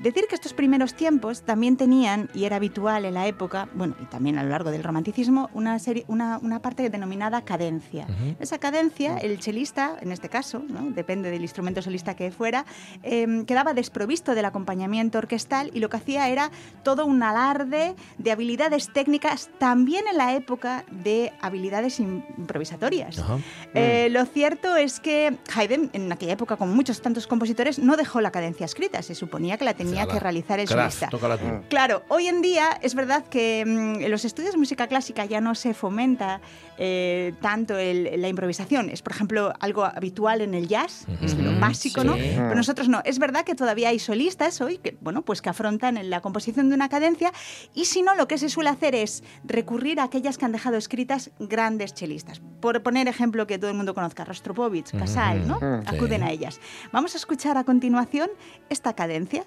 Decir 0.00 0.24
que 0.28 0.34
estos 0.34 0.54
primeros 0.54 0.94
tiempos 0.94 1.42
también 1.42 1.76
tenían, 1.76 2.30
y 2.34 2.44
era 2.44 2.56
habitual 2.56 3.04
en 3.04 3.12
la 3.14 3.26
época, 3.26 3.68
bueno, 3.74 3.94
y 4.02 4.06
también 4.06 4.38
a 4.38 4.42
lo 4.42 4.48
largo 4.48 4.70
del 4.70 4.82
romanticismo, 4.82 5.50
una, 5.52 5.78
serie, 5.78 6.06
una, 6.08 6.38
una 6.38 6.62
parte 6.62 6.88
denominada 6.88 7.42
cadencia. 7.42 8.06
Esa 8.40 8.56
cadencia, 8.58 9.18
el 9.18 9.38
chelista, 9.38 9.96
en 10.00 10.10
este 10.10 10.30
caso, 10.30 10.62
¿no? 10.68 10.90
depende 10.90 11.30
del 11.30 11.42
instrumento 11.42 11.82
solista 11.82 12.16
que 12.16 12.30
fuera, 12.30 12.64
eh, 13.02 13.44
quedaba 13.46 13.74
desprovisto 13.74 14.34
del 14.34 14.46
acompañamiento 14.46 15.18
orquestal 15.18 15.70
y 15.74 15.80
lo 15.80 15.90
que 15.90 15.98
hacía 15.98 16.28
era 16.30 16.50
todo 16.82 17.04
un 17.04 17.22
alarde 17.22 17.94
de 18.16 18.32
habilidades 18.32 18.90
técnicas, 18.92 19.50
también 19.58 20.06
en 20.10 20.16
la 20.16 20.34
época 20.34 20.86
de 20.90 21.32
habilidades 21.42 22.00
im- 22.00 22.24
improvisatorias. 22.38 23.18
Ajá. 23.18 23.38
Eh, 23.74 24.08
lo 24.10 24.24
cierto 24.24 24.76
es 24.76 24.98
que 24.98 25.36
Haydn, 25.54 25.90
en 25.92 26.10
aquella 26.10 26.32
época, 26.32 26.56
como 26.56 26.74
muchos 26.74 27.02
tantos 27.02 27.26
compositores, 27.26 27.78
no 27.78 27.98
dejó 27.98 28.22
la 28.22 28.30
cadencia 28.30 28.64
escrita. 28.64 29.02
Se 29.02 29.14
suponía 29.14 29.58
que 29.58 29.66
la 29.66 29.74
tenía 29.74 29.89
Ala, 29.98 30.12
que 30.12 30.20
realizar 30.20 30.60
el 30.60 30.66
solista. 30.68 31.08
tú. 31.38 31.46
Claro, 31.68 32.02
hoy 32.08 32.28
en 32.28 32.42
día 32.42 32.78
es 32.82 32.94
verdad 32.94 33.24
que 33.24 33.64
mm, 33.66 34.02
en 34.02 34.10
los 34.10 34.24
estudios 34.24 34.52
de 34.52 34.58
música 34.58 34.86
clásica 34.86 35.24
ya 35.24 35.40
no 35.40 35.54
se 35.54 35.74
fomenta 35.74 36.40
eh, 36.78 37.34
tanto 37.42 37.76
el- 37.76 38.20
la 38.20 38.28
improvisación. 38.28 38.88
Es, 38.88 39.02
por 39.02 39.12
ejemplo, 39.12 39.52
algo 39.60 39.84
habitual 39.84 40.40
en 40.40 40.54
el 40.54 40.66
jazz, 40.68 41.06
es 41.22 41.36
lo 41.36 41.58
básico, 41.60 42.04
¿no? 42.04 42.14
Pero 42.14 42.54
nosotros 42.54 42.88
no. 42.88 43.02
Es 43.04 43.18
verdad 43.18 43.44
que 43.44 43.54
todavía 43.54 43.90
hay 43.90 43.98
solistas 43.98 44.60
hoy 44.62 44.78
que, 44.78 44.96
bueno, 45.00 45.22
pues 45.22 45.42
que 45.42 45.50
afrontan 45.50 45.98
la 46.08 46.20
composición 46.20 46.68
de 46.70 46.74
una 46.74 46.88
cadencia 46.88 47.32
y 47.74 47.84
si 47.84 48.00
no, 48.02 48.14
lo 48.14 48.26
que 48.28 48.38
se 48.38 48.48
suele 48.48 48.70
hacer 48.70 48.94
es 48.94 49.22
recurrir 49.44 50.00
a 50.00 50.04
aquellas 50.04 50.38
que 50.38 50.44
han 50.46 50.52
dejado 50.52 50.76
escritas 50.76 51.30
grandes 51.38 51.92
chelistas. 51.94 52.40
Por 52.60 52.82
poner 52.82 53.08
ejemplo 53.08 53.46
que 53.46 53.58
todo 53.58 53.70
el 53.70 53.76
mundo 53.76 53.94
conozca, 53.94 54.24
Rostropovich, 54.24 54.90
Casal, 54.98 55.46
¿no? 55.46 55.56
Mm. 55.60 55.82
Acuden 55.86 56.22
a 56.22 56.30
ellas. 56.30 56.60
Vamos 56.92 57.14
a 57.14 57.18
escuchar 57.18 57.58
a 57.58 57.64
continuación 57.64 58.30
esta 58.70 58.94
cadencia. 58.94 59.44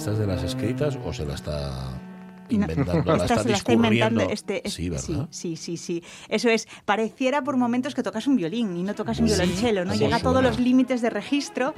¿Estas 0.00 0.18
de 0.18 0.26
las 0.26 0.42
escritas 0.42 0.98
o 1.04 1.12
se 1.12 1.26
la 1.26 1.34
está 1.34 1.90
inventando? 2.54 3.02
La 3.16 3.16
está 3.24 3.42
se 3.42 3.48
la 3.48 3.56
está 3.56 3.72
discurriendo. 3.72 3.86
inventando. 3.86 4.30
Este, 4.32 4.66
es- 4.66 4.74
sí, 4.74 4.88
¿verdad? 4.90 5.28
Sí, 5.30 5.56
sí, 5.56 5.76
sí. 5.76 6.02
Eso 6.28 6.48
es. 6.48 6.66
Pareciera 6.84 7.42
por 7.42 7.56
momentos 7.56 7.94
que 7.94 8.02
tocas 8.02 8.26
un 8.26 8.36
violín 8.36 8.76
y 8.76 8.82
no 8.82 8.94
tocas 8.94 9.18
un 9.20 9.28
Sí, 9.28 9.34
violonchelo, 9.34 9.84
¿no? 9.84 9.94
Llega 9.94 10.16
a 10.16 10.20
todos 10.20 10.42
los 10.42 10.58
límites 10.58 11.02
de 11.02 11.10
registro. 11.10 11.74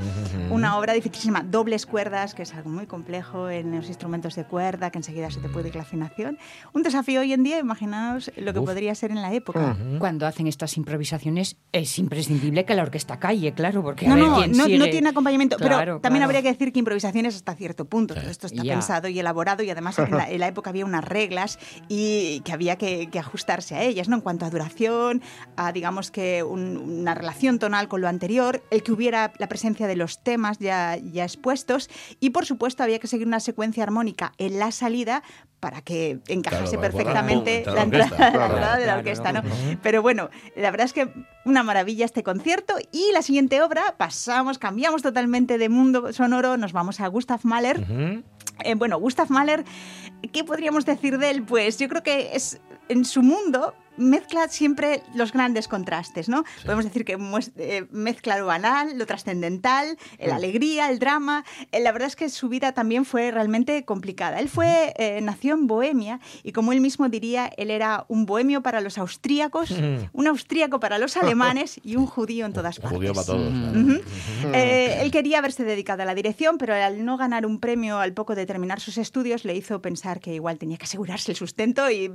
Una 0.51 0.79
obra 0.79 0.93
dificilísima. 0.93 1.43
Dobles 1.43 1.87
cuerdas, 1.87 2.35
que 2.35 2.43
es 2.43 2.55
algo 2.55 2.71
muy 2.71 2.87
complejo 2.87 3.49
en 3.49 3.75
los 3.77 3.89
instrumentos 3.89 4.35
de 4.37 4.45
cuerda, 4.45 4.91
que 4.91 4.99
enseguida 4.99 5.31
se 5.31 5.41
te 5.41 5.49
puede 5.49 5.69
ir 5.69 5.77
la 5.77 5.83
afinación. 5.83 6.39
Un 6.73 6.83
desafío 6.83 7.21
hoy 7.21 7.33
en 7.33 7.43
día, 7.43 7.59
imaginaos 7.59 8.31
lo 8.37 8.53
que 8.53 8.59
Uf. 8.61 8.67
podría 8.67 8.95
ser 8.95 9.11
en 9.11 9.23
la 9.23 9.33
época. 9.33 9.77
Cuando 9.99 10.27
hacen 10.27 10.47
estas 10.47 10.77
improvisaciones 10.77 11.57
es 11.73 11.99
imprescindible 11.99 12.65
que 12.65 12.75
la 12.75 12.83
orquesta 12.83 13.19
calle, 13.19 13.53
claro, 13.53 13.83
porque 13.83 14.07
No, 14.07 14.13
a 14.15 14.17
ver 14.17 14.27
no, 14.27 14.37
quién 14.39 14.53
no, 14.53 14.65
sigue. 14.65 14.79
no 14.79 14.85
tiene 14.87 15.09
acompañamiento, 15.11 15.57
pero 15.59 15.77
Claro, 15.77 16.01
también 16.01 16.21
claro. 16.21 16.25
habría 16.27 16.43
que 16.43 16.53
decir 16.53 16.73
que 16.73 16.79
improvisaciones 16.79 17.35
hasta 17.37 17.55
cierto 17.55 17.85
punto. 17.87 18.15
Todo 18.15 18.29
esto 18.31 18.47
está 18.47 18.63
Ya. 18.63 18.75
pensado 18.75 19.09
y 19.09 19.19
elaborado 19.19 19.63
y 19.63 19.71
además 19.71 19.99
en 19.99 20.11
la, 20.11 20.31
en 20.31 20.41
la 20.41 20.49
época 20.49 20.62
había 20.71 20.85
unas 20.85 21.05
reglas 21.05 21.59
y 21.89 22.41
que 22.45 22.53
había 22.53 22.77
que, 22.77 23.09
que 23.11 23.19
ajustarse 23.19 23.75
a 23.75 23.83
ellas, 23.83 24.09
¿no? 24.09 24.17
En 24.17 24.23
cuanto 24.23 24.45
a 24.47 24.51
duración, 24.51 25.23
a 25.57 25.73
digamos 25.73 26.11
que 26.11 26.43
un- 26.43 26.77
una 26.77 27.15
relación 27.15 27.59
tonal 27.59 27.89
con 27.89 28.01
lo 28.01 28.09
anterior, 28.09 28.63
el 28.71 28.83
que 28.83 28.93
hubiera 28.93 29.33
la 29.39 29.49
presencia 29.49 29.87
de 29.87 29.97
los 29.97 30.23
temas 30.23 30.59
ya, 30.59 30.97
ya 30.97 31.25
expuestos 31.25 31.89
y 32.21 32.31
por 32.31 32.47
supuesto 32.47 32.83
había 32.83 32.99
que 32.99 33.07
seguir 33.07 33.27
una 33.27 33.41
secuencia 33.41 33.83
armónica 33.83 34.33
en 34.39 34.59
la 34.59 34.71
salida 34.73 35.23
para 35.61 35.81
que 35.81 36.19
encajase 36.27 36.77
Claro, 36.77 36.81
perfectamente 36.81 37.65
la 37.67 37.83
entrada, 37.83 38.05
orquesta. 38.17 38.19
la 38.39 38.47
entrada 38.47 38.77
de 38.77 38.81
la 38.81 38.85
Claro, 38.85 38.99
orquesta, 38.99 39.33
¿no? 39.33 39.43
Pero 39.81 40.03
bueno, 40.03 40.29
la 40.57 40.71
verdad 40.73 40.87
es 40.87 40.93
que 40.93 41.09
una 41.45 41.63
maravilla 41.63 42.05
este 42.05 42.25
concierto 42.25 42.75
y 42.91 43.13
la 43.13 43.23
siguiente 43.23 43.63
obra 43.63 43.95
pasamos, 43.97 44.59
cambiamos 44.59 45.03
totalmente 45.03 45.59
de 45.59 45.69
mundo 45.69 46.13
sonoro, 46.13 46.57
nos 46.57 46.73
vamos 46.73 46.99
a 47.01 47.07
Gustav 47.07 47.41
Mahler. 47.45 47.85
Eh, 48.65 48.75
bueno, 48.75 48.99
Gustav 48.99 49.31
Mahler, 49.31 49.65
¿qué 50.29 50.45
podríamos 50.45 50.85
decir 50.85 51.19
de 51.19 51.31
él? 51.31 51.43
Pues 51.43 51.79
yo 51.79 51.89
creo 51.89 52.03
que 52.03 52.35
es 52.35 52.61
en 52.89 53.05
su 53.05 53.23
mundo 53.23 53.75
mezcla 53.97 54.49
siempre 54.49 55.03
los 55.15 55.33
grandes 55.33 55.69
contrastes, 55.69 56.29
¿no? 56.29 56.45
Podemos 56.65 56.85
decir 56.85 57.05
que 57.05 57.19
eh, 57.57 57.87
mezcla 57.91 58.39
lo 58.39 58.47
banal, 58.47 58.99
lo 58.99 59.07
trascendental, 59.07 59.99
eh, 60.19 60.29
la 60.29 60.37
alegría, 60.37 60.91
el 60.91 60.99
drama. 60.99 61.45
Eh, 61.71 61.81
la 61.81 61.93
verdad 61.93 62.09
es 62.09 62.17
que 62.17 62.29
su 62.29 62.49
vida 62.49 62.73
también 62.73 63.05
fue 63.05 63.31
realmente 63.31 63.85
complicada. 63.85 64.41
Él 64.41 64.49
fue, 64.49 64.95
eh, 64.97 65.21
nació 65.23 65.55
en 65.55 65.67
Bohemia 65.67 66.21
y 66.43 66.53
como 66.53 66.73
él 66.73 66.81
mismo 66.81 67.09
diría, 67.09 67.51
él 67.57 67.71
era 67.71 68.05
un 68.09 68.27
bohemio 68.27 68.63
para 68.63 68.81
los 68.81 68.99
austríacos, 68.99 69.75
un 70.13 70.27
austríaco 70.27 70.81
para 70.81 70.99
los 70.99 71.17
alemanes 71.17 71.81
y 71.83 71.97
un 71.97 72.07
judío 72.07 72.47
en 72.47 72.53
todas 72.53 72.79
partes. 72.79 72.99
Judío 72.99 73.15
para 73.15 73.27
todos. 73.27 73.53
Eh, 74.55 74.99
él 75.03 75.11
quería 75.11 75.39
haberse 75.39 75.65
dedicado 75.65 76.03
a 76.03 76.05
la 76.05 76.15
dirección, 76.15 76.59
pero 76.59 76.75
al 76.75 77.05
no 77.05 77.17
ganar 77.17 77.47
un 77.47 77.61
premio 77.61 77.99
al 77.99 78.13
poco 78.13 78.35
de 78.35 78.47
terminar 78.47 78.81
sus 78.81 78.99
estudios, 78.99 79.45
le 79.45 79.55
hizo 79.55 79.81
pensar 79.81 80.21
que 80.21 80.35
igual 80.35 80.59
tenía 80.59 80.77
que 80.77 80.85
asegurarse 80.85 81.33
el 81.33 81.37
sustento 81.37 81.91
y 81.91 82.11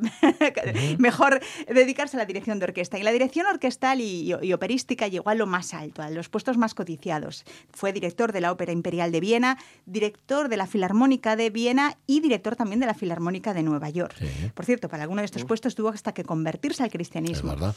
mejor 0.98 1.42
dedicarse 1.68 2.18
a 2.18 2.20
la 2.20 2.26
dirección 2.26 2.60
de 2.60 2.66
orquesta. 2.66 2.98
Y 2.98 3.04
la 3.04 3.12
dirección 3.12 3.46
orquestal 3.46 4.02
y, 4.02 4.34
y 4.42 4.54
operística 4.54 5.08
llegó 5.08 5.30
a 5.30 5.36
lo 5.36 5.48
más 5.48 5.74
alto, 5.74 6.02
a 6.02 6.10
los 6.10 6.30
puestos 6.30 6.58
más 6.58 6.74
codiciados. 6.74 7.44
Fue 7.72 7.94
director 7.94 8.32
de 8.32 8.42
la 8.42 8.52
Ópera 8.52 8.72
Imperial 8.72 9.12
de 9.12 9.20
Viena, 9.20 9.58
director 9.86 10.50
de 10.50 10.58
la 10.58 10.68
Filarmónica 10.68 11.36
de 11.36 11.50
Viena 11.50 11.98
y 12.08 12.20
director 12.22 12.56
también 12.56 12.80
de 12.80 12.86
la 12.86 12.94
Filarmónica 12.94 13.54
de 13.54 13.64
Nueva 13.64 13.90
York. 13.90 14.16
Sí. 14.20 14.28
Por 14.54 14.66
cierto, 14.66 14.90
para 14.90 15.04
alguno 15.04 15.22
de 15.22 15.26
estos 15.26 15.46
puestos 15.46 15.76
tuvo 15.76 15.90
hasta 15.90 16.14
que 16.14 16.24
convertirse 16.24 16.84
al 16.84 16.88
Es 16.88 16.94
cristianismo. 16.94 17.52
verdad. 17.52 17.76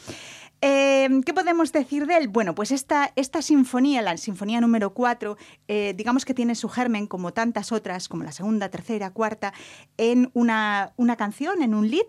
Eh, 0.61 1.09
¿Qué 1.25 1.33
podemos 1.33 1.71
decir 1.71 2.05
de 2.05 2.17
él? 2.17 2.27
Bueno, 2.27 2.53
pues 2.55 2.71
esta, 2.71 3.11
esta 3.15 3.41
sinfonía, 3.41 4.01
la 4.01 4.15
sinfonía 4.17 4.61
número 4.61 4.93
4, 4.93 5.37
eh, 5.67 5.93
digamos 5.97 6.23
que 6.25 6.33
tiene 6.33 6.55
su 6.55 6.69
germen, 6.69 7.07
como 7.07 7.33
tantas 7.33 7.71
otras, 7.71 8.07
como 8.07 8.23
la 8.23 8.31
segunda, 8.31 8.69
tercera, 8.69 9.11
cuarta, 9.11 9.53
en 9.97 10.29
una, 10.33 10.93
una 10.97 11.15
canción, 11.15 11.61
en 11.61 11.73
un 11.73 11.89
lead. 11.89 12.05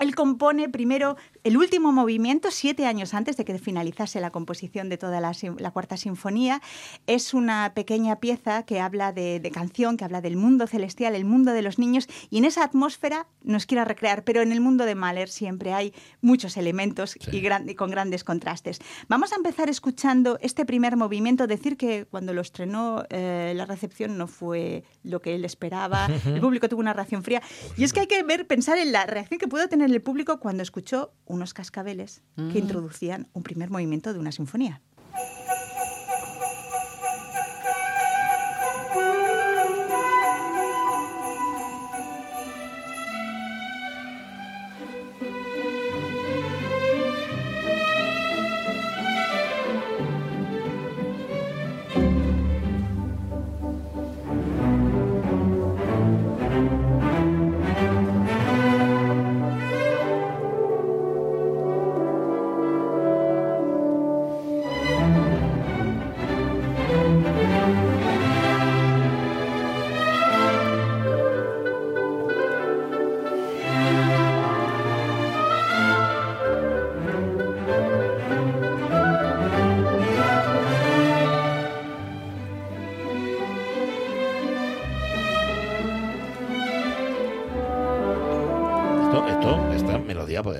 Él 0.00 0.14
compone 0.14 0.68
primero 0.68 1.16
el 1.44 1.56
último 1.56 1.92
movimiento, 1.92 2.50
siete 2.50 2.86
años 2.86 3.14
antes 3.14 3.36
de 3.36 3.44
que 3.44 3.58
finalizase 3.58 4.20
la 4.20 4.30
composición 4.30 4.88
de 4.88 4.96
toda 4.98 5.20
la, 5.20 5.32
la 5.58 5.70
cuarta 5.70 5.96
sinfonía. 5.96 6.60
Es 7.06 7.34
una 7.34 7.72
pequeña 7.74 8.16
pieza 8.16 8.64
que 8.64 8.80
habla 8.80 9.12
de, 9.12 9.40
de 9.40 9.50
canción, 9.50 9.96
que 9.96 10.04
habla 10.04 10.20
del 10.22 10.36
mundo 10.36 10.66
celestial, 10.66 11.14
el 11.14 11.24
mundo 11.26 11.52
de 11.52 11.62
los 11.62 11.78
niños, 11.78 12.08
y 12.30 12.38
en 12.38 12.46
esa 12.46 12.64
atmósfera 12.64 13.26
nos 13.42 13.66
quiere 13.66 13.84
recrear, 13.84 14.24
pero 14.24 14.40
en 14.40 14.52
el 14.52 14.60
mundo 14.60 14.84
de 14.86 14.94
Mahler 14.94 15.28
siempre 15.28 15.72
hay 15.74 15.92
muchos 16.22 16.56
elementos 16.56 17.16
y, 17.30 17.40
gran- 17.40 17.68
y 17.68 17.74
con 17.74 17.90
grandes 17.90 18.24
contrastes. 18.24 18.78
Vamos 19.08 19.32
a 19.32 19.36
empezar 19.36 19.68
escuchando 19.68 20.38
este 20.40 20.64
primer 20.64 20.96
movimiento, 20.96 21.46
decir 21.46 21.76
que 21.76 22.06
cuando 22.06 22.32
lo 22.32 22.40
estrenó 22.40 23.04
eh, 23.10 23.52
la 23.54 23.66
recepción 23.66 24.16
no 24.16 24.26
fue 24.26 24.84
lo 25.04 25.20
que 25.20 25.34
él 25.34 25.44
esperaba, 25.44 26.06
el 26.26 26.40
público 26.40 26.68
tuvo 26.70 26.80
una 26.80 26.94
reacción 26.94 27.22
fría, 27.22 27.42
y 27.76 27.84
es 27.84 27.92
que 27.92 28.00
hay 28.00 28.06
que 28.06 28.22
ver, 28.22 28.46
pensar 28.46 28.78
en 28.78 28.92
la 28.92 29.04
reacción 29.04 29.38
que 29.38 29.46
pudo 29.48 29.68
tener 29.68 29.89
el 29.94 30.02
público 30.02 30.40
cuando 30.40 30.62
escuchó 30.62 31.12
unos 31.26 31.54
cascabeles 31.54 32.22
que 32.52 32.58
introducían 32.58 33.28
un 33.32 33.42
primer 33.42 33.70
movimiento 33.70 34.12
de 34.12 34.18
una 34.18 34.32
sinfonía. 34.32 34.82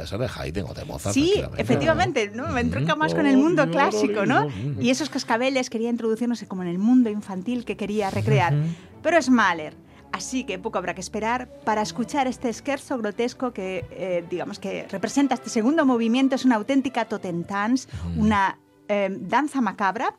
Ser 0.07 0.19
de 0.19 0.29
Haydn 0.35 0.65
o 0.69 0.75
de 0.75 0.85
Mozart. 0.85 1.15
Sí, 1.15 1.35
efectivamente, 1.57 2.31
¿no? 2.35 2.49
me 2.49 2.61
entronca 2.61 2.97
más 2.97 3.15
con 3.15 3.27
el 3.27 3.37
mundo 3.37 3.71
clásico, 3.71 4.27
¿no? 4.27 4.49
Y 4.81 4.91
esos 4.91 5.11
cascabeles 5.11 5.71
quería 5.71 5.91
introducirnos 5.91 6.45
como 6.49 6.63
en 6.63 6.69
el 6.69 6.79
mundo 6.79 7.11
infantil 7.11 7.65
que 7.65 7.77
quería 7.77 8.11
recrear. 8.11 8.55
Pero 9.03 9.17
es 9.17 9.31
Mahler. 9.31 9.75
Así 10.13 10.45
que 10.45 10.59
poco 10.59 10.79
habrá 10.79 10.95
que 10.95 11.01
esperar 11.01 11.49
para 11.65 11.83
escuchar 11.83 12.27
este 12.27 12.53
scherzo 12.53 12.99
grotesco 12.99 13.53
que, 13.53 13.85
eh, 13.93 14.25
digamos, 14.29 14.59
que 14.59 14.87
representa 14.91 15.35
este 15.35 15.51
segundo 15.51 15.87
movimiento. 15.87 16.35
Es 16.35 16.45
una 16.45 16.57
auténtica 16.57 17.05
totentans, 17.05 17.89
una 18.17 18.59
eh, 18.89 19.09
danza 19.09 19.61
macabra, 19.61 20.17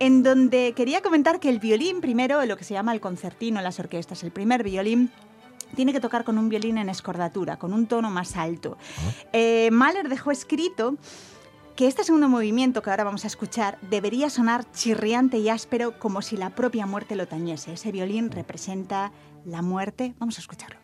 en 0.00 0.24
donde 0.24 0.72
quería 0.72 1.02
comentar 1.02 1.38
que 1.38 1.48
el 1.48 1.60
violín, 1.60 2.00
primero, 2.00 2.44
lo 2.46 2.56
que 2.56 2.64
se 2.64 2.74
llama 2.74 2.92
el 2.92 3.00
concertino 3.00 3.58
en 3.58 3.64
las 3.64 3.78
orquestas, 3.78 4.24
el 4.24 4.32
primer 4.32 4.64
violín, 4.64 5.12
tiene 5.74 5.92
que 5.92 6.00
tocar 6.00 6.24
con 6.24 6.38
un 6.38 6.48
violín 6.48 6.78
en 6.78 6.88
escordatura, 6.88 7.58
con 7.58 7.72
un 7.72 7.86
tono 7.86 8.10
más 8.10 8.36
alto. 8.36 8.76
Eh, 9.32 9.70
Mahler 9.72 10.08
dejó 10.08 10.30
escrito 10.30 10.96
que 11.76 11.86
este 11.86 12.02
segundo 12.02 12.28
movimiento 12.28 12.82
que 12.82 12.90
ahora 12.90 13.04
vamos 13.04 13.22
a 13.22 13.28
escuchar 13.28 13.78
debería 13.82 14.30
sonar 14.30 14.70
chirriante 14.72 15.38
y 15.38 15.48
áspero 15.48 15.98
como 15.98 16.22
si 16.22 16.36
la 16.36 16.50
propia 16.50 16.86
muerte 16.86 17.14
lo 17.14 17.28
tañese. 17.28 17.74
Ese 17.74 17.92
violín 17.92 18.32
representa 18.32 19.12
la 19.44 19.62
muerte. 19.62 20.14
Vamos 20.18 20.38
a 20.38 20.40
escucharlo. 20.40 20.78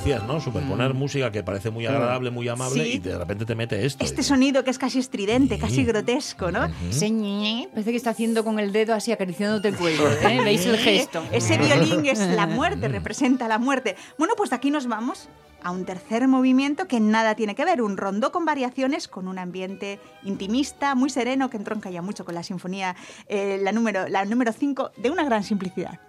Decías, 0.00 0.22
¿no? 0.24 0.40
Superponer 0.40 0.94
música 0.94 1.30
que 1.30 1.42
parece 1.42 1.70
muy 1.70 1.84
agradable, 1.86 2.30
muy 2.30 2.48
amable 2.48 2.84
Sí. 2.84 2.92
y 2.94 2.98
de 2.98 3.18
repente 3.18 3.44
te 3.44 3.54
mete 3.54 3.84
esto. 3.84 4.02
Este 4.02 4.16
Dices, 4.16 4.26
sonido 4.26 4.64
que 4.64 4.70
es 4.70 4.78
casi 4.78 4.98
estridente, 4.98 5.58
casi 5.58 5.84
grotesco, 5.84 6.50
¿no? 6.50 6.68
Ñe, 7.10 7.68
parece 7.70 7.90
que 7.90 7.96
está 7.96 8.10
haciendo 8.10 8.42
con 8.44 8.58
el 8.58 8.72
dedo 8.72 8.94
así 8.94 9.12
acariciándote 9.12 9.68
el 9.68 9.76
cuello. 9.76 10.10
¿eh? 10.10 10.40
¿Veis 10.42 10.64
el 10.66 10.78
gesto? 10.78 11.22
Ese 11.32 11.58
violín 11.58 12.06
es 12.06 12.18
la 12.18 12.46
muerte, 12.46 12.88
representa 12.88 13.46
la 13.48 13.58
muerte. 13.58 13.96
Bueno, 14.18 14.34
pues 14.36 14.50
de 14.50 14.56
aquí 14.56 14.70
nos 14.70 14.86
vamos 14.86 15.28
a 15.62 15.70
un 15.70 15.84
tercer 15.84 16.26
movimiento 16.26 16.86
que 16.88 17.00
nada 17.00 17.34
tiene 17.34 17.54
que 17.54 17.66
ver, 17.66 17.82
un 17.82 17.98
rondó 17.98 18.32
con 18.32 18.46
variaciones, 18.46 19.08
con 19.08 19.28
un 19.28 19.38
ambiente 19.38 20.00
intimista, 20.22 20.94
muy 20.94 21.10
sereno, 21.10 21.50
que 21.50 21.58
entronca 21.58 21.90
ya 21.90 22.00
mucho 22.00 22.24
con 22.24 22.34
la 22.34 22.42
sinfonía, 22.42 22.96
eh, 23.28 23.58
la 23.62 23.72
número 23.72 24.08
la 24.08 24.24
número 24.24 24.52
5, 24.52 24.92
de 24.96 25.10
una 25.10 25.24
gran 25.24 25.44
simplicidad. 25.44 26.00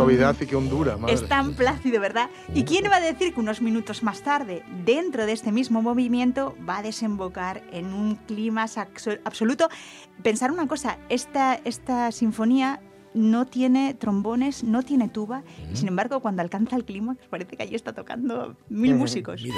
Suavidad 0.00 0.36
y 0.40 0.46
qué 0.46 0.56
hondura, 0.56 0.96
madre. 0.96 1.14
Es 1.14 1.28
tan 1.28 1.54
plácido, 1.54 2.00
¿verdad? 2.00 2.30
¿Y 2.54 2.64
quién 2.64 2.84
va 2.90 2.96
a 2.96 3.00
decir 3.00 3.34
que 3.34 3.40
unos 3.40 3.60
minutos 3.60 4.02
más 4.02 4.22
tarde, 4.22 4.62
dentro 4.84 5.26
de 5.26 5.32
este 5.32 5.52
mismo 5.52 5.82
movimiento, 5.82 6.56
va 6.68 6.78
a 6.78 6.82
desembocar 6.82 7.62
en 7.72 7.92
un 7.92 8.16
clima 8.16 8.66
absoluto? 9.24 9.68
Pensar 10.22 10.50
una 10.50 10.66
cosa, 10.66 10.98
esta, 11.08 11.60
esta 11.64 12.12
sinfonía 12.12 12.80
no 13.12 13.46
tiene 13.46 13.94
trombones, 13.94 14.64
no 14.64 14.82
tiene 14.82 15.08
tuba, 15.08 15.42
y 15.72 15.76
sin 15.76 15.88
embargo, 15.88 16.20
cuando 16.20 16.42
alcanza 16.42 16.76
el 16.76 16.84
clímax, 16.84 17.26
parece 17.28 17.56
que 17.56 17.62
allí 17.62 17.74
está 17.74 17.92
tocando 17.92 18.56
mil 18.68 18.94
músicos. 18.94 19.42
Mira. 19.42 19.56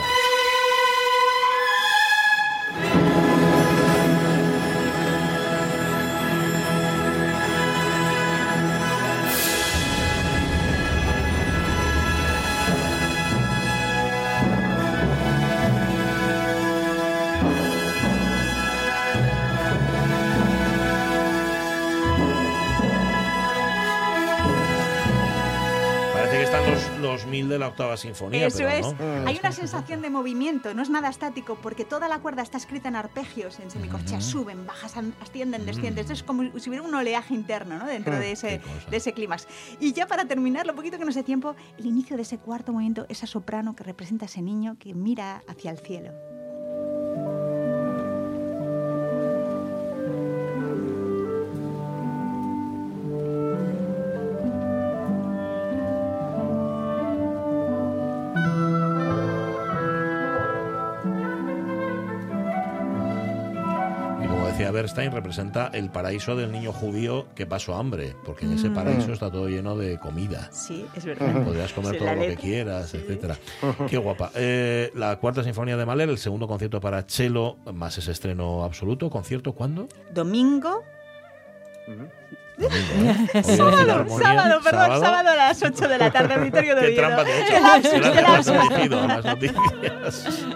Octava 27.73 27.97
sinfonía. 27.97 28.47
Eso 28.47 28.59
pero 28.59 28.68
es. 28.70 28.87
no. 28.87 29.29
Hay 29.29 29.39
una 29.39 29.53
sensación 29.53 30.03
de 30.03 30.11
movimiento, 30.11 30.73
no 30.75 30.83
es 30.83 30.91
nada 30.91 31.09
estático, 31.09 31.59
porque 31.61 31.85
toda 31.85 32.09
la 32.09 32.20
cuerda 32.20 32.43
está 32.43 32.57
escrita 32.57 32.89
en 32.89 32.97
arpegios, 32.97 33.59
en 33.61 33.70
semicorcheas, 33.70 34.25
suben, 34.25 34.66
bajas, 34.66 34.95
ascienden, 35.20 35.66
descienden. 35.66 35.99
Esto 35.99 36.12
es 36.12 36.23
como 36.23 36.59
si 36.59 36.70
hubiera 36.70 36.85
un 36.85 36.95
oleaje 36.95 37.35
interno 37.35 37.79
¿no? 37.79 37.87
dentro 37.87 38.18
de 38.18 38.33
ese, 38.33 38.61
de 38.91 38.97
ese 38.97 39.12
clímax. 39.12 39.47
Y 39.81 39.93
ya 39.93 40.07
para 40.07 40.27
terminar, 40.27 40.66
lo 40.66 40.75
poquito 40.75 40.99
que 40.99 41.05
nos 41.05 41.14
dé 41.14 41.23
tiempo, 41.23 41.55
el 41.79 41.87
inicio 41.87 42.16
de 42.16 42.23
ese 42.23 42.39
cuarto 42.39 42.73
movimiento, 42.73 43.07
esa 43.09 43.27
soprano 43.27 43.75
que 43.75 43.85
representa 43.85 44.25
a 44.25 44.27
ese 44.27 44.43
niño 44.43 44.77
que 44.79 44.95
mira 44.95 45.43
hacia 45.49 45.70
el 45.70 45.79
cielo. 45.79 46.32
Decía 65.03 65.11
Bernstein, 65.11 65.12
representa 65.12 65.70
el 65.72 65.90
paraíso 65.90 66.36
del 66.36 66.53
niño 66.53 66.72
judío 66.72 67.26
que 67.34 67.46
pasó 67.46 67.74
hambre, 67.74 68.14
porque 68.24 68.46
en 68.46 68.53
ese 68.53 68.70
paraíso 68.70 69.12
está 69.12 69.30
todo 69.30 69.48
lleno 69.48 69.76
de 69.76 69.98
comida. 69.98 70.48
Sí, 70.53 70.86
es 70.96 71.05
verdad. 71.05 71.42
Podrías 71.44 71.72
comer 71.72 71.92
Sí, 71.92 71.98
todo 71.98 72.14
lo 72.14 72.20
que 72.22 72.36
quieras, 72.36 72.94
etcétera. 72.94 73.36
Qué 73.88 73.96
guapa. 73.98 74.30
Eh, 74.34 74.90
la 74.94 75.16
cuarta 75.16 75.42
sinfonía 75.44 75.76
de 75.76 75.86
Mahler, 75.86 76.09
el 76.09 76.18
segundo 76.18 76.46
concierto 76.48 76.80
para 76.80 77.03
cello, 77.03 77.57
más 77.72 77.98
ese 77.98 78.12
estreno 78.12 78.64
absoluto. 78.64 79.11
¿Concierto 79.11 79.53
cuándo? 79.55 79.88
Domingo. 80.12 80.82
Domingo, 81.86 82.05
¿eh? 82.59 83.42
Sábado, 83.42 84.07
sábado, 84.20 84.61
perdón, 84.62 85.00
sábado 85.00 85.28
a 85.30 85.34
las 85.36 85.62
8 85.62 85.88
de 85.88 85.98
la 85.98 86.12
tarde, 86.12 86.34
auditorio 86.34 86.74
de 86.76 86.80
Qué 86.82 86.86
Oviedo. 86.88 87.03
trampa 87.03 87.24
te 87.24 87.30
he 87.30 87.42
hecho. 87.42 87.59
Las 89.09 89.24
noticias. 89.24 90.46